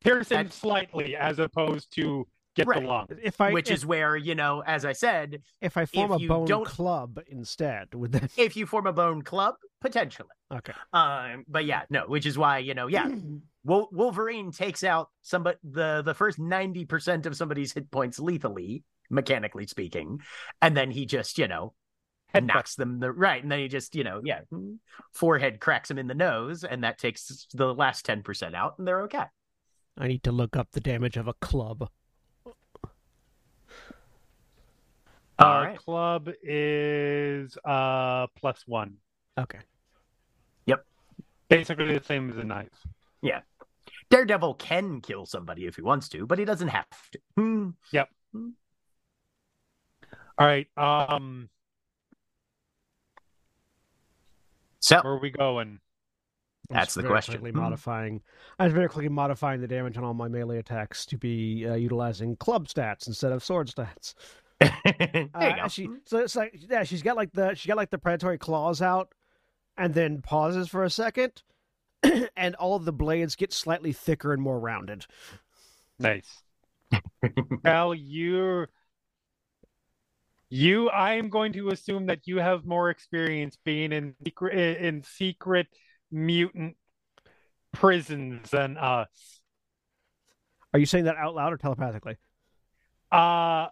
[0.04, 2.26] pierce him slightly as opposed to
[2.56, 2.80] get Right.
[2.82, 3.06] the lung.
[3.22, 6.18] If I which if, is where you know, as I said, if I form if
[6.18, 10.28] a you bone don't- club instead, would that if you form a bone club, potentially.
[10.52, 10.72] okay?
[10.92, 13.08] Um, but yeah, no, which is why you know, yeah,
[13.64, 18.84] Wol- Wolverine takes out somebody the the first ninety percent of somebody's hit points lethally,
[19.10, 20.20] mechanically speaking,
[20.62, 21.74] and then he just you know
[22.34, 22.46] Headbutt.
[22.46, 24.40] knocks them the right, and then he just you know yeah,
[25.12, 28.86] forehead cracks him in the nose, and that takes the last ten percent out, and
[28.86, 29.24] they're okay.
[29.98, 31.88] I need to look up the damage of a club.
[35.38, 35.78] All Our right.
[35.78, 38.96] club is uh plus one.
[39.38, 39.58] Okay.
[40.66, 40.84] Yep.
[41.48, 42.86] Basically the same as a knife.
[43.22, 43.40] Yeah.
[44.10, 46.86] Daredevil can kill somebody if he wants to, but he doesn't have
[47.36, 47.74] to.
[47.92, 48.08] yep.
[48.34, 48.50] All
[50.46, 50.66] right.
[50.76, 51.48] Um
[54.80, 55.78] So where are we going?
[56.70, 57.34] That's the very question.
[57.34, 57.58] quickly Hmm.
[57.58, 58.22] modifying.
[58.58, 61.74] I was very quickly modifying the damage on all my melee attacks to be uh,
[61.74, 64.14] utilizing club stats instead of sword stats.
[64.60, 64.72] there
[65.14, 65.68] you Uh, go.
[65.68, 68.80] She, so it's like yeah, she's got like the she got like the predatory claws
[68.82, 69.12] out,
[69.76, 71.42] and then pauses for a second,
[72.36, 75.06] and all of the blades get slightly thicker and more rounded.
[75.98, 76.42] Nice.
[77.64, 78.66] Al, you
[80.48, 85.02] you I am going to assume that you have more experience being in secret in
[85.04, 85.68] secret
[86.10, 86.76] mutant
[87.72, 89.40] prisons than us.
[90.72, 92.16] Are you saying that out loud or telepathically?
[93.12, 93.68] Uh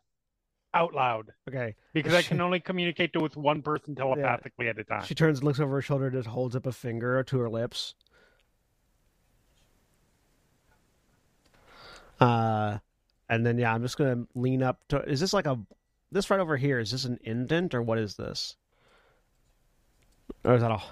[0.75, 1.33] out loud.
[1.49, 1.75] Okay.
[1.93, 5.05] Because I can only communicate to with one person telepathically at a time.
[5.05, 7.95] She turns, looks over her shoulder, and just holds up a finger to her lips.
[12.21, 12.79] Uh,
[13.29, 15.03] and then yeah, I'm just gonna lean up to.
[15.03, 15.59] Is this like a?
[16.11, 18.57] This right over here is this an indent or what is this?
[20.45, 20.85] Or is that all?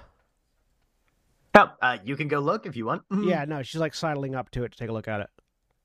[1.55, 3.09] Oh, uh, you can go look if you want.
[3.09, 3.29] Mhm.
[3.29, 5.31] Yeah, no, she's like sidling up to it to take a look at it.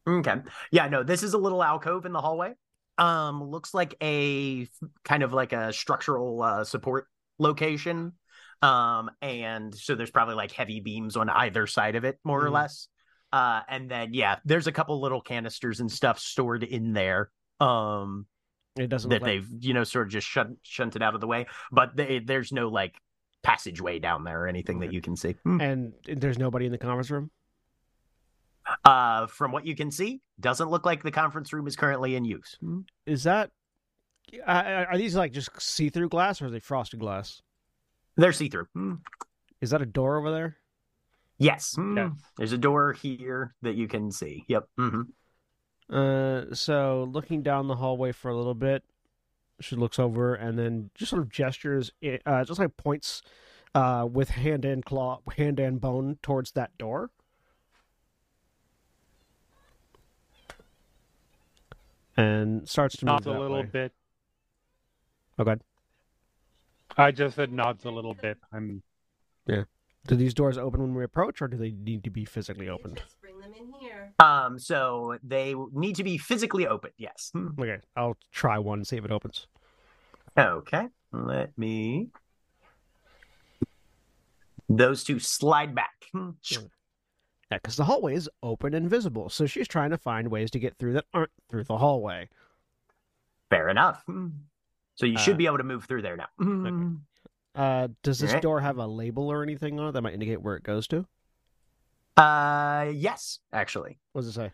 [0.05, 0.35] Okay.
[0.71, 2.55] Yeah, no, this is a little alcove in the hallway.
[2.97, 4.67] Um, looks like a
[5.03, 7.07] kind of like a structural uh, support
[7.39, 8.13] location.
[8.61, 12.49] Um, and so there's probably like heavy beams on either side of it, more or
[12.49, 12.53] Mhm.
[12.53, 12.87] less.
[13.33, 17.31] Uh, and then yeah, there's a couple little canisters and stuff stored in there.
[17.59, 18.27] Um,
[18.77, 21.21] It doesn't that look like, they've you know sort of just shunt, shunted out of
[21.21, 22.93] the way, but they, there's no like
[23.41, 25.35] passageway down there or anything that you can see.
[25.45, 27.31] and there's nobody in the conference room.
[28.85, 32.25] Uh, from what you can see, doesn't look like the conference room is currently in
[32.25, 32.57] use.
[33.05, 33.51] Is that
[34.45, 37.41] are these like just see-through glass or are they frosted glass?
[38.17, 38.67] They're see through.
[39.61, 40.57] Is that a door over there?
[41.37, 41.75] Yes.
[41.95, 42.11] Yes.
[42.37, 44.45] There's a door here that you can see.
[44.47, 44.67] Yep.
[44.77, 45.01] hmm
[45.89, 48.83] Uh, so looking down the hallway for a little bit,
[49.59, 51.91] she looks over and then just sort of gestures,
[52.25, 53.21] uh, just like points,
[53.75, 57.09] uh, with hand and claw, hand and bone towards that door.
[62.17, 63.69] And starts to move Nods a little way.
[63.71, 63.93] bit.
[65.39, 65.61] Oh, God.
[66.97, 68.37] I just said nods a little bit.
[68.51, 68.83] I'm
[69.47, 69.63] Yeah.
[70.07, 73.01] Do these doors open when we approach, or do they need to be physically opened?
[73.21, 74.13] Bring them in here.
[74.19, 74.59] Um.
[74.59, 76.91] So they need to be physically open.
[76.97, 77.31] Yes.
[77.59, 79.47] Okay, I'll try one and see if it opens.
[80.37, 80.87] Okay.
[81.13, 82.09] Let me.
[84.67, 86.05] Those two slide back.
[87.51, 90.59] Yeah, because the hallway is open and visible, so she's trying to find ways to
[90.59, 92.29] get through that aren't through the hallway.
[93.49, 94.05] Fair enough.
[94.95, 96.29] So you should Uh, be able to move through there now.
[97.53, 98.41] Uh, does this Alright.
[98.41, 101.05] door have a label or anything on it that might indicate where it goes to?
[102.15, 103.99] Uh, yes, actually.
[104.13, 104.51] What does it say?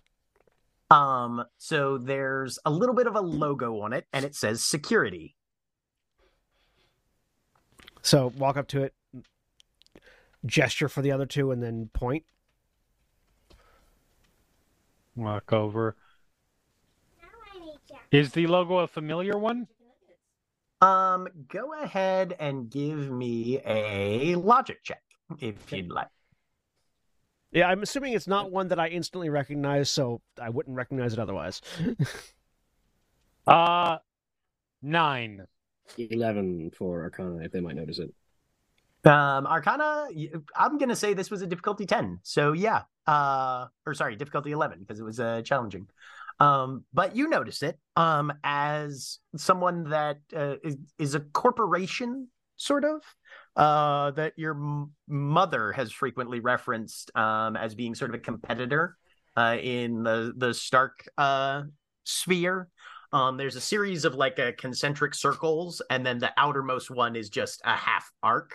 [0.89, 5.35] Um, so there's a little bit of a logo on it, and it says security.
[8.01, 8.95] So walk up to it,
[10.47, 12.23] gesture for the other two, and then point.
[15.17, 15.95] Walk over.
[18.11, 19.67] Is the logo a familiar one?
[20.81, 25.01] Um, go ahead and give me a logic check
[25.39, 26.07] if you'd like.
[27.51, 31.19] Yeah, I'm assuming it's not one that I instantly recognize, so I wouldn't recognize it
[31.19, 31.61] otherwise.
[33.47, 33.97] Uh
[34.81, 35.47] nine.
[35.97, 38.13] Eleven for Arcana, if they might notice it.
[39.07, 40.07] Um, Arcana,
[40.55, 42.19] I'm gonna say this was a difficulty 10.
[42.23, 45.87] So yeah, uh, or sorry, difficulty 11 because it was uh, challenging.
[46.39, 52.27] Um, but you notice it um as someone that uh, is, is a corporation,
[52.57, 53.01] sort of,
[53.55, 58.97] uh, that your m- mother has frequently referenced um as being sort of a competitor
[59.37, 61.63] uh, in the the Stark uh
[62.03, 62.67] sphere.
[63.13, 67.29] Um, there's a series of like a concentric circles, and then the outermost one is
[67.29, 68.53] just a half arc.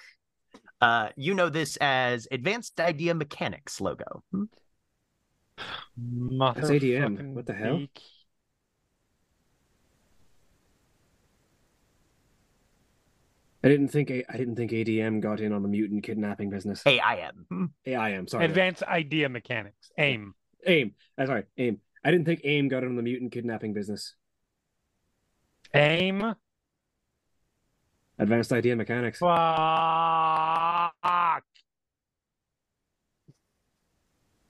[0.82, 4.24] Uh, you know this as Advanced Idea Mechanics logo.
[5.96, 7.34] That's ADM.
[7.34, 7.78] What the hell?
[7.78, 8.02] beak.
[13.62, 16.82] I didn't think I didn't think ADM got in on the mutant kidnapping business.
[16.84, 17.70] AIM.
[17.86, 18.46] AIM, sorry.
[18.46, 19.92] Advanced idea mechanics.
[19.96, 20.34] AIM.
[20.66, 20.94] AIM.
[21.16, 21.78] Uh, sorry, AIM.
[22.04, 24.16] I didn't think AIM got in on the mutant kidnapping business.
[25.72, 26.34] AIM.
[28.18, 29.18] Advanced idea mechanics.
[29.18, 29.32] Fuck.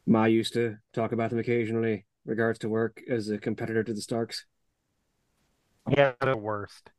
[0.04, 4.00] Ma used to talk about them occasionally, regards to work as a competitor to the
[4.00, 4.46] Starks.
[5.88, 6.90] Yeah, the worst.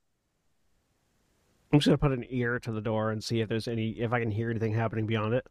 [1.72, 4.14] I'm just gonna put an ear to the door and see if there's any, if
[4.14, 5.46] I can hear anything happening beyond it.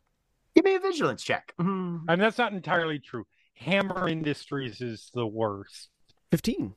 [0.54, 1.52] Give me a vigilance check.
[1.58, 2.04] Mhm.
[2.08, 3.26] And that's not entirely true.
[3.54, 5.90] Hammer Industries is the worst.
[6.30, 6.74] Fifteen.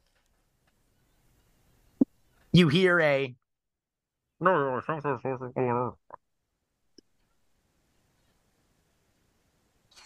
[2.52, 3.36] You hear a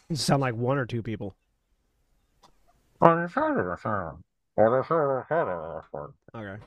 [0.09, 1.35] Does it sound like one or two people?
[6.35, 6.63] Okay.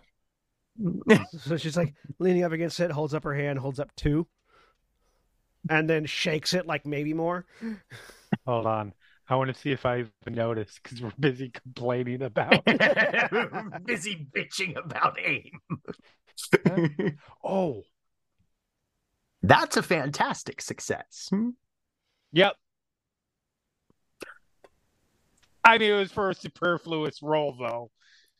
[1.39, 4.27] So she's like leaning up against it, holds up her hand, holds up two,
[5.69, 7.45] and then shakes it like maybe more.
[8.47, 8.95] Hold on.
[9.29, 12.65] I want to see if I even noticed because we're busy complaining about.
[13.85, 15.61] busy bitching about aim.
[17.45, 17.83] oh,
[19.43, 21.31] That's a fantastic success.
[22.33, 22.55] yep.
[25.65, 27.91] I mean, it was for a superfluous role, though.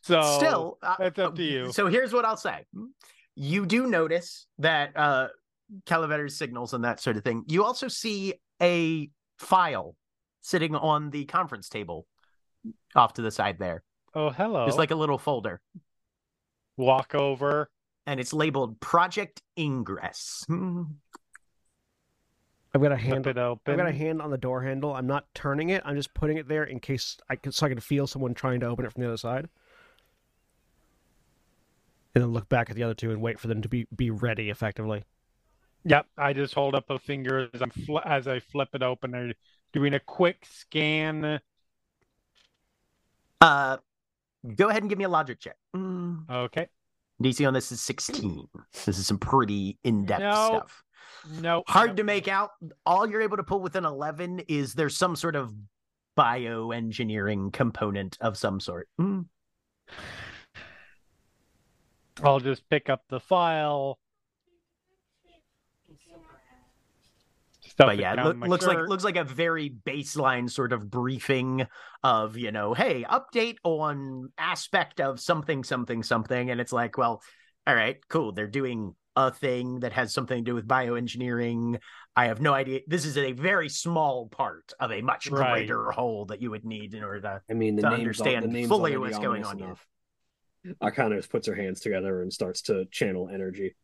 [0.01, 1.71] So Still, uh, that's up to you.
[1.71, 2.65] So here's what I'll say.
[3.35, 5.27] You do notice that uh
[5.85, 7.45] Calavera's signals and that sort of thing.
[7.47, 9.09] You also see a
[9.39, 9.95] file
[10.41, 12.05] sitting on the conference table
[12.95, 13.83] off to the side there.
[14.13, 14.65] oh, hello.
[14.65, 15.61] It's like a little folder.
[16.75, 17.69] walk over.
[18.05, 20.45] And it's labeled Project Ingress.
[20.49, 20.87] I've
[22.81, 23.27] got a hand.
[23.27, 23.71] it open.
[23.71, 24.93] I've got a hand on the door handle.
[24.93, 25.81] I'm not turning it.
[25.85, 28.59] I'm just putting it there in case I can, so I can feel someone trying
[28.61, 29.47] to open it from the other side.
[32.15, 34.11] And then look back at the other two and wait for them to be be
[34.11, 35.03] ready effectively.
[35.85, 39.15] Yep, I just hold up a finger as I'm fl- as I flip it open.
[39.15, 39.33] I'm
[39.71, 41.39] doing a quick scan.
[43.41, 43.77] Uh,
[44.55, 45.57] go ahead and give me a logic check.
[45.75, 46.29] Mm.
[46.29, 46.67] Okay.
[47.23, 48.47] DC on this is 16.
[48.85, 50.45] This is some pretty in-depth No.
[50.47, 50.83] stuff.
[51.41, 51.63] No.
[51.67, 52.51] Hard to make out.
[52.85, 55.53] All you're able to pull with an 11 is there's some sort of
[56.17, 58.89] bioengineering component of some sort.
[58.99, 59.25] Mm.
[62.23, 63.97] I'll just pick up the file.
[67.73, 70.73] Stuff But yeah, it down look, my looks like looks like a very baseline sort
[70.73, 71.65] of briefing
[72.03, 77.23] of you know, hey, update on aspect of something, something, something, and it's like, well,
[77.65, 78.31] all right, cool.
[78.31, 81.79] They're doing a thing that has something to do with bioengineering.
[82.15, 82.81] I have no idea.
[82.85, 85.53] This is a very small part of a much Right.
[85.53, 88.27] greater whole that you would need in order to I mean, the to name's al-
[88.27, 89.65] understand the fully what's going on here.
[89.67, 89.87] enough.
[90.79, 93.75] Arcana just puts her hands together and starts to channel energy.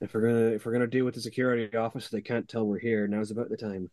[0.00, 2.78] If we're gonna if we're gonna deal with the security office, they can't tell we're
[2.78, 3.06] here.
[3.06, 3.90] Now's about the time.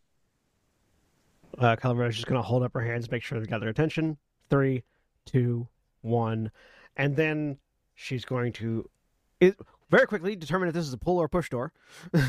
[1.58, 4.18] Uh, Calavera's just going to hold up her hands, make sure they got their attention.
[4.50, 4.84] Three,
[5.24, 5.66] two,
[6.02, 6.50] one,
[6.96, 7.56] and then
[7.94, 8.90] she's going to
[9.40, 9.56] it,
[9.90, 11.72] very quickly determine if this is a pull or push door.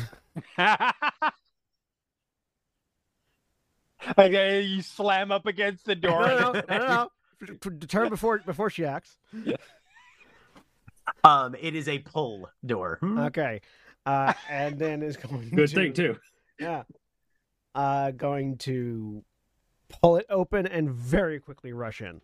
[4.16, 6.26] Okay, you slam up against the door.
[6.26, 7.10] no, no, no, no, no.
[7.78, 9.18] Determine before before she acts.
[11.24, 12.98] Um, it is a pull door.
[13.00, 13.18] Hmm.
[13.18, 13.60] Okay,
[14.06, 16.16] uh, and then is going Good to, thing too.
[16.58, 16.82] Yeah,
[17.74, 19.22] uh, going to
[20.00, 22.20] pull it open and very quickly rush in.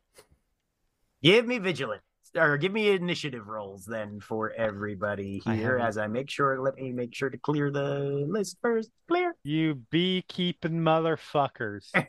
[1.23, 2.02] Give me vigilance
[2.36, 6.61] or give me initiative rolls then for everybody here haven't- as I make sure.
[6.61, 8.90] Let me make sure to clear the list first.
[9.09, 9.35] Clear.
[9.44, 11.90] You beekeeping motherfuckers.
[11.94, 12.02] I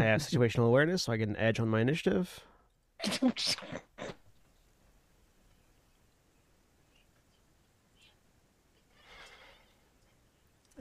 [0.00, 2.40] have situational awareness, so I get an edge on my initiative.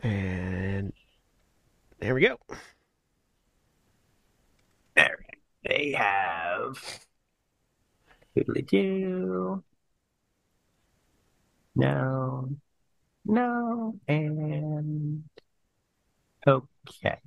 [0.04, 0.94] And
[2.00, 2.38] there we go.
[4.96, 5.18] there.
[5.64, 6.78] They have.
[8.36, 9.64] Doodly-doo.
[11.76, 12.50] No.
[13.26, 13.96] No.
[14.08, 15.24] And.
[16.48, 17.20] Okay.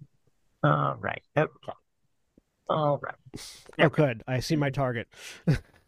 [0.62, 1.22] All right.
[1.36, 1.72] Okay.
[2.68, 3.14] All right.
[3.78, 4.22] Oh, good.
[4.26, 5.08] I see my target.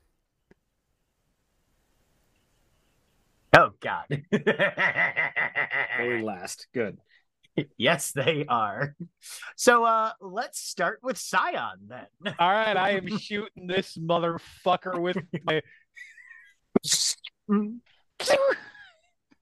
[3.54, 4.06] Oh, God.
[5.98, 6.66] Going last.
[6.72, 6.98] Good.
[7.76, 8.96] yes, they are.
[9.56, 12.34] So uh let's start with Scion then.
[12.38, 15.60] All right, I am shooting this motherfucker with my.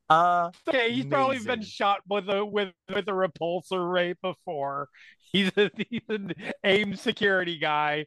[0.09, 4.89] uh Okay, he's probably been shot with a with with a repulsor ray before.
[5.33, 6.35] He's a he's an
[6.65, 8.07] aim security guy.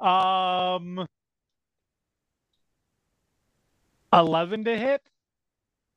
[0.00, 1.06] Um,
[4.12, 5.00] eleven to hit.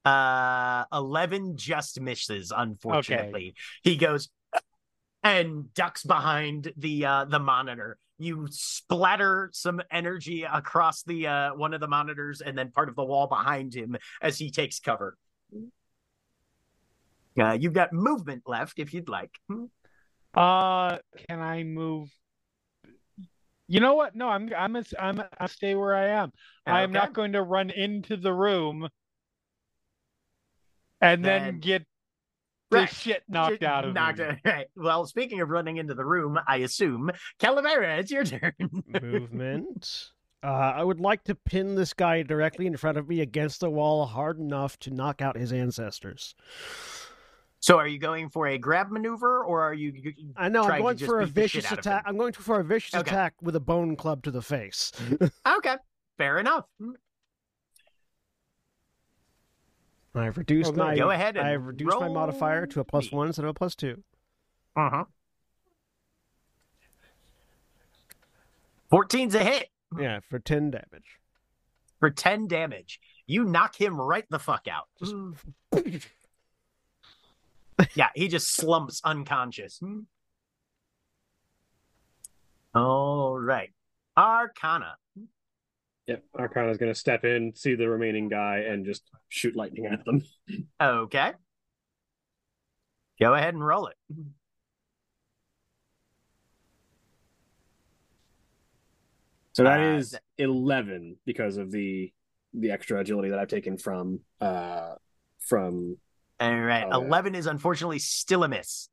[0.05, 3.55] Uh 11 just misses unfortunately.
[3.83, 4.29] He goes
[5.23, 7.97] and ducks behind the uh the monitor.
[8.19, 12.95] You splatter some energy across the uh one of the monitors and then part of
[12.95, 15.17] the wall behind him as he takes cover.
[17.39, 19.31] Uh, you've got movement left if you'd like.
[20.35, 20.97] Uh,
[21.27, 22.09] can I move?
[23.67, 24.15] You know what?
[24.15, 26.31] No, I'm I'm a, I'm a, I stay where I am.
[26.67, 28.87] I am not going to run into the room
[31.03, 31.85] and then, Then- get
[32.71, 32.89] the Right.
[32.89, 34.25] shit knocked Just out of knocked me.
[34.25, 34.67] out- Right.
[34.75, 38.53] Well, speaking of running into the room, I assume Calavera, it's your turn.
[39.01, 40.09] Movement.
[40.41, 43.69] Uh, I would like to pin this guy directly in front of me against the
[43.69, 46.35] wall hard enough to knock out his ancestors.
[47.59, 49.93] so, are you going for a grab maneuver, or are you?
[50.35, 52.03] I know I'm going for a beat the shit vicious attack.
[52.05, 53.09] I'm going for a vicious Okay.
[53.09, 54.91] attack with a bone club to the face.
[55.47, 55.75] Okay,
[56.17, 56.65] fair enough.
[60.15, 63.27] I've reduced Okay, my Go ahead and I've reduced my modifier to a plus one
[63.27, 64.03] instead of a plus two.
[64.75, 65.03] Uh huh.
[68.91, 69.69] 14's a hit
[69.99, 71.19] Yeah, for ten damage.
[71.99, 72.99] for 10 damage.
[73.25, 74.87] You knock him right the fuck out.
[74.99, 75.15] Just-
[77.95, 79.81] Yeah, he just slumps unconscious.
[82.75, 83.71] All right.
[84.15, 84.95] Arcana.
[86.07, 86.23] Yep.
[86.37, 90.21] Arcana's gonna step in, see the remaining guy, and just shoot lightning at them.
[90.81, 91.31] Okay.
[93.21, 93.95] Go ahead and roll it.
[99.53, 102.11] So that Uh, is eleven because of the
[102.53, 104.95] the extra agility that I've taken from uh
[105.39, 105.97] from
[106.39, 106.85] All right.
[106.91, 107.07] Oh, yeah.
[107.07, 108.89] 11 is unfortunately still a miss.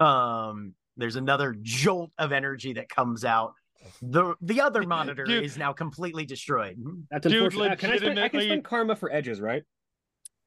[0.00, 3.54] Um, there's another jolt of energy that comes out.
[4.02, 5.44] The the other monitor Dude.
[5.44, 6.78] is now completely destroyed.
[7.10, 7.72] that's Dude, unfortunate.
[7.72, 9.62] Uh, Can I spend I can spend karma for edges, right?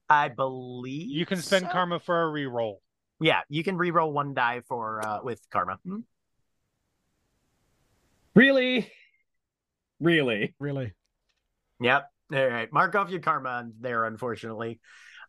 [0.08, 1.72] I believe You can spend so.
[1.72, 2.76] karma for a reroll.
[3.20, 5.78] Yeah, you can re-roll one die for uh with karma.
[5.84, 5.98] Hmm.
[8.34, 8.90] Really?
[10.00, 10.54] Really?
[10.60, 10.92] Really?
[11.80, 12.08] Yep.
[12.32, 12.72] All right.
[12.72, 14.80] Mark off your karma there, unfortunately.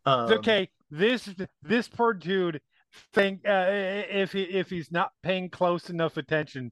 [0.06, 0.70] Um, It's okay.
[0.92, 1.30] This
[1.62, 2.62] this poor dude
[3.14, 6.72] think uh, if he if he's not paying close enough attention,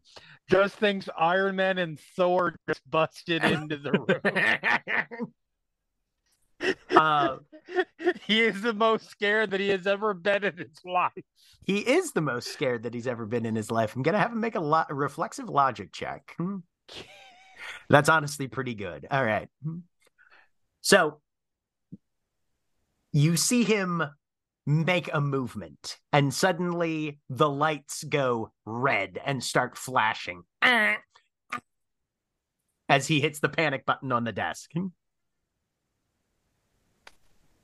[0.49, 3.91] just thinks Iron Man and Thor just busted into the
[6.61, 6.73] room.
[6.95, 7.37] uh,
[8.25, 11.11] he is the most scared that he has ever been in his life.
[11.65, 13.95] he is the most scared that he's ever been in his life.
[13.95, 16.33] I'm gonna have him make a, lo- a reflexive logic check.
[16.37, 16.57] Hmm.
[17.89, 19.07] That's honestly pretty good.
[19.09, 19.49] All right.
[19.63, 19.79] Hmm.
[20.81, 21.19] So
[23.11, 24.03] you see him
[24.67, 30.97] make a movement, and suddenly the lights go red and start flashing as
[33.07, 34.71] he hits the panic button on the desk.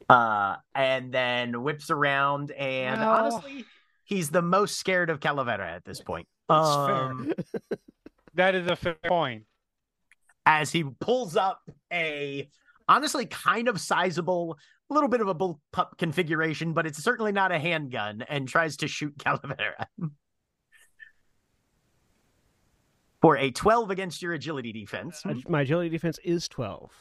[0.10, 3.66] Uh, and then whips around, and Well- honestly,
[4.04, 6.28] he's the most scared of Calavera at this point.
[6.50, 7.34] That's Um,
[7.70, 7.80] fair.
[8.36, 9.46] That is a fair point.
[10.46, 11.62] as he pulls up
[11.92, 12.50] a
[12.90, 14.58] honestly kind of sizable,
[14.94, 18.78] a little bit of a bullpup configuration, but it's certainly not a handgun, and tries
[18.78, 19.88] to shoot Calavera.
[23.22, 25.24] For a 12 against your agility defense.
[25.48, 26.92] My agility defense is 12.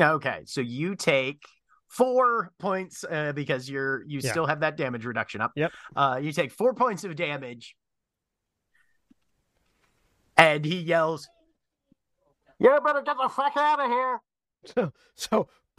[0.00, 1.42] Okay, so you take
[1.88, 4.30] four points uh, because you're you Yeah.
[4.30, 5.52] still have that damage reduction up.
[5.56, 5.72] Yep.
[5.94, 7.74] Uh, you take four points of damage,
[10.36, 11.28] and he yells,
[12.58, 14.20] "You better get the fuck out of here!"
[14.66, 15.48] So, so,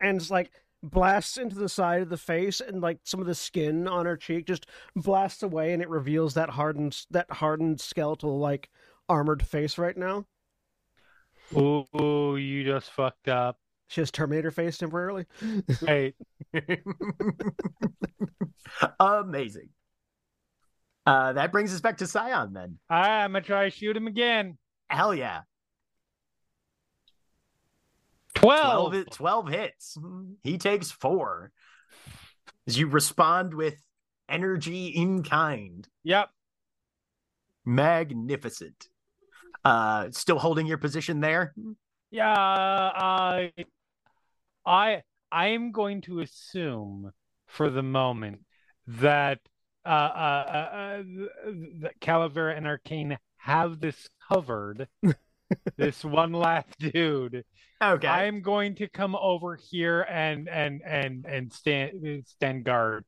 [0.00, 0.50] and it's like
[0.82, 4.16] blasts into the side of the face, and like some of the skin on her
[4.16, 8.70] cheek just blasts away, and it reveals that hardened, that hardened skeletal like
[9.08, 10.24] armored face right now.
[11.54, 13.58] Oh, you just fucked up.
[13.88, 15.24] She has Terminator face temporarily.
[15.80, 16.14] Wait,
[19.00, 19.70] Amazing.
[21.06, 22.78] Uh, that brings us back to Scion then.
[22.90, 24.58] I'm gonna try to shoot him again.
[24.90, 25.40] Hell yeah.
[28.40, 28.92] 12.
[28.92, 29.98] 12, 12 hits.
[30.42, 31.52] He takes four.
[32.66, 33.82] As you respond with
[34.28, 35.88] energy in kind.
[36.04, 36.30] Yep.
[37.64, 38.88] Magnificent.
[39.64, 41.54] Uh, still holding your position there?
[42.10, 43.52] Yeah, I,
[44.64, 47.12] I, I am going to assume
[47.46, 48.40] for the moment
[48.86, 49.40] that
[49.84, 51.02] uh, uh, uh, uh
[51.80, 54.88] that Calavera and Arcana have this covered.
[55.76, 57.44] this one last dude.
[57.82, 58.08] Okay.
[58.08, 63.04] I'm going to come over here and and and and stand stand guard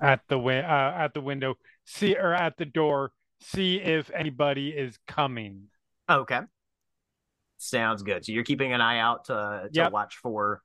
[0.00, 1.54] at the win- uh, at the window.
[1.84, 3.12] See or at the door.
[3.40, 5.64] See if anybody is coming.
[6.08, 6.40] Okay.
[7.58, 8.24] Sounds good.
[8.24, 9.92] So you're keeping an eye out to, to Yep.
[9.92, 10.62] watch for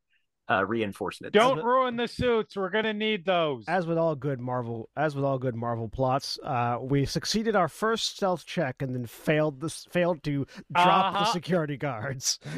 [0.49, 1.33] uh, reinforcements.
[1.33, 2.55] Don't the- ruin the suits.
[2.57, 3.65] We're gonna need those.
[3.67, 7.67] As with all good Marvel, as with all good Marvel plots, uh, we succeeded our
[7.67, 11.31] first stealth check and then failed this failed to drop the Uh-huh.
[11.33, 12.39] security guards.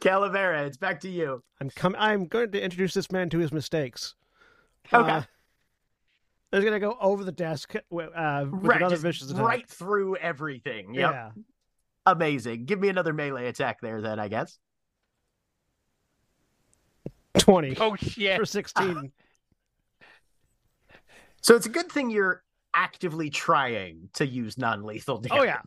[0.00, 1.42] Calavera, it's back to you.
[1.60, 4.14] I'm com- I'm going to introduce this man to his mistakes.
[4.92, 5.10] Okay.
[5.10, 5.22] Uh,
[6.52, 9.42] he's going to go over the desk uh, with right, another vicious attack.
[9.44, 10.94] right through everything.
[10.94, 11.10] Yep.
[11.12, 11.30] Yeah.
[12.06, 12.64] Amazing.
[12.64, 14.58] Give me another melee attack there, then, I guess.
[17.38, 18.38] 20 oh shit!
[18.38, 19.12] for 16.
[21.40, 22.42] So it's a good thing you're
[22.74, 25.62] actively trying to use non-lethal Oh, yeah.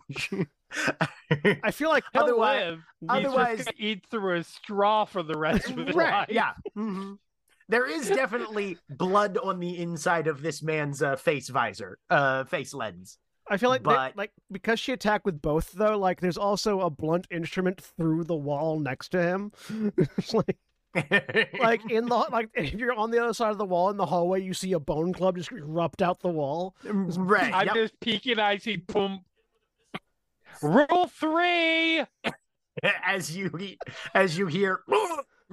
[1.64, 2.80] I feel like He'll otherwise- live.
[3.00, 6.12] He's otherwise- just eat through a straw for the rest of his right.
[6.12, 6.28] life.
[6.30, 6.52] Yeah.
[6.78, 7.18] Mhm.
[7.70, 12.74] There is definitely blood on the inside of this man's uh, face visor, uh, face
[12.74, 13.18] lens.
[13.50, 16.82] I feel like they- But- like because she attacked with both though, like there's also
[16.82, 19.52] a blunt instrument through the wall next to him.
[19.98, 20.58] It's like
[21.60, 24.06] like in the like if you're on the other side of the wall in the
[24.06, 26.76] hallway, you see a bone club just erupt out the wall.
[26.86, 27.54] right.
[27.54, 27.76] I'm yep.
[27.76, 28.40] just peeking.
[28.40, 29.22] I see boom.
[30.62, 32.04] Rule three.
[33.04, 33.52] as you
[34.14, 34.82] as you hear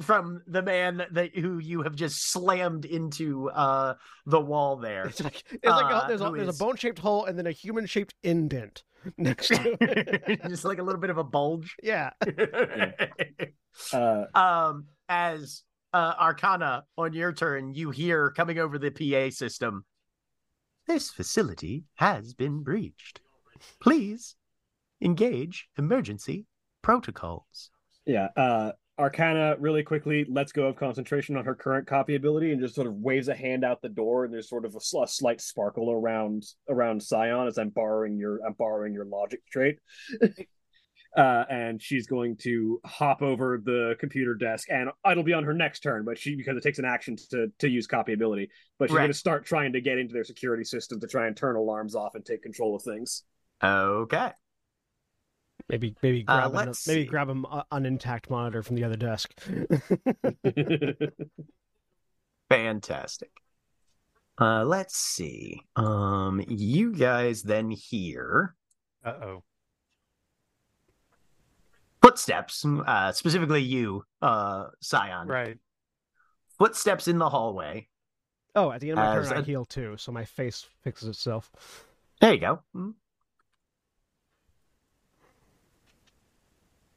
[0.00, 3.94] from the man that who you have just slammed into uh
[4.26, 5.06] the wall there.
[5.06, 7.38] It's like it's like Uh, a, there's a there's is- a bone shaped hole and
[7.38, 8.84] then a human shaped indent
[9.16, 10.40] next to it.
[10.48, 11.76] just like a little bit of a bulge.
[11.82, 12.10] yeah.
[13.92, 15.62] Uh, um as
[15.92, 19.84] uh Arcana on your turn you hear coming over the PA system
[20.88, 23.20] this facility has been breached.
[23.78, 24.36] Please
[25.02, 26.46] engage emergency
[26.82, 27.70] protocols.
[28.06, 28.28] yeah.
[28.36, 32.74] Uh, Arcana really quickly lets go of concentration on her current copy ability and just
[32.74, 35.40] sort of waves a hand out the door, and there's sort of a, a slight
[35.40, 39.78] sparkle around around Scion as I'm borrowing your I'm borrowing your logic trait.
[41.16, 45.54] uh, and she's going to hop over the computer desk, and it'll be on her
[45.54, 46.04] next turn.
[46.04, 49.02] But she because it takes an action to to use copy ability, but she's Right.
[49.02, 51.94] going to start trying to get into their security system to try and turn alarms
[51.94, 53.24] off and take control of things.
[53.62, 54.30] Okay.
[55.68, 58.84] Maybe maybe Uh, grab an, let's maybe grab an, uh, an intact monitor from the
[58.84, 59.34] other desk.
[62.48, 63.30] Fantastic.
[64.40, 65.60] Uh, let's see.
[65.76, 68.54] Um, you guys then hear
[69.04, 69.42] Uh oh.
[72.18, 72.64] Footsteps.
[72.64, 75.28] Uh, specifically you, uh, Scion.
[75.28, 75.58] Right.
[76.58, 77.86] Footsteps in the hallway.
[78.56, 81.08] oh, at the end of my turn, I a- heal too, so my face fixes
[81.08, 81.50] itself.
[82.20, 82.60] There you go.
[82.74, 82.94] Mm.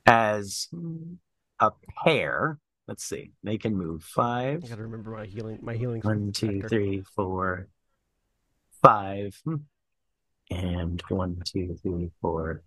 [0.08, 0.68] As
[1.60, 1.72] a
[2.04, 2.58] pair,
[2.88, 4.64] let's see, they can move five.
[4.66, 5.60] I gotta remember my healing.
[5.62, 6.02] My healing.
[6.02, 6.70] One, two, factor.
[6.70, 7.68] three, four,
[8.82, 9.56] five, Hmm.
[10.50, 12.64] and one, two, three, four,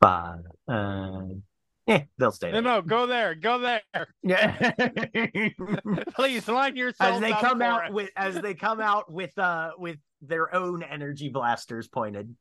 [0.00, 0.44] five.
[0.68, 1.22] Uh,
[2.18, 2.62] they'll stay No, there.
[2.62, 3.82] no, go there, go there.
[4.22, 4.72] Yeah.
[6.14, 7.92] Please line yourself as they come out it.
[7.92, 12.34] with as they come out with uh with their own energy blasters pointed.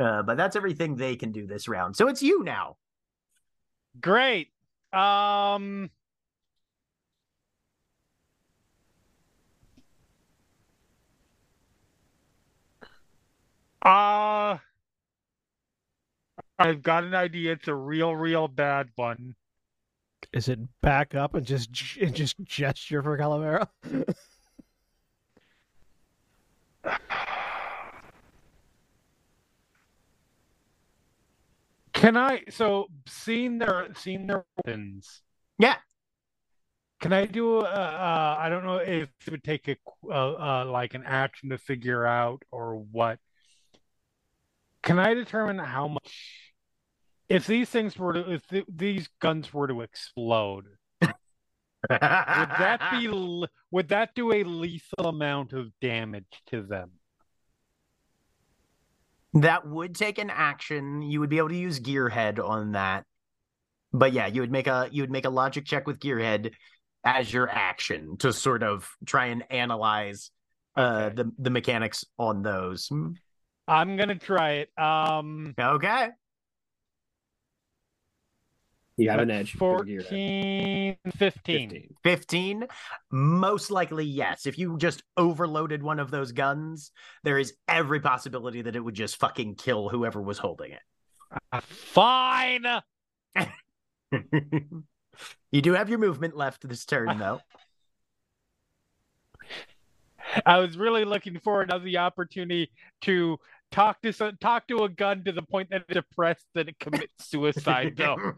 [0.00, 1.96] Uh, but that's everything they can do this round.
[1.96, 2.76] So it's you now.
[4.00, 4.48] Great.
[4.92, 5.90] Um.
[13.82, 14.58] Uh
[16.58, 17.52] I've got an idea.
[17.52, 19.34] It's a real, real bad one.
[20.32, 21.70] Is it back up and just
[22.00, 23.68] and just gesture for Calavera?
[31.92, 32.42] Can I?
[32.50, 35.22] So, seeing their seeing their weapons.
[35.58, 35.76] Yeah.
[37.00, 37.58] Can I do?
[37.58, 39.76] Uh, uh, I don't know if it would take a
[40.08, 43.18] uh, uh, like an action to figure out or what.
[44.82, 46.52] Can I determine how much?
[47.28, 50.66] If these things were to, if th these guns were to explode,
[51.88, 53.08] would that be?
[53.70, 56.90] Would that do a lethal amount of damage to them?
[59.34, 61.00] That would take an action.
[61.02, 63.04] You would be able to use Gearhead on that.
[63.92, 66.52] But yeah, you would make a you would make a logic check with Gearhead
[67.04, 70.30] as your action to sort of try and analyze
[70.76, 71.14] uh Okay.
[71.16, 72.92] the the mechanics on those.
[73.68, 74.78] I'm gonna try it.
[74.78, 76.08] Um, Okay.
[78.98, 79.54] You have an edge.
[79.54, 80.08] for the gear head.
[80.10, 81.70] 14, 15.
[81.70, 81.94] 15.
[82.04, 82.66] 15
[83.10, 86.92] most likely yes if you just overloaded one of those guns
[87.24, 90.74] there is every possibility that it would just fucking kill whoever was holding
[91.50, 92.66] Uh, Fine.
[95.50, 97.40] you do have your movement left this turn though
[100.46, 102.70] I was really looking forward to the opportunity
[103.02, 103.38] to
[103.72, 106.78] talk to some, talk to a gun to the point that it's depressed that it
[106.78, 107.94] commits suicide.
[107.96, 108.34] Though.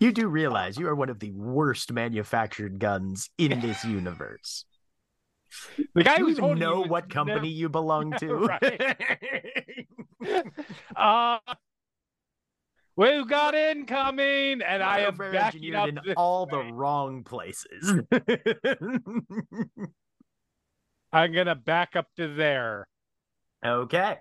[0.00, 4.64] You do realize you are one of the worst manufactured guns in this universe.
[5.94, 8.48] The guy do you even know you what is company you belong to?
[10.20, 10.44] Never-
[10.96, 11.38] uh,
[12.96, 18.00] we've got incoming, and I am Software backing up in this all the wrong places
[21.12, 22.88] I'm gonna back up to there.
[23.64, 24.18] Okay.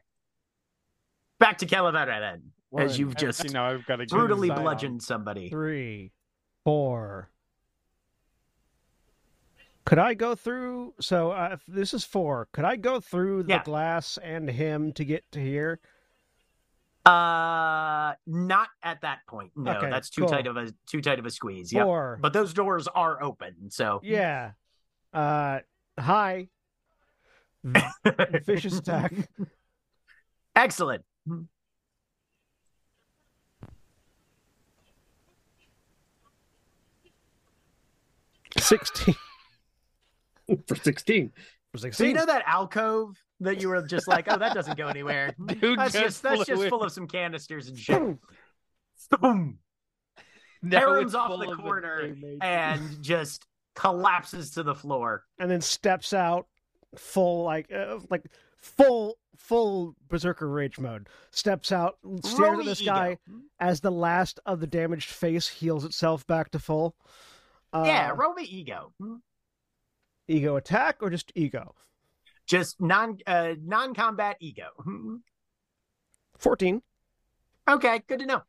[1.39, 5.49] Back to Calavera then, as you've just you know, I've got to brutally bludgeoned somebody.
[5.49, 6.11] Three,
[6.63, 7.29] four.
[9.85, 10.93] Could I go through?
[11.01, 12.47] So uh, this is four.
[12.53, 13.63] Could I go through the Yeah.
[13.63, 15.79] glass and him to get to here?
[17.03, 19.51] Uh, not at that point.
[19.55, 20.29] No, Okay, that's too cool.
[20.29, 21.71] tight of a too tight of a squeeze.
[21.71, 22.19] Four.
[22.21, 24.51] But those doors are open, so Yeah.
[25.11, 25.61] Uh,
[25.99, 26.49] hi.
[28.45, 29.13] Vicious attack.
[30.55, 31.03] excellent.
[38.57, 39.15] Sixteen.
[40.67, 41.31] For 16.
[41.71, 44.87] For So you know that alcove that you were just like, oh, that doesn't go
[44.87, 45.33] anywhere.
[45.61, 48.01] Dude that's just just that's just flew full of some canisters and shit.
[49.21, 49.59] Boom.
[50.61, 55.23] Now Aaron's it's off the corner and just collapses to the floor.
[55.39, 56.47] and then steps out
[56.97, 58.25] full like uh, like
[58.57, 62.91] full full berserker rage mode steps out stares at this ego.
[62.91, 63.17] guy
[63.59, 66.95] as the last of the damaged face heals itself back to full
[67.73, 68.91] uh, yeah, roll me ego.
[70.27, 71.73] ego attack or just ego
[72.45, 74.67] Just non uh non-combat ego.
[76.37, 76.81] 14
[77.69, 78.41] Okay, good to know.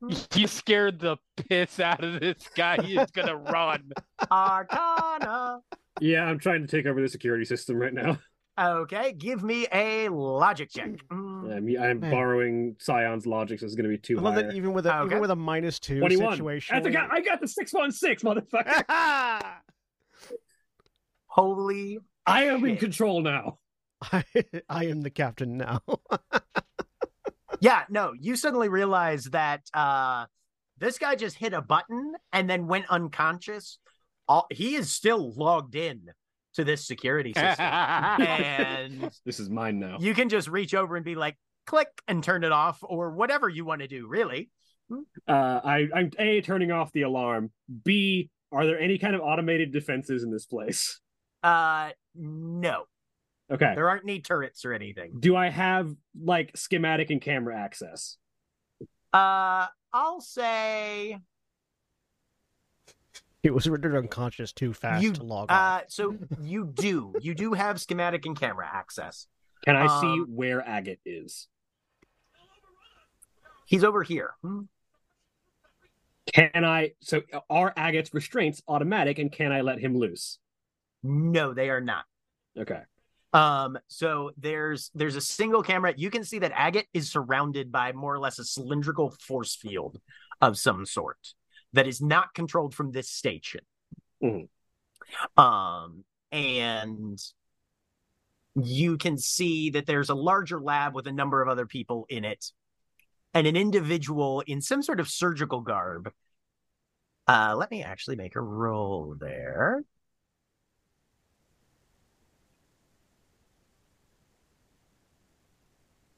[0.34, 2.80] You scared the piss out of this guy.
[2.82, 3.90] He's gonna run.
[4.30, 5.58] Arcana.
[6.00, 8.18] Yeah, I'm trying to take over the security system right now.
[8.60, 10.90] Okay, give me a logic check.
[11.12, 14.42] Mm, I'm, I'm borrowing Scion's logic, so it's going to be too I love high.
[14.42, 15.06] that even with a Okay.
[15.10, 16.32] even with a minus two 21.
[16.32, 16.74] situation.
[16.74, 19.44] That's a guy- I got the 616, motherfucker.
[21.26, 23.58] Holy I am in control now.
[24.02, 24.24] I,
[24.68, 25.82] I am the captain now.
[27.60, 30.26] Yeah, no, you suddenly realize that uh
[30.78, 33.78] this guy just hit a button and then went unconscious.
[34.28, 36.02] All, he is still logged in
[36.54, 37.56] to this security system.
[37.66, 39.96] and This is mine now.
[40.00, 41.36] you can just reach over and be like,
[41.66, 44.50] click and turn it off or whatever you want to do, really.
[44.90, 47.50] Uh, I, I'm A, turning off the alarm.
[47.84, 50.98] B, are there any kind of automated defenses in this place?
[51.42, 52.84] Uh no.
[53.50, 53.72] Okay.
[53.74, 55.12] There aren't any turrets or anything.
[55.20, 58.16] Do I have like schematic and camera access?
[59.12, 61.18] Uh I'll say
[63.48, 65.82] He was rendered unconscious too fast You- to log uh off.
[65.88, 67.14] so you do.
[67.22, 69.26] You do have schematic and camera access.
[69.64, 71.48] Can I see Um, where Agate is?
[73.64, 74.34] He's over here.
[74.42, 74.62] Hmm.
[76.34, 76.92] Can I?
[77.00, 80.38] So are Agate's restraints automatic, and can I let him loose?
[81.02, 82.04] No, they are not.
[82.58, 82.82] Okay.
[83.32, 85.94] Um, so there's there's a single camera.
[85.96, 90.00] You can see that Agate is surrounded by more or less a cylindrical force field
[90.42, 91.32] of some sort
[91.72, 93.60] that is not controlled from this station.
[94.22, 94.48] Mhm.
[95.36, 97.18] Um, and
[98.54, 102.24] you can see that there's a larger lab with a number of other people in
[102.24, 102.52] it,
[103.34, 106.12] and an individual in some sort of surgical garb.
[107.26, 109.84] Uh, let me actually make a roll there.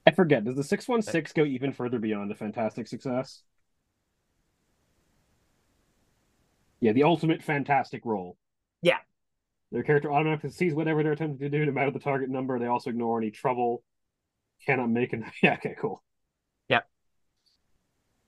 [0.07, 0.45] I forget.
[0.45, 3.43] Does the six one six go even further beyond a fantastic success?
[6.81, 8.37] Yeah, the ultimate fantastic roll.
[8.83, 8.99] Yeah.
[9.71, 12.59] Their character automatically sees whatever they're attempting to do, no matter the target number.
[12.59, 13.83] They also ignore any trouble.
[14.67, 15.25] Cannot make an.
[15.43, 15.55] Yeah.
[15.55, 15.77] Okay.
[15.81, 16.03] Cool.
[16.69, 16.87] Yep.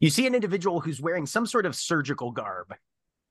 [0.01, 2.74] You see an individual who's wearing some sort of surgical garb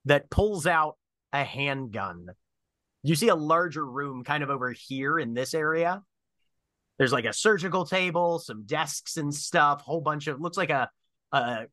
[0.06, 0.98] that pulls out
[1.31, 2.27] a handgun.
[3.03, 6.03] You see a larger room kind of over here in this area.
[6.98, 10.89] There's like a surgical table, some desks and stuff, whole bunch of looks like a,
[11.31, 11.65] a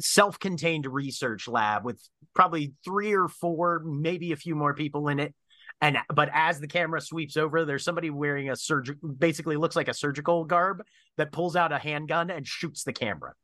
[0.00, 2.00] self-contained research lab with
[2.34, 5.34] probably three or four, maybe a few more people in it.
[5.80, 9.88] And but as the camera sweeps over, there's somebody wearing a surgical basically looks like
[9.88, 10.82] a surgical garb
[11.16, 13.34] that pulls out a handgun and shoots the camera.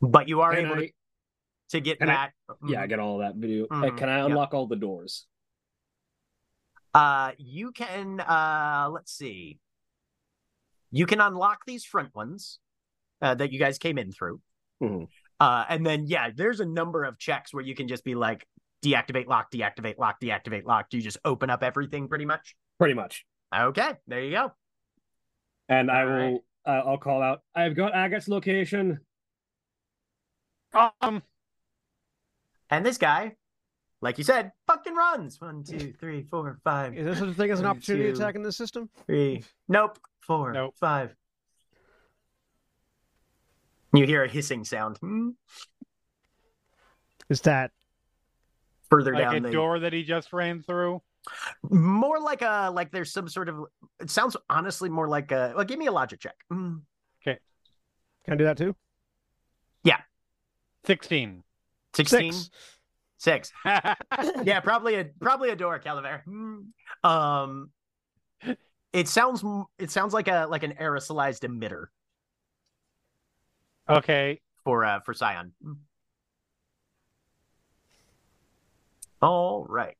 [0.00, 0.92] But you are Can able I- to,
[1.70, 2.32] to get can I- that.
[2.66, 3.64] Yeah, I get all that video.
[3.64, 4.26] Uh, Mhm, can I yeah.
[4.26, 5.26] unlock all the doors?
[6.92, 8.20] Uh, you can.
[8.20, 9.58] Uh, let's see.
[10.94, 12.60] You can unlock these front ones
[13.20, 14.40] uh, that you guys came in through.
[14.82, 15.08] Mhm.
[15.40, 18.46] Uh, and then yeah, there's a number of checks where you can just be like
[18.84, 20.90] deactivate lock, deactivate lock, deactivate lock.
[20.90, 22.54] Do you just open up everything pretty much?
[22.78, 23.26] Pretty much.
[23.54, 24.52] Okay, there you go.
[25.68, 26.30] And I All right.
[26.32, 26.44] will.
[26.66, 27.42] Uh, I'll call out.
[27.54, 29.00] I've got Agate's location.
[31.00, 31.22] Um,
[32.70, 33.36] And this guy,
[34.04, 35.40] like you said, fucking runs.
[35.40, 38.16] One, two, three, four, five, Is there such a thing as an opportunity two.
[38.16, 38.90] attack in this system?
[39.06, 39.42] three.
[39.66, 39.98] Nope.
[40.20, 40.52] Four.
[40.52, 40.74] Nope.
[40.78, 41.16] Five.
[43.94, 45.30] You hear a hissing sound hmm,
[47.30, 47.70] Is that
[48.90, 51.00] further like down a the door that he just ran through.
[51.70, 53.64] more like a like there's some sort of
[54.00, 56.82] it sounds honestly more like a well give me a logic check Mm,
[57.24, 58.74] can I do that too?
[59.84, 60.00] Yeah.
[60.86, 61.42] Sixteen.
[61.94, 62.50] 16 Six.
[63.24, 63.50] Six
[64.44, 66.66] yeah probably a probably a door calavera Mm.
[67.02, 67.70] um
[68.92, 69.42] it sounds
[69.78, 71.86] it sounds like a like an aerosolized emitter
[73.88, 74.42] okay.
[74.62, 75.76] for uh for scion Mm.
[79.22, 79.96] all right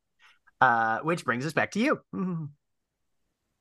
[0.61, 2.51] uh which brings us back to you Mm.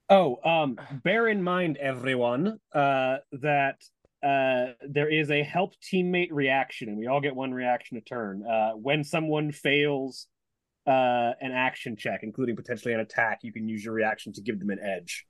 [0.10, 3.78] Oh, um, bear in mind, everyone, uh, that
[4.24, 8.44] uh, there is a help teammate reaction, and we all get one reaction a turn.
[8.46, 10.28] Uh, when someone fails
[10.88, 14.60] uh, an action check, including potentially an attack, you can use your reaction to give
[14.60, 15.26] them an edge.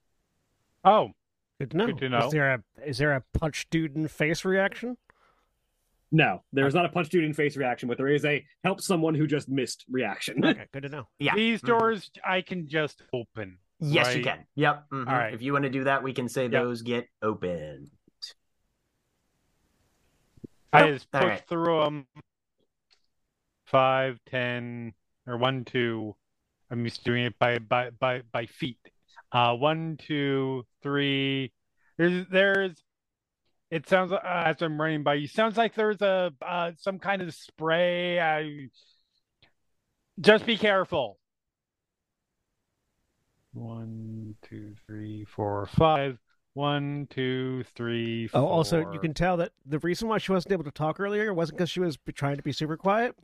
[0.84, 1.11] Oh,
[1.60, 1.86] Good to know.
[1.88, 2.26] Good to know.
[2.28, 4.98] Is there a is there a punch dude in face reaction?
[6.11, 8.82] No, there is not a punch dude in face reaction, but there is a help
[8.82, 10.44] someone who just missed reaction.
[10.45, 11.07] Okay, good to know.
[11.20, 11.68] yeah these Mhm.
[11.68, 13.57] doors I can just open.
[13.80, 15.07] yes you can yep mhm.
[15.07, 15.34] All right.
[15.34, 16.52] if you want to do that we can say Yep.
[16.52, 17.90] those get open
[20.73, 21.47] I just All push right.
[21.47, 22.07] through them.
[23.65, 24.93] Five, ten,
[25.27, 26.15] or one, two.
[26.69, 28.79] I'm used to doing it by by by by feet.
[29.31, 31.51] Uh, one, two, three.
[31.97, 32.83] There's there's.
[33.71, 35.27] It sounds uh, as I'm running by you.
[35.27, 38.19] Sounds like there's a uh, some kind of spray.
[38.19, 38.69] I
[40.19, 41.17] just be careful.
[43.53, 46.17] One, two, three, four, five.
[46.55, 50.63] One, two, three, Oh, also, you can tell that the reason why she wasn't able
[50.65, 53.15] to talk earlier wasn't because she was trying to be super quiet.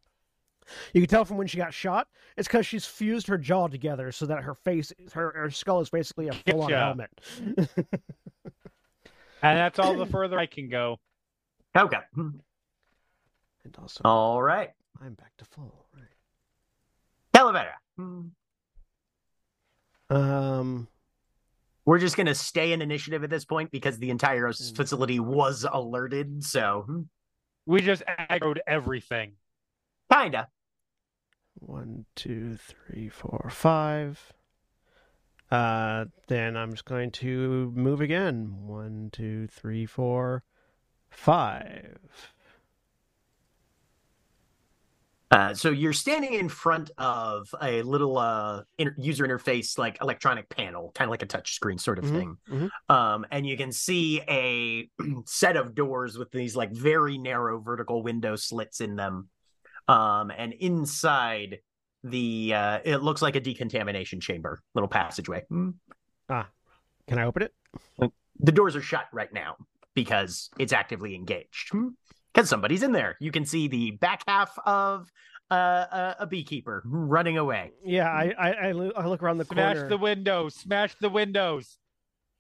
[0.94, 2.08] You can tell from when she got shot.
[2.38, 5.90] It's because she's fused her jaw together so that her face, her, her skull is
[5.90, 6.78] basically a full-on Getcha.
[6.78, 7.10] helmet.
[9.42, 11.00] And that's all the further I can go.
[11.76, 11.98] Okay.
[12.16, 12.42] and
[13.78, 14.72] also, All right.
[15.02, 15.86] I'm back to full.
[15.96, 16.04] Right.
[17.34, 17.76] Calavera.
[20.10, 20.88] Um.
[21.90, 24.76] We're just going to stay in initiative at this point because the entire Mm.
[24.76, 26.44] facility was alerted.
[26.44, 27.02] So, hmm,
[27.66, 29.38] We just aggroed everything.
[30.14, 30.50] kinda.
[31.56, 34.34] One, two, three, four, five.
[35.50, 38.68] Uh, then I'm just going to move again.
[38.68, 40.44] One, two, three, four,
[41.10, 42.36] five.
[45.32, 50.50] Uh, so you're standing in front of a little uh, inter- user interface, like electronic
[50.50, 52.38] panel, kind of like a touch screen sort of Mhm, thing.
[52.50, 52.70] mhm.
[52.94, 54.90] Um, and you can see a
[55.26, 59.30] set of doors with these like very narrow vertical window slits in them.
[59.88, 61.60] Um, and inside
[62.04, 65.44] the, uh, it looks like a decontamination chamber, little passageway.
[66.30, 66.48] Ah,
[67.08, 67.54] Can I open it?
[68.42, 69.58] The doors are shut right now
[69.94, 71.72] because it's actively engaged.
[72.34, 73.18] Because somebody's in there.
[73.20, 75.12] You can see the back half of
[75.52, 77.72] uh, a, a beekeeper running away.
[77.84, 79.80] Yeah, I I, I, lo- I look around the Smash corner.
[79.80, 80.56] Smash the windows.
[80.56, 81.78] Smash the windows.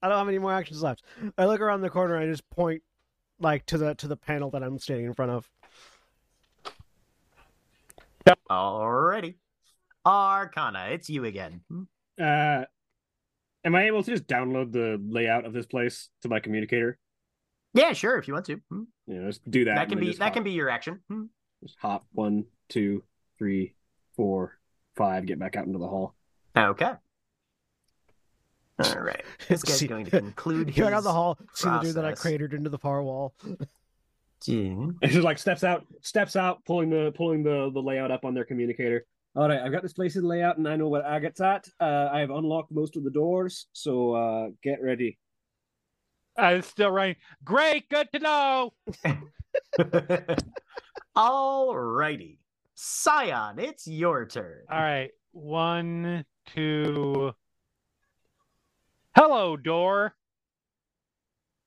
[0.01, 1.03] I don't have any more actions left.
[1.37, 2.83] I look around the corner and I just point
[3.39, 5.49] like to the to the panel that I'm standing in front of.
[8.49, 9.35] Alrighty.
[10.05, 11.61] Arcana, it's you again.
[12.19, 12.65] Uh,
[13.65, 16.97] am I able to just download the layout of this place to my communicator?
[17.73, 18.59] Yeah, sure, if you want to.
[18.69, 18.83] Hmm.
[19.07, 19.75] You know, just do that.
[19.75, 20.99] That can be that hop- can be your action.
[21.09, 21.25] Hmm.
[21.63, 23.03] Just hop one, two,
[23.37, 23.75] three,
[24.15, 24.57] four,
[24.95, 25.25] five.
[25.25, 26.15] Get back out into the hall.
[26.57, 26.91] Okay.
[28.83, 29.23] All right.
[29.47, 31.37] This guy's See- going to conclude Get out the hall.
[31.53, 33.33] See the dude that I cratered into the far wall.
[33.41, 33.53] Hmm.
[34.47, 38.33] And just like steps out, steps out, pulling the pulling the the layout up on
[38.33, 39.05] their communicator.
[39.35, 41.67] All right, I've got this place in layout, and I know what Agate's at.
[41.79, 45.17] Uh, I have unlocked most of the doors, so uh, get ready.
[46.37, 47.17] Uh, it's still raining.
[47.43, 47.89] Great.
[47.89, 48.73] Good to know.
[51.15, 52.39] All righty.
[52.75, 54.63] Scion, it's your turn.
[54.71, 55.11] All right.
[55.31, 56.23] One,
[56.53, 57.33] two.
[59.15, 60.13] Hello, door.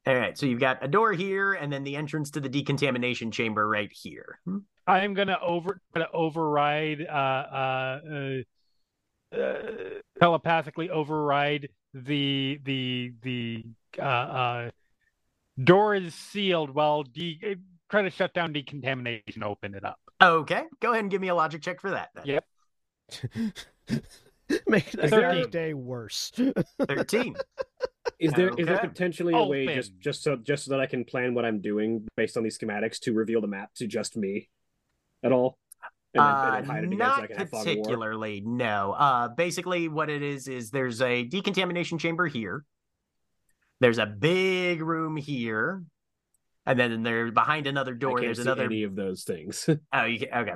[0.07, 3.31] All right, so you've got a door here, and then the entrance to the decontamination
[3.31, 4.41] chamber right here.
[4.45, 4.59] Hmm.
[4.87, 9.63] I am gonna over gonna override uh, uh, uh, uh,
[10.19, 13.65] telepathically override the the the
[13.99, 14.71] uh, uh,
[15.63, 17.57] door is sealed while de-
[17.91, 19.43] try to shut down decontamination.
[19.43, 19.99] Open it up.
[20.23, 22.11] Okay, go ahead and give me a logic check for that.
[22.15, 22.25] Then.
[22.27, 22.45] Yep.
[24.67, 25.51] Make the Thirteen.
[25.51, 26.33] day worse.
[26.87, 27.37] Thirteen.
[28.19, 28.89] Is there is there Okay.
[28.89, 29.75] potentially a way Open.
[29.75, 32.59] just just so just so that I can plan what I'm doing based on these
[32.59, 34.49] schematics to reveal the map to just me
[35.23, 35.59] at all?
[36.15, 37.75] And then, and Uh, then hide so not can have fog of war?
[37.85, 38.43] particularly.
[38.45, 38.93] No.
[38.93, 42.65] Uh, basically, what it is is there's a decontamination chamber here.
[43.81, 45.83] There's a big room here,
[46.67, 48.11] and then there behind another I door.
[48.19, 48.65] can't There's see another.
[48.65, 49.69] any of those things.
[49.93, 50.55] Oh, you can, okay.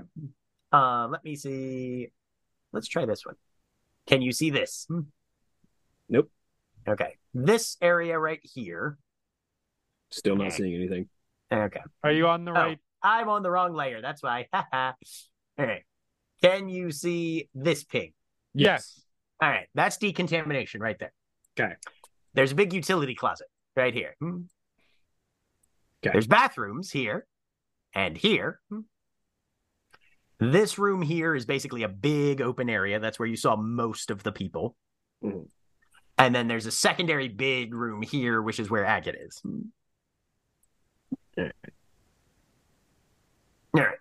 [0.72, 2.08] Uh, let me see.
[2.72, 3.36] Let's try this one.
[4.06, 4.84] Can you see this?
[4.88, 5.00] Hmm.
[6.08, 6.30] Nope.
[6.86, 8.98] Okay, this area right here.
[10.10, 10.56] Still not Okay.
[10.58, 11.08] seeing anything.
[11.50, 11.80] Okay.
[12.04, 12.54] Are you on the Oh.
[12.54, 12.78] right?
[13.02, 14.00] I'm on the wrong layer.
[14.02, 14.48] That's why.
[15.58, 15.82] All right.
[16.42, 18.12] Can you see this ping?
[18.54, 19.00] Yes.
[19.40, 19.68] All right.
[19.74, 21.12] That's decontamination right there.
[21.58, 21.74] Okay.
[22.34, 24.14] There's a big utility closet right here.
[24.20, 24.42] Hmm.
[26.04, 26.12] Okay.
[26.12, 27.26] There's bathrooms here
[27.94, 28.60] and here.
[28.70, 28.80] Hmm.
[30.38, 33.00] This room here is basically a big open area.
[33.00, 34.76] That's where you saw most of the people.
[35.24, 35.48] Mhm.
[36.18, 39.38] And then there's a secondary big room here, which is where Agate is.
[39.38, 39.60] Hmm.
[41.38, 41.54] All right.
[43.74, 43.98] All right.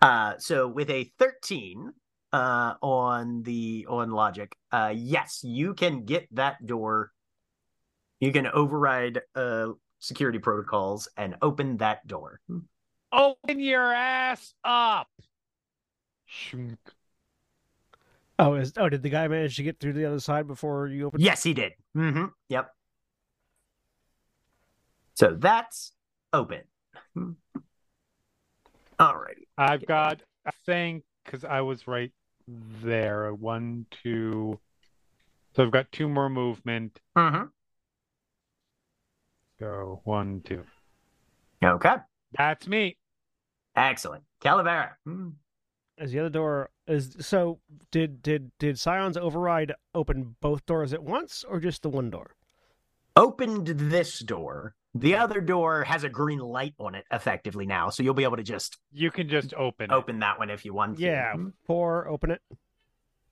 [0.00, 1.92] Uh, so with a 13
[2.32, 7.12] uh, on the on logic, uh, yes, you can get that door.
[8.20, 9.68] You can override uh,
[9.98, 12.40] security protocols and open that door.
[13.12, 15.08] Open your ass up.
[16.26, 16.78] Shunk.
[18.38, 21.06] oh, is oh did the guy manage to get through the other side before you
[21.06, 21.22] opened?
[21.22, 21.72] Yes, he did.
[21.96, 22.26] Mm-hmm.
[22.50, 22.70] Yep.
[25.14, 25.92] So that's
[26.32, 26.62] open.
[29.00, 29.47] Alrighty.
[29.58, 32.12] I've got, I think, because I was right
[32.46, 33.34] there.
[33.34, 34.60] One, two.
[35.54, 37.00] So I've got two more movement.
[37.16, 37.46] Mm-hmm.
[39.58, 40.62] Go one, two.
[41.62, 41.96] Okay.
[42.36, 42.96] That's me.
[43.74, 44.22] Excellent.
[44.40, 44.90] Calavera.
[45.04, 45.30] Hmm.
[45.98, 47.58] Is the other door is so?
[47.90, 52.36] Did did did Scion's override open both doors at once, or just the one door?
[53.16, 54.76] Opened this door.
[54.94, 58.38] The other door has a green light on it effectively now, so you'll be able
[58.38, 59.90] to just You can just open.
[59.90, 59.94] it.
[59.94, 60.96] open that one if you want.
[60.96, 61.02] to.
[61.02, 61.48] Yeah, mm-hmm.
[61.66, 62.40] pour, open it.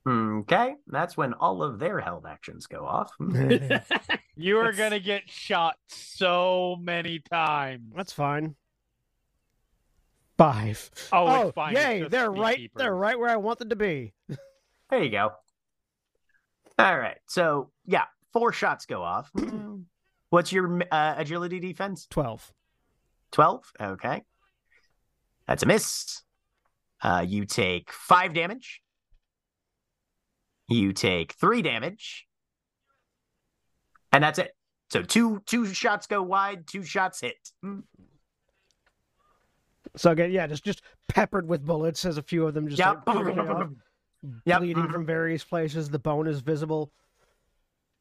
[0.08, 3.10] Okay, that's when all of their held actions go off.
[4.38, 7.90] You are That's- gonna get shot so many times.
[7.96, 8.54] That's fine.
[10.36, 10.90] Five.
[11.10, 11.74] Oh, it's oh, fine.
[11.74, 11.98] It's yay!
[12.00, 12.56] just They're right.
[12.56, 12.78] beekeepers.
[12.78, 14.12] They're right where I want them to be.
[14.90, 15.32] There you go.
[16.78, 18.04] All right, so yeah,
[18.34, 19.30] four shots go off.
[20.36, 22.06] What's your uh, agility defense?
[22.10, 22.52] Twelve.
[23.32, 24.22] 12 okay
[25.48, 26.22] that's a miss
[27.02, 28.82] uh you take five damage
[30.68, 32.26] you take three damage
[34.12, 34.52] and that's it
[34.90, 37.50] so two two shots go wide two shots hit
[39.96, 43.02] So again, yeah, just just peppered with bullets as a few of them just Yep.
[43.06, 43.68] off,
[44.44, 44.58] Yep.
[44.60, 45.88] bleeding from various places.
[45.88, 46.92] The bone is visible.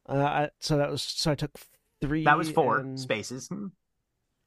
[0.08, 1.50] Uh, I, so that was so I took
[2.00, 2.24] three.
[2.24, 3.48] that was four and- spaces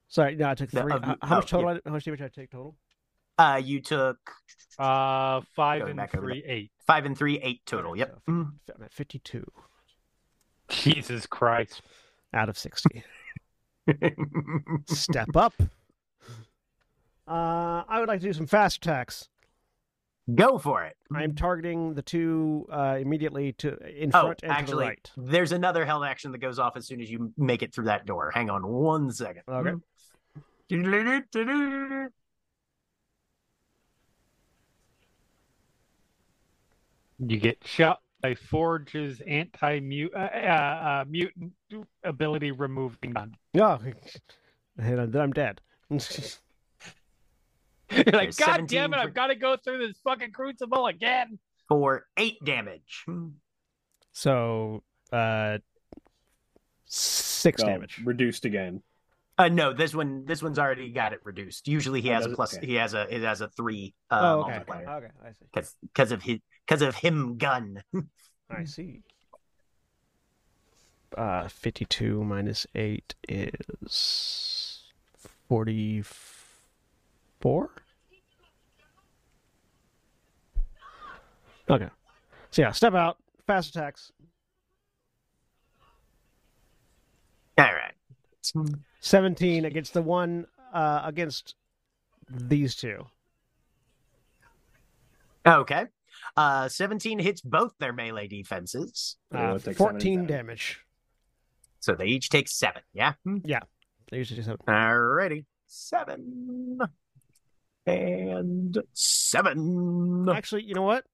[0.08, 0.92] Sorry, no, I took The- three.
[0.94, 1.70] of- how, how much oh, total?
[1.70, 2.76] I- How much damage did I take total?
[3.38, 4.18] uh you took
[4.78, 6.72] Uh, five Going and back over three, eight.
[6.86, 8.52] five and three eight total yep so Mm.
[8.76, 9.46] I'm at fifty-two
[10.70, 11.82] Jesus Christ!
[12.34, 13.04] out of sixty.
[14.88, 15.54] Step up.
[17.28, 19.30] Uh, I would like to do some fast attacks.
[20.36, 24.48] Go for it I'm targeting the two uh, immediately to in oh front and to
[24.48, 25.12] the actually right.
[25.18, 28.06] there's another held action that goes off as soon as you make it through that
[28.06, 29.76] door hang on one second Okay.
[37.20, 41.54] You get shot by Forge's anti-mute uh, uh, uh, mutant
[42.04, 43.36] ability removing gun.
[43.60, 43.80] Oh,
[44.78, 45.62] and then I'm dead.
[47.96, 48.98] You're like, There's God damn it!
[48.98, 51.40] for- I've got to go through this fucking crucible again.
[51.68, 53.06] for eight damage
[54.12, 54.84] so,
[55.14, 55.60] uh,
[56.86, 58.02] six Oh, damage.
[58.04, 58.82] reduced again.
[59.38, 61.68] Uh, no, this one this one's already got it reduced.
[61.70, 62.58] Usually he Oh, has a plus.
[62.58, 62.66] Okay.
[62.68, 64.52] He has a he has a three uh, oh, okay.
[64.52, 65.46] multiplier Okay, I see.
[65.54, 67.82] because because of his because of him gun.
[68.50, 69.04] I see.
[71.18, 74.84] Uh, 52 minus 8 is
[77.42, 77.70] 44?
[81.70, 81.90] Okay.
[82.52, 84.12] So, yeah, step out, fast attacks.
[87.58, 87.94] All right.
[89.02, 91.56] 17 against the one, uh, against
[92.30, 93.06] these two.
[95.46, 95.86] Okay.
[96.36, 100.80] Uh, seventeen hits both their melee defenses, Uh, 14 damage.
[101.80, 102.82] so they each take seven.
[102.94, 103.14] Yeah.
[103.46, 103.62] Yeah.
[104.12, 104.60] They usually do seven.
[104.68, 105.46] Alrighty.
[105.66, 106.80] Seven
[107.90, 110.28] and seven.
[110.30, 111.06] Actually, you know what?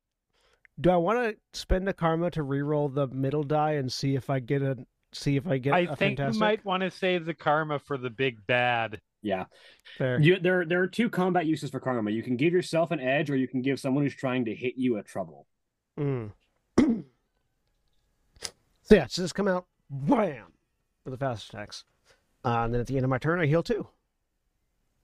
[0.80, 4.30] Do I want to spend a karma to reroll the middle die and see if
[4.30, 4.78] I get a
[5.14, 6.34] see if I get I a think fantastic?
[6.34, 9.00] you might want to save the karma for the big bad.
[9.22, 9.46] Yeah.
[9.98, 10.20] Fair.
[10.20, 12.12] You, there, there are two combat uses for karma.
[12.12, 14.76] You can give yourself an edge, or you can give someone who's trying to hit
[14.78, 15.48] you a trouble.
[16.00, 16.32] Mm.
[16.80, 17.04] so
[18.92, 20.54] yeah, so just come out, wham,
[21.06, 21.86] with the fast attacks,
[22.44, 23.88] uh, and then at the end of my turn, I heal two.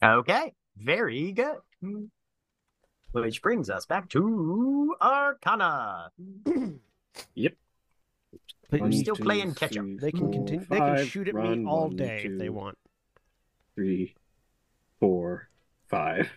[0.03, 0.53] Okay.
[0.77, 1.57] Very good.
[3.11, 6.11] Which brings us back to Arcana.
[7.35, 7.53] Yep.
[8.69, 9.83] But One, still two, playing catch up.
[9.83, 10.65] three, they can four, continue.
[10.69, 12.77] They can five, shoot at me run, all one, day if they two, want.
[13.75, 14.15] Three,
[15.01, 15.49] four,
[15.89, 16.29] five.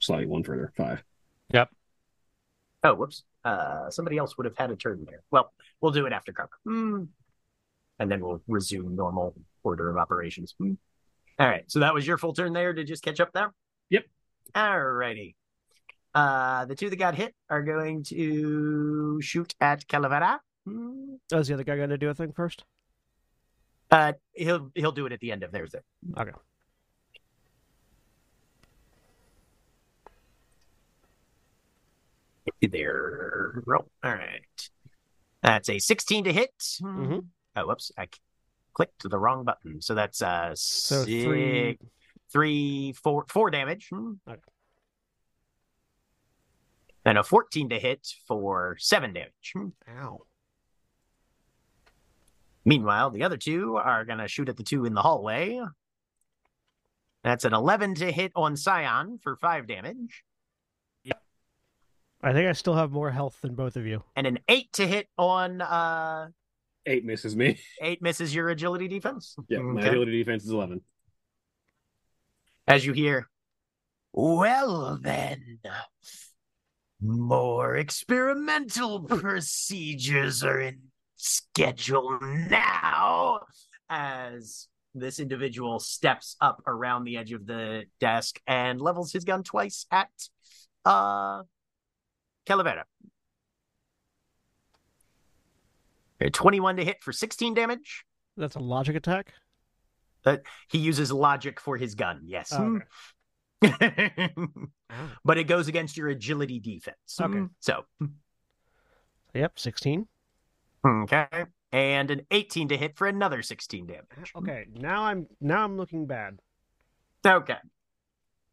[0.00, 0.70] Slightly one further.
[0.76, 1.02] Five.
[1.54, 1.70] Yep.
[2.84, 3.24] Oh, whoops.
[3.42, 5.22] Uh, somebody else would have had a turn there.
[5.30, 6.50] Well, we'll do it after Croc.
[6.64, 7.04] Hmm.
[7.98, 9.34] And then we'll resume normal
[9.66, 10.54] order of operations.
[10.58, 10.74] Hmm.
[11.38, 11.64] All right.
[11.66, 13.52] So that was your full turn there to just catch up there?
[13.90, 14.04] Yep.
[14.54, 15.36] All righty.
[16.14, 20.38] Uh, the two that got hit are going to shoot at Calavera.
[20.66, 21.16] Hmm.
[21.32, 22.64] Oh, is the other guy going to do a thing first?
[23.90, 25.72] Uh, he'll he'll do it at the end of theirs.
[25.72, 25.84] There.
[26.18, 26.32] Okay.
[32.62, 33.62] There.
[33.66, 33.86] Roll.
[34.02, 34.40] All right.
[35.42, 36.52] That's a 16 to hit.
[36.80, 37.26] Mhm.
[37.54, 37.92] Oh, whoops.
[37.96, 38.20] I c-
[38.76, 39.80] clicked the wrong button.
[39.80, 41.78] So that's uh So six, three.
[42.30, 43.88] three, four, four damage.
[43.92, 44.40] Okay.
[47.06, 49.54] And a 14 to hit for seven damage.
[49.98, 50.26] Ow.
[52.66, 55.58] Meanwhile, the other two are going to shoot at the two in the hallway.
[57.22, 60.22] That's an 11 to hit on Scion for five damage,
[62.22, 64.02] I think I still have more health than both of you.
[64.16, 66.28] and an eight to hit on uh
[66.86, 67.58] Eight misses me.
[67.82, 69.36] eight misses your agility defense.
[69.48, 69.88] Yeah, my Okay.
[69.90, 70.82] ability defense is eleven.
[72.68, 73.28] As you hear,
[74.12, 75.58] Well, then,
[77.00, 80.80] more experimental procedures are in
[81.16, 83.40] schedule now.
[83.88, 89.42] As this individual steps up around the edge of the desk and levels his gun
[89.42, 90.08] twice at
[90.84, 91.42] uh
[92.48, 92.84] Calavera.
[96.20, 98.04] A 21 to hit for 16 damage.
[98.36, 99.32] That's a logic attack.
[100.68, 102.52] He uses logic for his gun, yes.
[102.52, 102.80] Oh,
[103.62, 103.68] hmm.
[104.90, 107.18] oh, but it goes against your agility defense.
[107.20, 107.44] Okay.
[107.60, 107.84] So,
[109.34, 110.06] Yep, 16.
[110.84, 111.26] okay.
[111.72, 114.32] And an 18 to hit for another 16 damage.
[114.34, 116.38] Okay, now I'm now I'm looking bad.
[117.24, 117.56] Okay.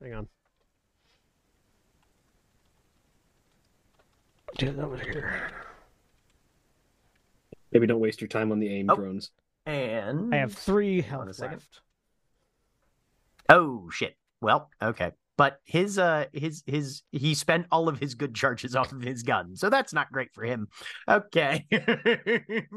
[0.01, 0.27] Hang on.
[4.57, 5.51] Get over here.
[7.73, 8.95] Maybe don't waste your time on the aim Oh.
[8.95, 9.31] drones.
[9.65, 11.53] And I have three Hold on a health second.
[11.57, 11.81] left.
[13.49, 14.15] Oh shit.
[14.41, 15.11] Well, okay.
[15.37, 19.23] But his uh his his he spent all of his good charges off of his
[19.23, 19.55] gun.
[19.55, 20.67] So that's not great for him.
[21.09, 21.65] Okay.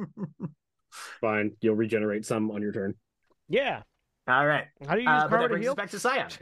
[1.20, 2.94] Fine, you'll regenerate some on your turn.
[3.48, 3.82] Yeah.
[4.26, 4.66] all right.
[4.88, 5.74] How do you use Uh, but karma that to heal?
[5.74, 6.28] back to Scion.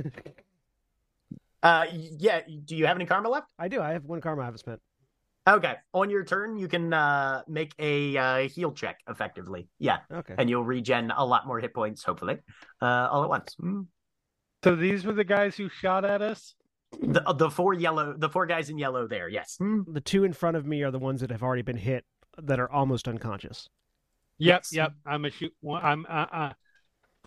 [1.63, 1.87] Uh
[2.19, 3.47] yeah, do you have any karma left?
[3.59, 3.81] I do.
[3.81, 4.83] I have one karma I haven't spent.
[5.47, 5.75] Okay.
[5.93, 9.69] On your turn, you can uh make a uh heal check effectively.
[9.79, 9.99] Yeah.
[10.11, 10.35] Okay.
[10.39, 12.39] And you'll regen a lot more hit points, hopefully.
[12.81, 13.55] Uh all at once.
[13.61, 13.87] Mm.
[14.63, 16.55] So these were the guys who shot at us.
[17.03, 19.59] The the four yellow the four guys in yellow there, yes.
[19.61, 19.85] Mm.
[19.93, 22.05] The two in front of me are the ones that have already been hit
[22.43, 23.69] that are almost unconscious.
[24.39, 24.73] Yep, Yes.
[24.73, 24.93] yep.
[25.05, 25.53] I'm a shoot.
[25.61, 25.85] One.
[25.85, 26.53] I'm uh uh.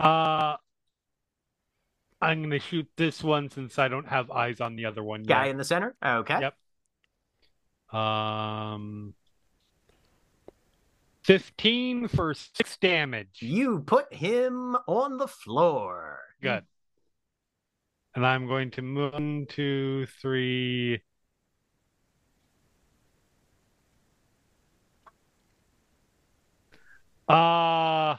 [0.02, 0.56] Uh,
[2.22, 5.46] I'm gonna shoot this one since I don't have eyes on the other one Guy
[5.46, 5.52] yet.
[5.52, 5.96] in the center.
[6.04, 6.40] Okay.
[6.40, 6.54] Yep.
[7.92, 9.14] Um,
[11.24, 13.38] fifteen for six damage.
[13.40, 16.20] You put him on the floor.
[16.42, 16.64] Good.
[18.16, 21.02] And I'm going to move one, two, three.
[27.28, 28.16] Uh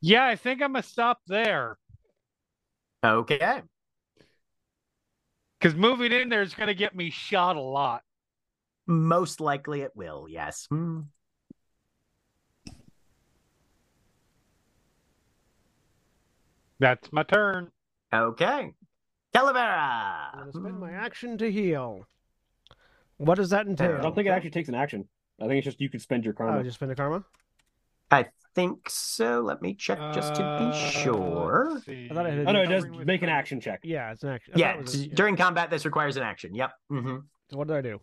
[0.00, 1.78] yeah, I think I'm gonna stop there
[3.04, 3.62] Okay.
[5.58, 8.02] Because moving in there is gonna get me shot a lot.
[8.86, 10.66] Most likely it will, yes.
[10.70, 11.00] Hmm.
[16.78, 17.70] That's my turn.
[18.12, 18.74] Okay.
[19.34, 20.30] Calavera.
[20.32, 22.06] I'm gonna spend my action to heal.
[23.16, 23.96] What does that entail?
[23.96, 25.08] I don't think it actually takes an action.
[25.40, 26.58] I think it's just you can spend your karma.
[26.58, 27.24] Oh, just spend a karma.
[28.10, 29.40] I think so.
[29.40, 31.70] Let me check just to Uh, be sure.
[31.74, 31.88] let's.
[31.88, 33.80] I thought I had- oh no, it does make an action check.
[33.82, 34.54] Yeah, it's an action.
[34.54, 36.54] I Yeah, it was a- during combat, this requires an action.
[36.54, 36.72] Yep.
[36.88, 37.16] hmm
[37.50, 38.00] So what did I do?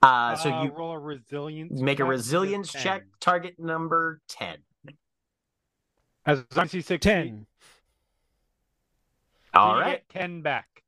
[0.00, 1.80] Uh, so Uh, you roll a resilience.
[1.80, 2.82] make a check, resilience ten.
[2.82, 4.58] check, target number 10.
[6.24, 7.46] As long as you succeed, Ten.
[9.54, 9.90] All you right.
[10.08, 10.84] get ten back.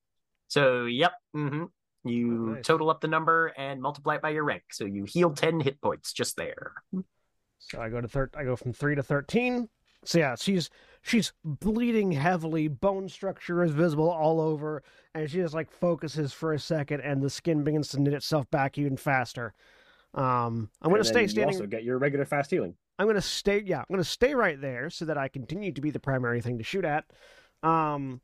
[0.48, 1.12] So, yep.
[1.32, 1.64] hmm
[2.04, 2.64] You Oh, nice.
[2.66, 4.64] total up the number and multiply it by your rank.
[4.72, 6.72] So you heal 10 hit points just there.
[7.60, 9.68] So I go to thir- I go from three to thirteen.
[10.04, 10.70] So yeah, she's
[11.02, 12.68] she's bleeding heavily.
[12.68, 14.82] Bone structure is visible all over,
[15.14, 18.50] and she just like focuses for a second, and the skin begins to knit itself
[18.50, 19.52] back even faster.
[20.14, 21.54] Um, I'm going to then stay you standing.
[21.56, 22.74] Also get your regular fast healing.
[22.98, 23.62] I'm going to stay.
[23.64, 26.40] Yeah, I'm going to stay right there so that I continue to be the primary
[26.40, 27.04] thing to shoot at.
[27.62, 28.20] Um,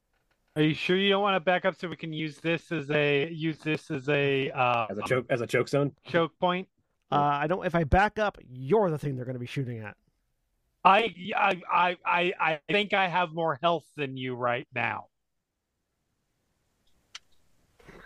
[0.56, 2.90] Are you sure you don't want to back up so we can use this as
[2.90, 5.92] a use this as a uh As a choke as a choke zone.
[6.06, 6.68] choke point?
[7.12, 7.64] Uh, I don't.
[7.64, 9.96] If I back up, you're the thing they're going to be shooting at.
[10.84, 15.06] I, I I I I think I have more health than you right now.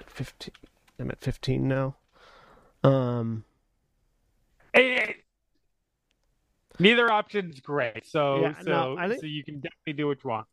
[0.06, 0.54] Fifteen.
[0.98, 1.96] I'm at fifteen now.
[2.82, 3.44] Um,
[4.72, 5.12] Eh,
[6.78, 8.06] neither option's great.
[8.06, 10.46] So Yeah, so no, I think- so you can definitely do what you want.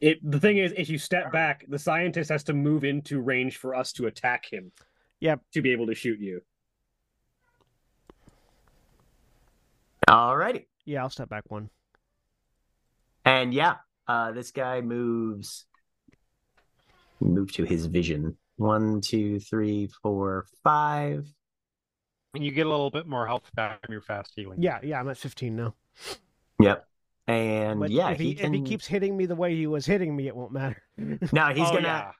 [0.00, 3.56] It the thing is, if you step back, the scientist has to move into range
[3.56, 4.70] for us to attack him.
[5.20, 5.40] Yep.
[5.54, 6.42] To be able to shoot you.
[10.08, 10.66] Alrighty.
[10.84, 11.70] yeah, I'll step back one.
[13.24, 13.76] And yeah,
[14.06, 15.66] uh, this guy moves.
[17.20, 18.36] Move to his vision.
[18.56, 21.26] One, two, three, four, five.
[22.34, 24.62] And you get a little bit more health back from your fast healing.
[24.62, 25.74] Yeah, yeah, I'm at fifteen now.
[26.60, 26.86] Yep.
[27.26, 28.54] And But yeah, if he, can.
[28.54, 30.82] if he keeps hitting me the way he was hitting me, it won't matter.
[31.32, 32.12] No, he's Oh, gonna.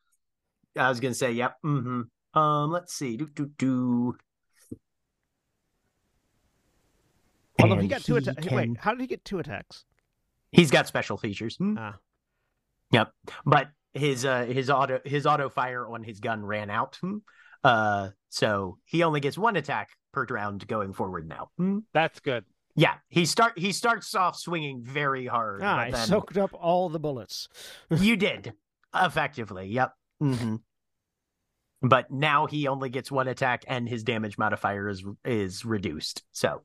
[0.77, 0.85] yeah.
[0.85, 1.57] I was gonna say, yep.
[1.65, 2.39] Mm-hmm.
[2.39, 3.17] Um, let's see.
[3.17, 4.17] Do do do.
[7.61, 8.47] Although he got two he attacks.
[8.47, 9.85] can- Wait, how did he get two attacks?
[10.53, 11.57] He's got special features.
[11.57, 11.77] Hmm.
[11.79, 11.97] Ah,
[12.93, 13.13] Yep.
[13.45, 16.97] But his uh his auto his auto fire on his gun ran out.
[17.01, 17.19] Hmm.
[17.65, 21.51] Uh, so he only gets one attack per round going forward now.
[21.59, 21.81] Hmm.
[21.93, 22.45] That's good.
[22.77, 25.63] Yeah, he start he starts off swinging very hard.
[25.65, 27.49] Ah, but I soaked up all the bullets.
[27.91, 28.53] you did
[28.95, 29.67] effectively.
[29.69, 29.93] Yep.
[30.21, 30.57] hmm
[31.83, 36.23] But now he only gets one attack, and his damage modifier is is reduced.
[36.33, 36.63] So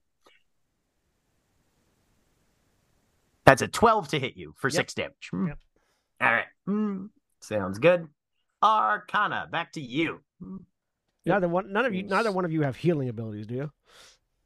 [3.46, 4.74] that's a twelve to hit you for Yep.
[4.76, 5.30] six damage.
[5.32, 5.48] Hmm.
[5.48, 5.60] Yep.
[6.22, 6.46] All right.
[6.66, 7.06] Hmm.
[7.40, 8.08] Sounds good.
[8.62, 10.22] Arcana, back to you.
[10.42, 10.58] Hmm.
[11.26, 13.72] Neither one, none of you, neither one of you have healing abilities, do you?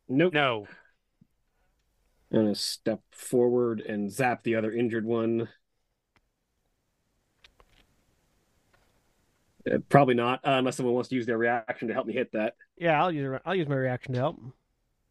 [0.07, 0.34] Nope.
[0.34, 0.68] No.
[2.32, 5.48] I'm gonna step forward and zap the other injured one.
[9.69, 12.32] Uh, probably not, uh, unless someone wants to use their reaction to help me hit
[12.32, 12.56] that.
[12.78, 14.40] Yeah, I'll use I'll use my reaction to help.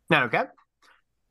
[0.08, 0.44] No, okay.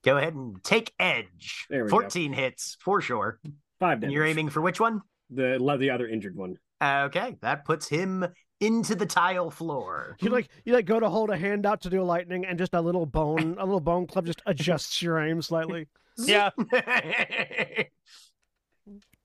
[0.06, 1.66] Go ahead and take edge.
[1.70, 2.00] There we go.
[2.00, 3.40] Fourteen hits for sure.
[3.80, 4.14] Five And damage.
[4.14, 5.02] you're aiming for which one?
[5.32, 6.58] the the other injured one.
[6.82, 8.26] Okay, that puts him
[8.62, 10.16] into the tile floor.
[10.22, 12.58] You like you like go to hold a hand out to do a lightning, and
[12.60, 15.88] just a little bone, a little bone club just adjusts your aim slightly.
[16.18, 16.52] Yeah.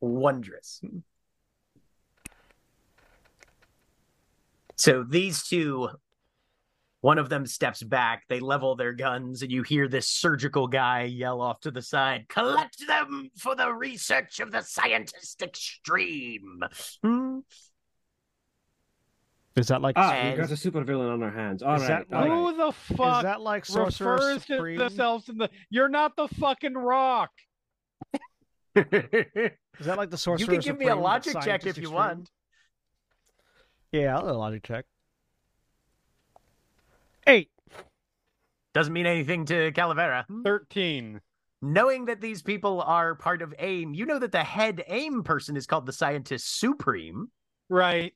[0.00, 0.80] Wondrous.
[4.76, 5.88] So these two,
[7.02, 11.04] one of them steps back, they level their guns, and you hear this surgical guy
[11.04, 16.60] yell off to the side, Collect them for the research of the scientist extreme.
[17.02, 17.38] Hmm.
[19.56, 21.62] Is that like Ah, And- we've got a supervillain on our hands.
[21.62, 22.30] All Is right, that all right.
[22.30, 25.50] Who the is fuck that like sorcerer refers to themselves in the?
[25.70, 27.30] You're not the fucking rock.
[28.76, 28.84] Is
[29.86, 30.38] that like the sorcerer?
[30.38, 30.46] you sorcerer?
[30.46, 31.92] can give me a logic check if you extreme?
[31.94, 32.30] want.
[33.90, 34.84] Yeah, I'll do a logic check.
[37.26, 37.50] Eight.
[38.74, 40.24] Doesn't mean anything to Calavera.
[40.44, 41.20] Thirteen.
[41.62, 45.56] knowing that these people are part of AIM, you know that the head AIM person
[45.56, 47.28] is called the Scientist Supreme.
[47.68, 48.14] Right.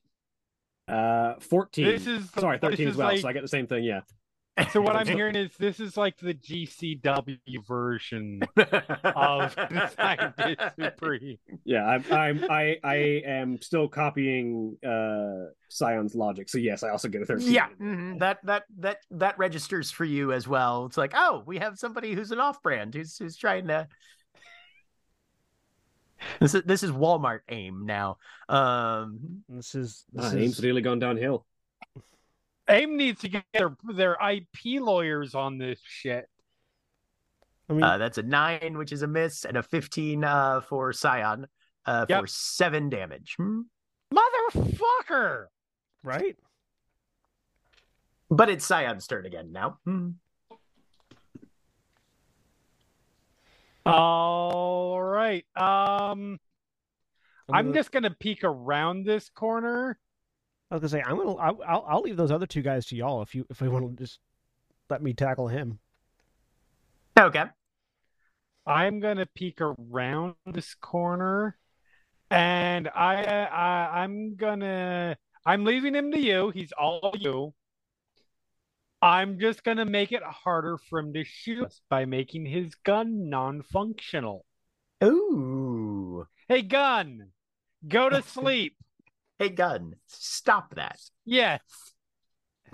[0.87, 1.85] Uh, fourteen.
[1.85, 3.07] This is sorry, this thirteen as well.
[3.09, 3.83] like- So I get the same thing.
[3.83, 4.01] Yeah.
[4.71, 11.37] So what I'm hearing is this is like the GCW version of the Scientist Supreme.
[11.65, 12.95] Yeah, I'm, I'm, I, I
[13.25, 16.47] am still copying uh Scion's logic.
[16.49, 17.51] So yes, I also get a thirteen.
[17.51, 20.85] yeah, mhm, that that that that registers for you as well.
[20.85, 23.87] It's like, oh, we have somebody who's an off-brand who's who's trying to.
[26.39, 28.17] This is this is Walmart AIM now.
[28.47, 31.45] Um, This is this Ah, is Aim's really gone downhill.
[32.67, 36.27] AIM needs to get their their IP lawyers on this shit.
[37.69, 40.91] I mean, uh, that's a nine, which is a miss, and a fifteen uh, for
[40.93, 41.47] Scion
[41.85, 42.21] uh, Yep.
[42.21, 43.35] for seven damage.
[43.37, 43.61] Hmm.
[44.13, 45.45] Motherfucker!
[46.03, 46.35] right?
[48.29, 49.79] But it's Scion's turn again now.
[49.85, 50.09] Hmm.
[53.85, 55.45] All right.
[55.55, 56.39] Um,
[57.49, 59.99] I'm gonna- just gonna peek around this corner.
[60.71, 61.35] I was gonna say I'm gonna.
[61.35, 63.97] I'll, I'll, I'll leave those other two guys to y'all if you if you want
[63.97, 64.19] to just
[64.89, 65.79] let me tackle him.
[67.17, 67.45] Okay.
[68.65, 71.55] I'm gonna peek around this corner,
[72.31, 76.49] and I, I I'm gonna I'm leaving him to you.
[76.49, 77.53] He's all you.
[79.01, 83.29] I'm just gonna make it harder for him to shoot us by making his gun
[83.29, 84.45] non-functional.
[85.03, 86.25] Ooh.
[86.47, 87.29] Hey, gun,
[87.87, 88.75] go to sleep.
[89.39, 90.99] Hey, gun, stop that.
[91.25, 91.61] yes.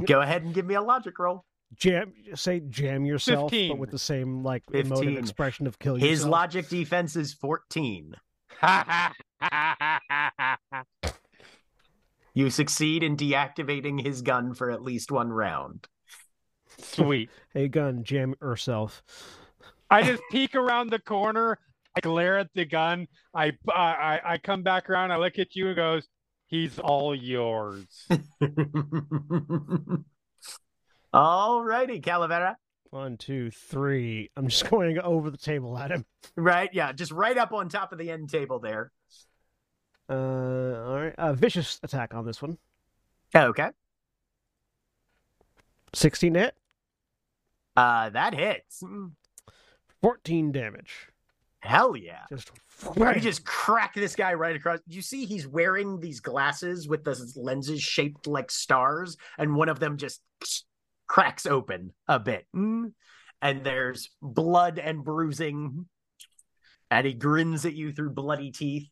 [0.05, 1.45] Go ahead and give me a logic roll.
[1.75, 4.85] Jam, say jam yourself, but with the same like 15.
[4.85, 8.15] emotive expression of kill His logic defense is 14.
[12.33, 15.87] You succeed in deactivating his gun for at least one round.
[16.77, 17.29] Sweet.
[17.53, 19.03] Hey, gun, jam yourself.
[19.89, 21.59] I just peek around the corner.
[21.95, 23.07] I glare at the gun.
[23.33, 25.11] I I I come back around.
[25.11, 26.07] I look at you and goes,
[26.51, 28.07] "He's all yours."
[31.13, 32.55] All righty, Calavera.
[32.89, 34.29] One, two, three.
[34.37, 36.05] I'm just going over the table at him.
[36.37, 38.91] Right, yeah, just right up on top of the end table there.
[40.09, 41.15] Uh, all right.
[41.17, 42.57] Uh, vicious attack on this one.
[43.35, 43.69] Okay.
[45.93, 46.55] 16 hit,
[47.75, 48.83] Uh, that hits.
[50.01, 51.09] 14 damage.
[51.61, 52.25] Hell yeah.
[52.29, 52.51] Just
[53.15, 54.79] You just crack this guy right across.
[54.87, 59.79] You see, he's wearing these glasses with the lenses shaped like stars, and one of
[59.79, 60.21] them just
[61.07, 62.47] cracks open a bit.
[62.55, 62.93] Mm.
[63.41, 65.85] And there's blood and bruising.
[66.89, 68.89] And he grins at you through bloody teeth.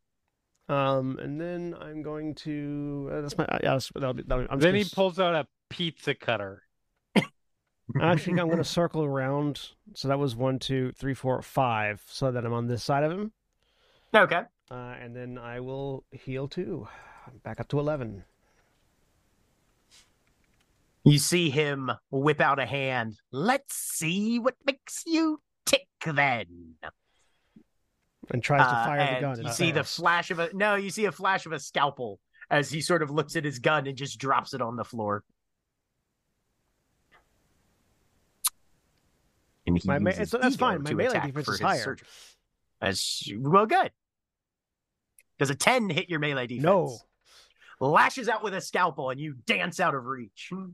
[0.70, 3.10] Um, and then I'm going to.
[3.12, 3.46] Uh, that's my.
[3.46, 6.14] Uh, yeah, that'll be, that'll be, I'm just then gonna he pulls out a pizza
[6.14, 6.64] cutter.
[8.02, 9.70] Actually, I'm going to circle around.
[9.94, 12.02] So that was one, two, three, four, five.
[12.08, 13.32] So that I'm on this side of him.
[14.16, 14.42] Okay.
[14.72, 16.88] Uh, and then I will heal too.
[17.44, 18.24] Back up to 11.
[21.04, 23.16] You see him whip out a hand.
[23.32, 26.76] Let's see what makes you tick then.
[28.32, 29.44] and tries to Uh, fire the gun.
[29.44, 32.20] You see the flash of a no, you see a flash of a scalpel
[32.52, 35.24] as he sort of looks at his gun and just drops it on the floor.
[39.84, 40.84] He My me- uses it's- that's fine.
[40.84, 41.84] My to melee attack defense is higher.
[41.84, 42.08] surgery.
[42.82, 43.92] That's well, good.
[45.38, 46.64] Does a ten hit your melee defense?
[46.64, 46.98] No.
[47.82, 50.50] Lashes out with a scalpel and you dance out of reach.
[50.52, 50.72] Hmm.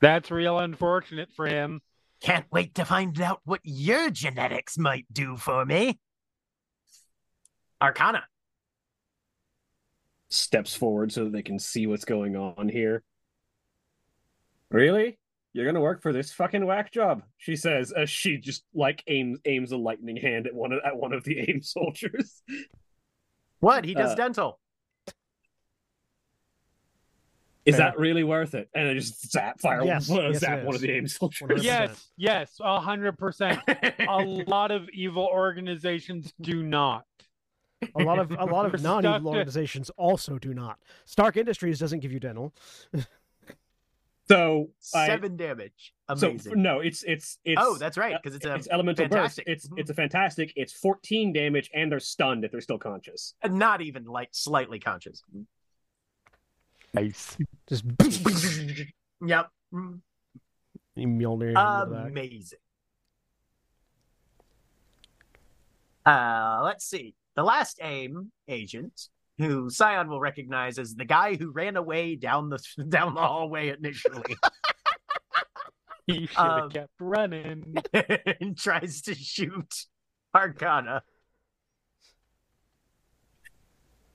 [0.00, 1.80] That's real unfortunate for him.
[2.20, 5.98] Can't wait to find out what your genetics might do for me.
[7.80, 8.24] Arcana.
[10.30, 13.02] Steps forward so that they can see what's going on here.
[14.70, 15.18] Really?
[15.56, 19.38] You're gonna work for this fucking whack job, she says as she just like aims
[19.46, 22.42] aims a lightning hand at one of at one of the aim soldiers.
[23.60, 23.86] What?
[23.86, 24.60] He does Uh, dental.
[27.64, 27.86] Is Fair.
[27.86, 28.68] that really worth it?
[28.74, 31.62] And I just zap fire Yes, uh, yes, zap one of the aim soldiers.
[31.62, 31.62] 100%.
[31.62, 33.58] Yes, yes, a hundred percent.
[33.66, 37.06] A lot of evil organizations do not.
[37.98, 40.78] A lot of a lot of non-evil organizations also do not.
[41.06, 42.54] Stark Industries doesn't give you dental.
[44.28, 45.92] So I, Seven damage.
[46.16, 49.46] so no, it's it's it's oh, that's right, because it's a it's elemental fantastic.
[49.46, 49.64] burst.
[49.64, 49.78] It's Mhm.
[49.78, 50.52] it's a fantastic.
[50.56, 53.34] It's 14 damage and they're stunned if they're still conscious.
[53.42, 55.22] And not even like slightly conscious.
[56.92, 57.36] Nice.
[57.68, 57.84] Just
[59.24, 59.48] Yep.
[59.72, 60.00] You
[61.08, 62.06] Mjolnir into.
[62.06, 62.58] Amazing.
[66.04, 67.14] Uh, let's see.
[67.34, 69.08] The last aim agent,
[69.38, 72.58] who Scion will recognize as the guy who ran away down the
[72.88, 74.36] down the hallway initially,
[76.06, 77.74] He should have Um, kept running.
[78.40, 79.86] and tries to shoot
[80.34, 81.02] Arcana.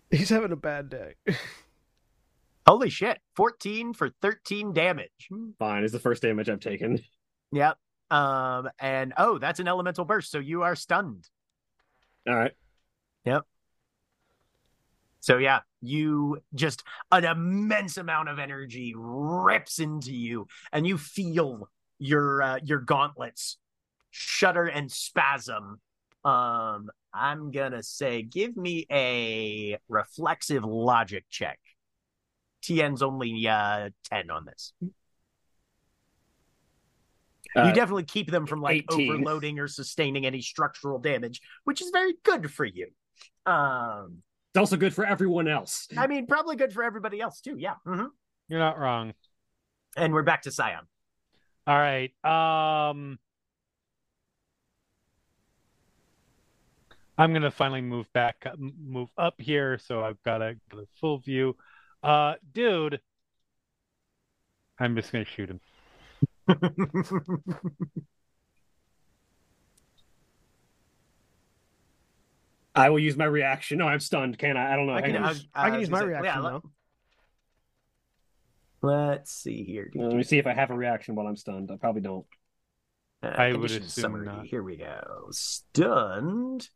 [0.10, 1.16] He's having a bad day.
[2.68, 3.20] Holy shit!
[3.36, 5.30] Fourteen for thirteen damage.
[5.60, 7.00] Fine, is the first damage I've taken.
[7.52, 7.78] Yep.
[8.10, 11.28] Um, and oh, that's an elemental burst, so you are stunned.
[12.28, 12.52] All right.
[15.22, 21.70] So yeah, you just an immense amount of energy rips into you, and you feel
[22.00, 23.58] your uh, your gauntlets
[24.10, 25.80] shudder and spasm.
[26.26, 31.60] Um, I'm gonna say, give me a reflexive logic check.
[32.64, 34.74] TN's only uh ten on this.
[37.56, 39.12] Uh, you definitely keep them from like 18.
[39.12, 42.88] overloading or sustaining any structural damage, which is very good for you.
[43.46, 45.88] Um, it's also good for everyone else.
[45.98, 47.56] I mean, probably good for everybody else too.
[47.58, 47.76] Yeah.
[47.86, 48.06] hmm
[48.50, 49.14] You're not wrong.
[49.96, 50.88] And we're back to Scion.
[51.68, 52.12] All right.
[52.26, 53.18] Um
[57.18, 61.20] I'm gonna finally move back move up here so I've got a, got a full
[61.20, 61.56] view.
[62.04, 63.00] Uh dude.
[64.80, 65.62] I'm just gonna shoot him.
[72.74, 73.78] I will use my reaction.
[73.80, 74.38] No, I'm stunned.
[74.38, 74.74] Can I?
[74.74, 74.94] I don't know.
[74.94, 75.30] I can Hang on.
[75.36, 76.64] use- I can use my reaction, let, though.
[78.82, 79.92] Let's see here.
[79.94, 81.70] Let me see if I have a reaction while I'm stunned.
[81.72, 82.26] I probably don't.
[83.22, 84.26] Uh, I would assume summary.
[84.26, 84.46] not.
[84.46, 85.28] Here we go.
[85.32, 86.68] Stunned.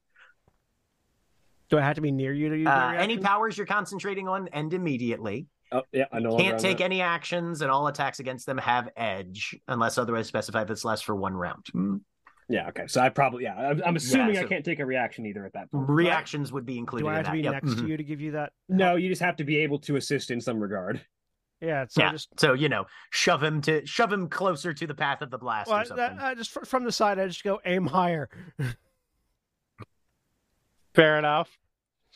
[1.69, 4.47] Do I have to be near you to use Uh, any powers you're concentrating on
[4.49, 5.47] end immediately.
[5.71, 6.37] Oh, yeah, I know.
[6.37, 10.67] Can't take any actions, and all attacks against them have edge unless otherwise specified.
[10.67, 11.65] This lasts for one round.
[12.47, 12.85] Yeah, okay.
[12.87, 15.53] So I probably, yeah, I'm, I'm assuming Yeah, I can't take a reaction either at
[15.53, 15.89] that point.
[15.89, 17.33] Reactions would be included Do I in have to that.
[17.37, 17.53] be Yep.
[17.53, 17.79] next Mhm.
[17.79, 18.53] to you to give you that?
[18.69, 21.01] No, you just have to be able to assist in some regard.
[21.61, 21.85] Yeah.
[21.89, 22.11] So yeah.
[22.11, 25.37] just So you know, shove him to shove him closer to the path of the
[25.39, 26.19] blast well, or something.
[26.19, 28.29] I- I just from the side, I just go aim higher.
[30.93, 31.57] Fair enough.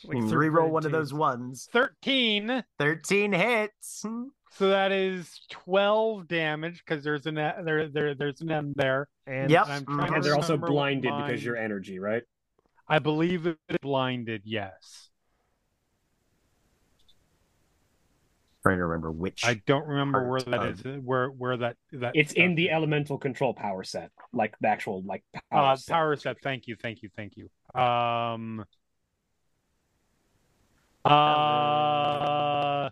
[0.04, 1.68] Like You can third reroll one of those ones.
[1.72, 2.64] 13.
[2.78, 4.04] 13 hits.
[4.52, 9.08] So that is 12 damage because there's an uh, there there there's an M there.
[9.26, 9.66] And Yep.
[9.68, 12.24] I'm trying And they're also blinded mine- because your energy, right?
[12.88, 14.42] I believe it's blinded.
[14.44, 15.08] Yes.
[18.64, 19.44] Trying to remember which.
[19.46, 21.02] I don't remember where Part that of- is.
[21.02, 22.72] Where where that that It's in the is.
[22.72, 25.92] elemental control power set, like the actual like power uh, set.
[25.92, 26.36] power set.
[26.42, 27.48] Thank you, thank you, thank you.
[27.80, 28.64] Um.
[31.04, 32.90] Uh.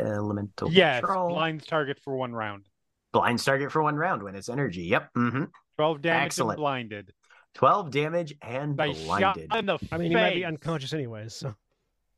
[0.00, 1.30] Elemental Yes, control.
[1.30, 2.66] blinds target for one round.
[3.12, 4.82] Blinds target for one round when it's energy.
[4.84, 5.10] Yep.
[5.14, 5.44] hmm
[5.76, 6.50] 12 damage Excellent.
[6.52, 7.12] and blinded.
[7.54, 9.54] 12 damage and I shot blinded.
[9.54, 11.34] in the I mean, he might be unconscious anyways.
[11.34, 11.54] So,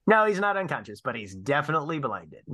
[0.06, 2.44] No, he's not unconscious, but he's definitely blinded.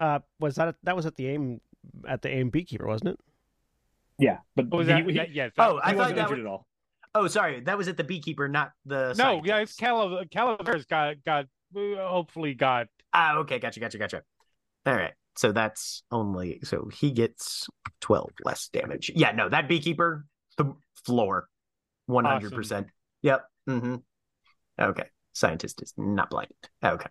[0.00, 1.60] uh, was that that was at the aim
[2.06, 3.20] at the aim beekeeper, wasn't it?
[4.18, 5.52] Yeah, but Oh, was he, that, he- that- yes.
[5.58, 6.66] Oh, that- I he thought wasn't that was- at all.
[7.14, 7.60] Oh, sorry.
[7.60, 9.14] That was at the beekeeper, not the.
[9.16, 13.58] no, yeah, it's Calav- Calavera's got got uh, hopefully got Ah, okay.
[13.58, 14.22] Gotcha, gotcha, gotcha.
[14.86, 15.12] All right.
[15.36, 17.68] so that's only so he gets
[18.00, 19.10] 12 less damage.
[19.14, 20.24] Yeah, no, that beekeeper
[20.56, 20.74] the
[21.04, 21.48] floor
[22.08, 22.86] 100%.
[23.22, 23.44] Yep.
[23.68, 24.02] Mhm.
[24.80, 25.08] Okay.
[25.32, 26.56] Scientist is not blinded.
[26.84, 27.08] Okay.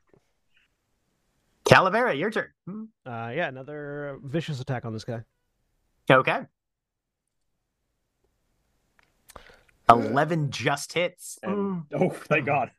[1.65, 2.47] Calavera, your turn.
[2.67, 2.83] Hmm.
[3.05, 5.21] Uh, yeah, another vicious attack on this guy.
[6.09, 6.45] Okay.
[9.89, 11.37] 11 just hits.
[11.43, 12.71] And, oh, thank God.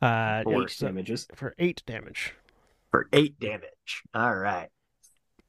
[0.00, 1.26] Uh, Four eight, so- damages.
[1.34, 2.34] for eight damage.
[2.90, 4.02] For eight damage.
[4.14, 4.68] All right.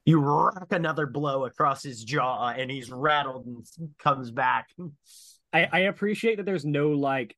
[0.04, 3.64] You rock another blow across his jaw, and he's rattled and
[3.98, 4.68] comes back.
[5.52, 7.36] I, I appreciate that there's no like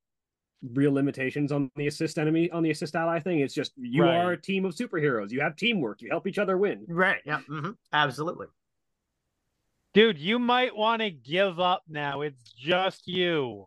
[0.74, 3.40] real limitations on the assist enemy on the assist ally thing.
[3.40, 4.16] It's just you Right.
[4.18, 5.30] are a team of superheroes.
[5.30, 6.02] You have teamwork.
[6.02, 6.84] You help each other win.
[6.88, 7.20] Right.
[7.24, 7.40] Yeah.
[7.50, 7.70] Mm-hmm.
[7.92, 8.46] Absolutely.
[9.94, 12.20] Dude, you might want to give up now.
[12.22, 13.66] It's just you.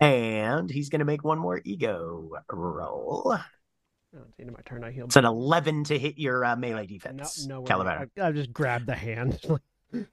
[0.00, 3.36] And he's going to make one more ego roll.
[4.16, 4.84] Oh, it's the end of my turn.
[4.84, 5.06] I heal.
[5.06, 8.08] It's an 11 to hit your uh, melee defense, no, Calavera.
[8.18, 9.40] I, I just grabbed the hand.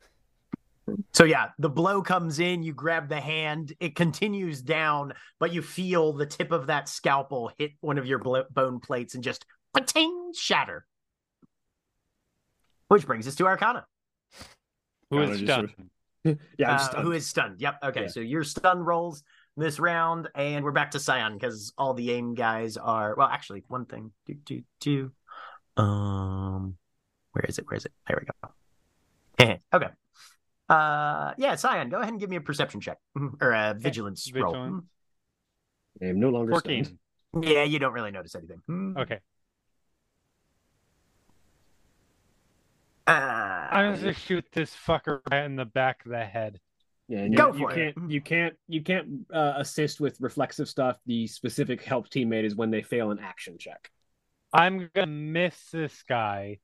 [1.13, 5.61] So yeah, the blow comes in, you grab the hand, it continues down, but you
[5.61, 9.45] feel the tip of that scalpel hit one of your blo- bone plates and just
[9.87, 10.85] ting shatter.
[12.87, 13.85] Which brings us to Arcana.
[15.09, 15.89] Who Kinda is just sort stunned?
[16.57, 17.03] Yeah, I'm uh, stunned.
[17.03, 17.61] who is stunned.
[17.61, 17.75] Yep.
[17.83, 18.01] Okay.
[18.01, 18.07] Yeah.
[18.07, 19.23] So your stun rolls
[19.57, 23.15] this round, and we're back to Scion because all the aim guys are.
[23.15, 24.11] Well, actually, one thing.
[24.25, 25.11] Do do do.
[25.81, 26.77] Um,
[27.31, 27.65] where is it?
[27.67, 27.91] Where is it?
[28.07, 28.49] There we go.
[29.73, 29.89] Okay.
[30.69, 32.97] Uh, yeah, Scion, go ahead and give me a perception check
[33.41, 34.53] or a vigilance roll.
[34.53, 34.85] Vigilance.
[36.01, 36.85] I am no longer 14.
[36.85, 37.45] stunned.
[37.45, 38.61] Yeah, you don't really notice anything.
[38.65, 38.97] Hmm.
[38.97, 39.19] Okay.
[43.07, 46.59] Uh, I'm gonna shoot this fucker right in the back of the head.
[47.07, 47.95] Yeah, and you, Go you for it.
[47.95, 50.97] can't you can't you can't uh, assist with reflexive stuff.
[51.05, 53.91] The specific help teammate is when they fail an action check.
[54.51, 56.59] I'm gonna miss this guy.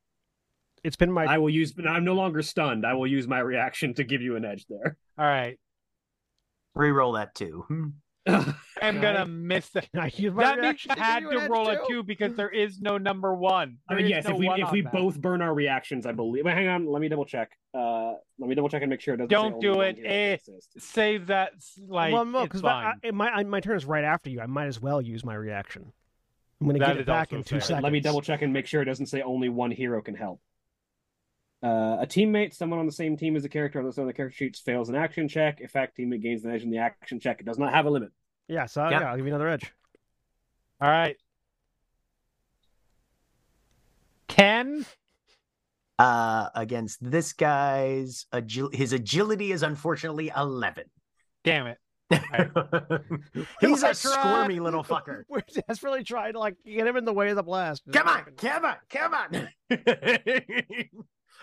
[0.83, 2.85] it's been my I will use, but I'm no longer stunned.
[2.85, 4.97] I will use my reaction to give you an edge there.
[5.17, 5.59] All right.
[6.73, 7.93] re-roll that too.
[8.81, 11.49] I'm Can gonna miss the I used my That means reaction I had to edge
[11.49, 13.77] roll a two because there is no number one.
[13.87, 14.91] I mean, yes, no if we if we that.
[14.91, 16.43] both burn our reactions, I believe.
[16.45, 17.51] But hang on, let me double check.
[17.73, 19.29] Uh, let me double check and make sure it doesn't.
[19.29, 19.99] Don't only do it.
[20.03, 20.33] Eh.
[20.33, 20.81] assist.
[20.81, 21.51] save that.
[21.57, 22.95] s- Like well, no, because fine.
[23.13, 24.41] my my turn is right after you.
[24.41, 25.91] I might as well use my reaction.
[26.59, 27.61] I'm going to That get it is back in two fair.
[27.61, 27.83] seconds.
[27.83, 30.41] Let me double check and make sure it doesn't say only one hero can help.
[31.63, 34.35] Uh, a teammate, someone on the same team as the character on the other character
[34.35, 35.59] sheets, fails an action check.
[35.61, 37.89] If fact teammate gains an edge in the action check, it does not have a
[37.91, 38.11] limit.
[38.47, 39.01] Yeah, so Yep.
[39.01, 39.73] yeah, I'll give you another edge.
[40.81, 41.15] All right.
[44.27, 44.85] Ten.
[45.99, 50.85] Uh, against this guy's agil- his agility is unfortunately eleven.
[51.43, 51.77] Damn it.
[53.61, 53.95] He's a tried.
[53.95, 55.23] squirmy little fucker.
[55.29, 57.83] We're desperately trying to like get him in the way of the blast.
[57.93, 59.49] Come on, come on, come on.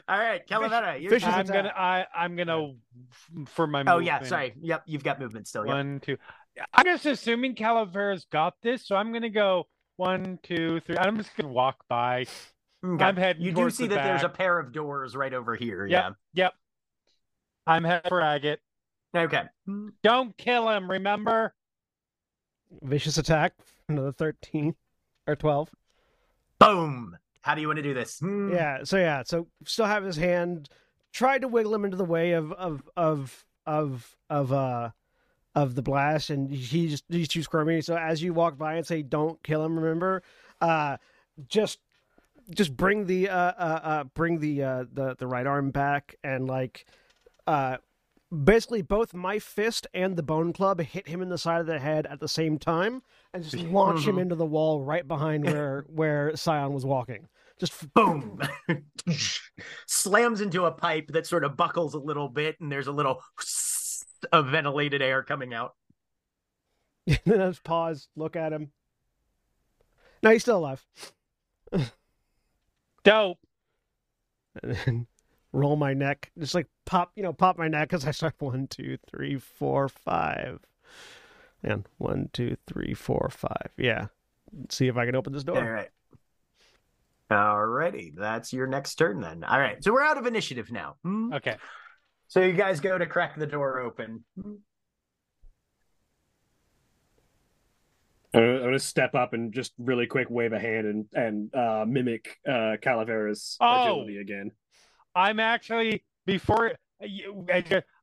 [0.08, 1.00] All right, Calavera.
[1.00, 1.30] your Fish turn.
[1.30, 1.72] is I'm gonna.
[1.76, 2.06] I.
[2.14, 2.72] I'm gonna.
[3.46, 3.84] For my.
[3.86, 4.54] Oh yeah, sorry.
[4.60, 5.64] Yep, you've got movement still.
[5.66, 5.74] Yep.
[5.74, 6.16] One, two.
[6.72, 10.96] I'm just assuming Calavera's got this, so I'm gonna go one, two, three.
[10.96, 12.26] I'm just gonna walk by.
[12.84, 13.04] Okay.
[13.04, 15.86] I'm heading You do see the that there's a pair of doors right over here.
[15.86, 16.14] Yep.
[16.34, 16.54] Yep.
[17.66, 18.60] I'm heading for Agate.
[19.14, 19.42] Okay.
[20.02, 20.90] Don't kill him.
[20.90, 21.54] Remember.
[22.82, 23.54] Vicious attack,
[23.88, 24.74] another thirteen
[25.26, 25.70] or twelve.
[26.58, 27.16] Boom.
[27.40, 28.18] How do you want to do this?
[28.18, 28.52] Hmm.
[28.52, 28.84] Yeah.
[28.84, 29.22] So yeah.
[29.24, 30.68] So still have his hand.
[31.12, 34.90] Tried to wiggle him into the way of of of of of uh
[35.62, 37.80] of the blast, and he just he's too squirmy.
[37.80, 40.22] So as you walk by and say, "Don't kill him," remember,
[40.60, 40.96] uh,
[41.48, 41.78] just
[42.50, 46.46] just bring the uh uh, uh bring the uh the the right arm back and
[46.46, 46.86] like
[47.46, 47.76] uh
[48.44, 51.78] basically both my fist and the bone club hit him in the side of the
[51.78, 53.02] head at the same time
[53.34, 54.22] and just launch him Mhm.
[54.22, 57.28] into the wall right behind where where Scion was walking.
[57.58, 58.40] Just Boom.
[59.86, 63.20] Slams into a pipe that sort of buckles a little bit, and there's a little
[64.32, 65.74] of ventilated air coming out.
[67.06, 68.72] and then I just pause, look at him.
[70.22, 70.84] No, he's still alive.
[73.04, 73.38] Dope.
[74.62, 75.06] And then
[75.52, 78.66] roll my neck, just like pop, you know, pop my neck as I start one,
[78.66, 80.60] two, three, four, five.
[81.62, 83.70] And one, two, three, four, five.
[83.76, 84.06] Yeah.
[84.70, 85.64] See if I can open this All door.
[85.64, 85.88] right.
[87.30, 89.44] Alrighty, that's your next turn then.
[89.44, 90.96] All right, so we're out of initiative now.
[91.02, 91.32] Hmm?
[91.34, 91.56] Okay.
[92.28, 94.22] So you guys go to crack the door open.
[98.34, 102.36] I'm gonna, step up and just really quick wave a hand and and uh, mimic
[102.46, 103.82] uh, Calavera's Oh.
[103.84, 104.50] agility again.
[105.14, 106.72] I'm actually before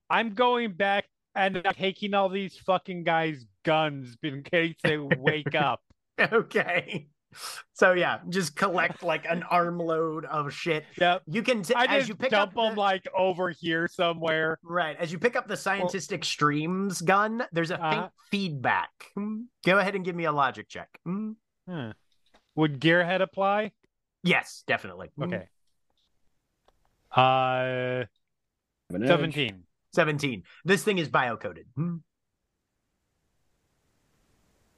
[0.10, 1.06] I'm going back
[1.36, 5.82] and taking all these fucking guys' guns in case they wake up.
[6.18, 7.08] Okay.
[7.74, 10.86] So yeah, just collect like an armload of shit.
[11.00, 11.24] Yep.
[11.28, 13.88] You can t- I as just you pick dump up them the- like over here
[13.88, 14.58] somewhere.
[14.64, 17.44] right as you pick up the scientist extremes gun.
[17.52, 18.10] There's a faint Uh-huh.
[18.32, 18.90] feedback.
[19.14, 19.42] Hmm.
[19.66, 20.90] Go ahead and give me a logic check.
[21.06, 21.32] Hmm.
[21.70, 21.94] Huh.
[22.56, 23.72] Would Gearhead apply?
[24.24, 25.10] Yes, definitely.
[25.18, 25.24] Hmm.
[25.24, 25.48] Okay.
[27.12, 28.08] Uh, Have
[28.92, 29.08] an edge.
[29.10, 29.64] seventeen.
[29.94, 30.44] 17.
[30.66, 31.66] This thing is biocoded.
[31.76, 31.98] Hmm.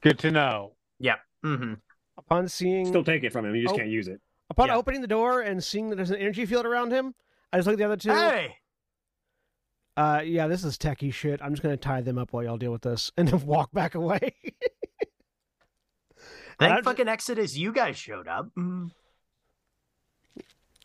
[0.00, 0.74] Good to know.
[1.44, 1.74] Mm-hmm.
[2.18, 3.54] Upon seeing, Still take it from him.
[3.54, 3.78] You just Oh.
[3.78, 4.20] can't use it.
[4.50, 4.76] upon yeah.
[4.76, 7.14] opening the door and seeing that there's an energy field around him,
[7.52, 8.10] I just look at the other two.
[8.10, 8.56] Hey,
[9.96, 11.40] Uh, yeah, this is techie shit.
[11.42, 13.94] I'm just gonna tie them up while y'all deal with this, and then walk back
[13.94, 14.34] away.
[16.58, 18.48] thank I'm- fucking Exodus, you guys showed up.
[18.54, 18.86] Hmm.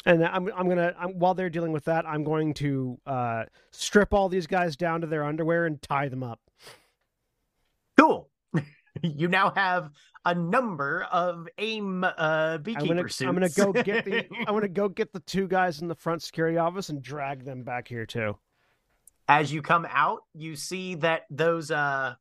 [0.05, 4.13] and I'm I'm gonna I'm, while they're dealing with that, I'm going to uh, strip
[4.13, 6.39] all these guys down to their underwear and tie them up.
[7.97, 8.29] Cool.
[9.01, 9.91] you now have
[10.25, 13.21] a number of aim uh, I'm gonna suits.
[13.21, 16.21] I'm gonna go get the I'm gonna go get the two guys in the front
[16.21, 18.37] security office and drag them back here too.
[19.27, 22.15] As you come out, you see that those uh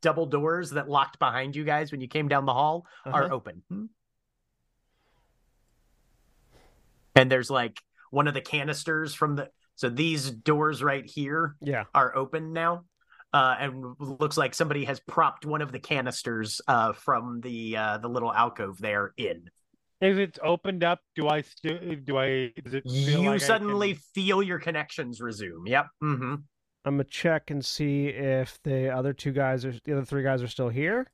[0.00, 3.16] double doors that locked behind you guys when you came down the hall Uh-huh.
[3.16, 3.62] are open.
[7.14, 11.84] And there's like one of the canisters from the so these doors right here Yeah,
[11.94, 12.84] are open now.
[13.36, 17.98] Uh, and looks like somebody has propped one of the canisters uh, from the uh,
[17.98, 19.42] the little alcove there in.
[20.00, 22.52] Is it opened up, do I still do I?
[22.64, 25.66] Does it feel You like I suddenly can- feel your connections resume.
[25.66, 25.86] Yep.
[26.02, 26.34] Mm-hmm.
[26.86, 30.42] I'm gonna check and see if the other two guys are the other three guys
[30.42, 31.06] are still here.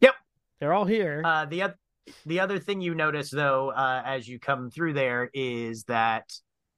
[0.00, 0.14] Yep.
[0.60, 1.22] they're all here.
[1.24, 1.78] Uh, the other
[2.26, 6.32] the other thing you notice though, uh, as you come through there, is that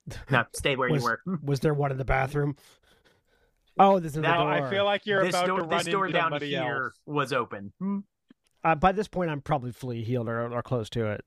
[0.31, 1.39] no, stay where Was- you were.
[1.43, 2.55] Was there one in the bathroom?
[3.79, 4.67] Oh, this is the That- No, door.
[4.67, 6.85] I feel like you're this about door, to run this door into down somebody here
[6.85, 7.01] else.
[7.07, 7.73] was open.
[8.65, 11.25] uh, by this point, I'm probably fully healed or, or close to it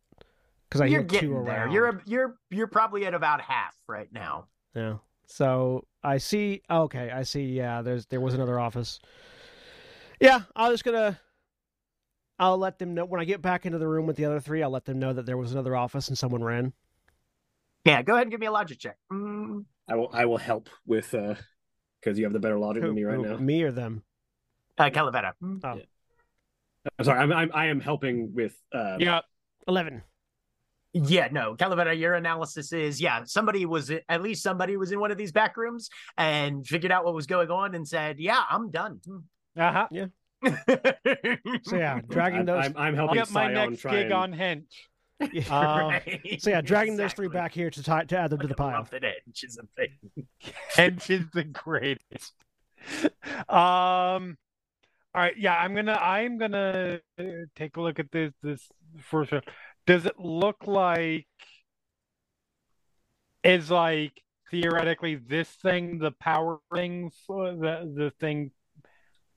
[0.68, 1.56] because I you're hear two getting there.
[1.56, 1.72] around.
[1.74, 4.48] You're you're you're probably at about half right now.
[4.76, 4.98] Yeah.
[5.28, 6.64] So I see.
[6.70, 7.44] Okay, I see.
[7.46, 9.00] Yeah, there's there was another office.
[10.20, 11.20] Yeah, I'm just gonna.
[12.40, 14.64] I'll let them know when I get back into the room with the other three.
[14.64, 16.74] I'll let them know that there was another office and someone ran.
[17.86, 18.98] Yeah, go ahead and give me a logic check.
[19.12, 20.10] Mm, I will.
[20.14, 21.36] I will help with uh
[22.02, 23.38] because you have the better logic than me right Who- now.
[23.38, 24.04] Me or them?
[24.78, 25.34] uh, Calavera.
[25.64, 25.80] Oh,
[26.98, 27.20] I'm sorry.
[27.20, 29.22] I'm, I'm I am helping with uh Yeah,
[29.68, 30.02] eleven.
[30.94, 35.12] Yeah, no, Calavera, your analysis is yeah, somebody was at least somebody was in one
[35.12, 38.72] of these back rooms and figured out what was going on and said, "Yeah, I'm
[38.72, 39.00] done."
[39.58, 39.88] uh huh.
[39.92, 40.06] Yeah.
[41.64, 42.66] so yeah, dragging those.
[42.66, 44.64] I'm, I'm I'll get my Scion next gig and- on Hench.
[45.32, 45.44] Yeah.
[45.52, 46.42] Uh, Right.
[46.42, 48.72] So yeah, dragging those three back here to tie, to add them to the pile.
[48.78, 50.28] love that Edge is a thing.
[50.76, 52.34] Hench is the greatest.
[53.50, 54.38] Um.
[55.16, 55.36] All right.
[55.38, 55.94] Yeah, I'm gonna.
[55.94, 57.24] I'm gonna uh,
[57.56, 58.32] take a look at this.
[58.42, 58.70] This
[59.02, 59.32] first.
[59.32, 59.42] one.
[59.86, 61.26] Does it look like?
[63.44, 68.52] Is like theoretically this thing the power thing the the thing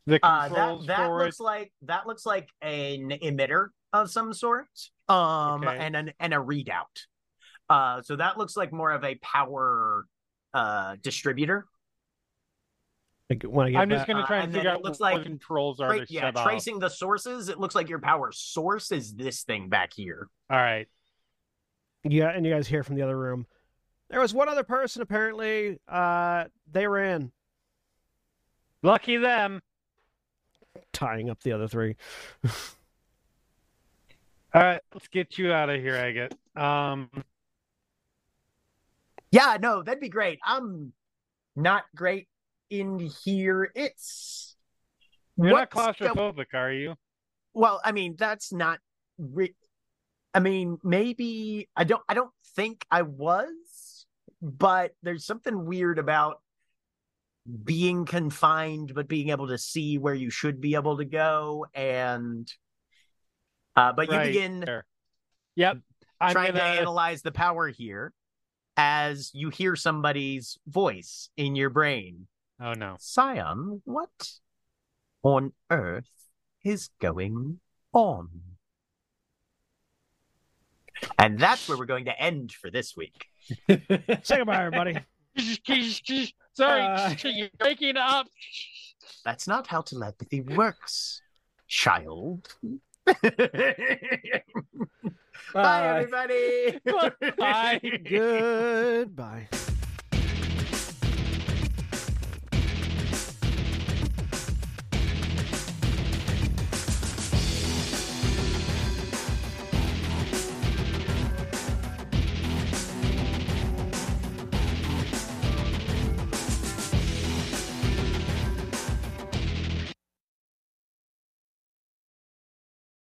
[0.07, 1.25] the Uh, that that for it?
[1.27, 4.67] looks like that looks like an emitter of some sort,
[5.13, 5.77] um, Okay.
[5.79, 7.07] and an and a readout.
[7.69, 10.07] Uh, so that looks like more of a power
[10.55, 11.67] uh distributor.
[13.31, 14.85] Like, when I get I'm just gonna uh, try and and then figure it out
[14.85, 16.45] looks what like- controls are Tra- yeah, shut off.
[16.45, 20.29] tracing the sources, it looks like your power source is this thing back here.
[20.51, 20.87] All right.
[22.05, 23.47] Yeah, and you guys hear from the other room.
[24.11, 25.79] There was one other person apparently.
[25.89, 27.33] Uh, they ran,
[28.83, 29.63] Lucky them.
[30.93, 31.97] tying up the other three.
[34.55, 36.35] All right, let's get you out of here, Agate.
[36.57, 37.09] Um,
[39.31, 40.39] Yeah, no, that'd be great.
[40.45, 40.93] I'm
[41.57, 42.29] not great
[42.69, 43.71] in here.
[43.75, 44.57] It's
[45.39, 46.95] you're not claustrophobic, are you?
[47.55, 48.79] well, I mean, that's not.
[49.19, 49.55] Re-
[50.35, 52.03] I mean, maybe I don't.
[52.07, 54.05] I don't think I was,
[54.43, 56.43] but there's something weird about
[57.65, 62.53] being confined, but being able to see where you should be able to go, and.
[63.77, 64.85] Uh, but you begin there.
[65.57, 65.79] Yep.
[66.21, 66.59] I'm trying gonna.
[66.61, 68.13] to analyze the power here
[68.77, 72.27] as you hear somebody's voice in your brain.
[72.61, 72.97] Oh no.
[72.99, 74.31] Scion, what
[75.23, 76.11] on earth
[76.65, 77.61] is going
[77.93, 78.29] on?
[81.19, 83.27] And that's where we're going to end for this week.
[83.69, 84.99] Say goodbye, everybody.
[86.55, 88.29] Sorry, Uh, you're waking up.
[89.25, 91.23] That's not how telepathy works,
[91.67, 92.55] child.
[95.53, 95.89] Bye, Bye.
[95.89, 96.79] everybody.
[97.39, 97.81] Bye.
[98.09, 99.49] Goodbye.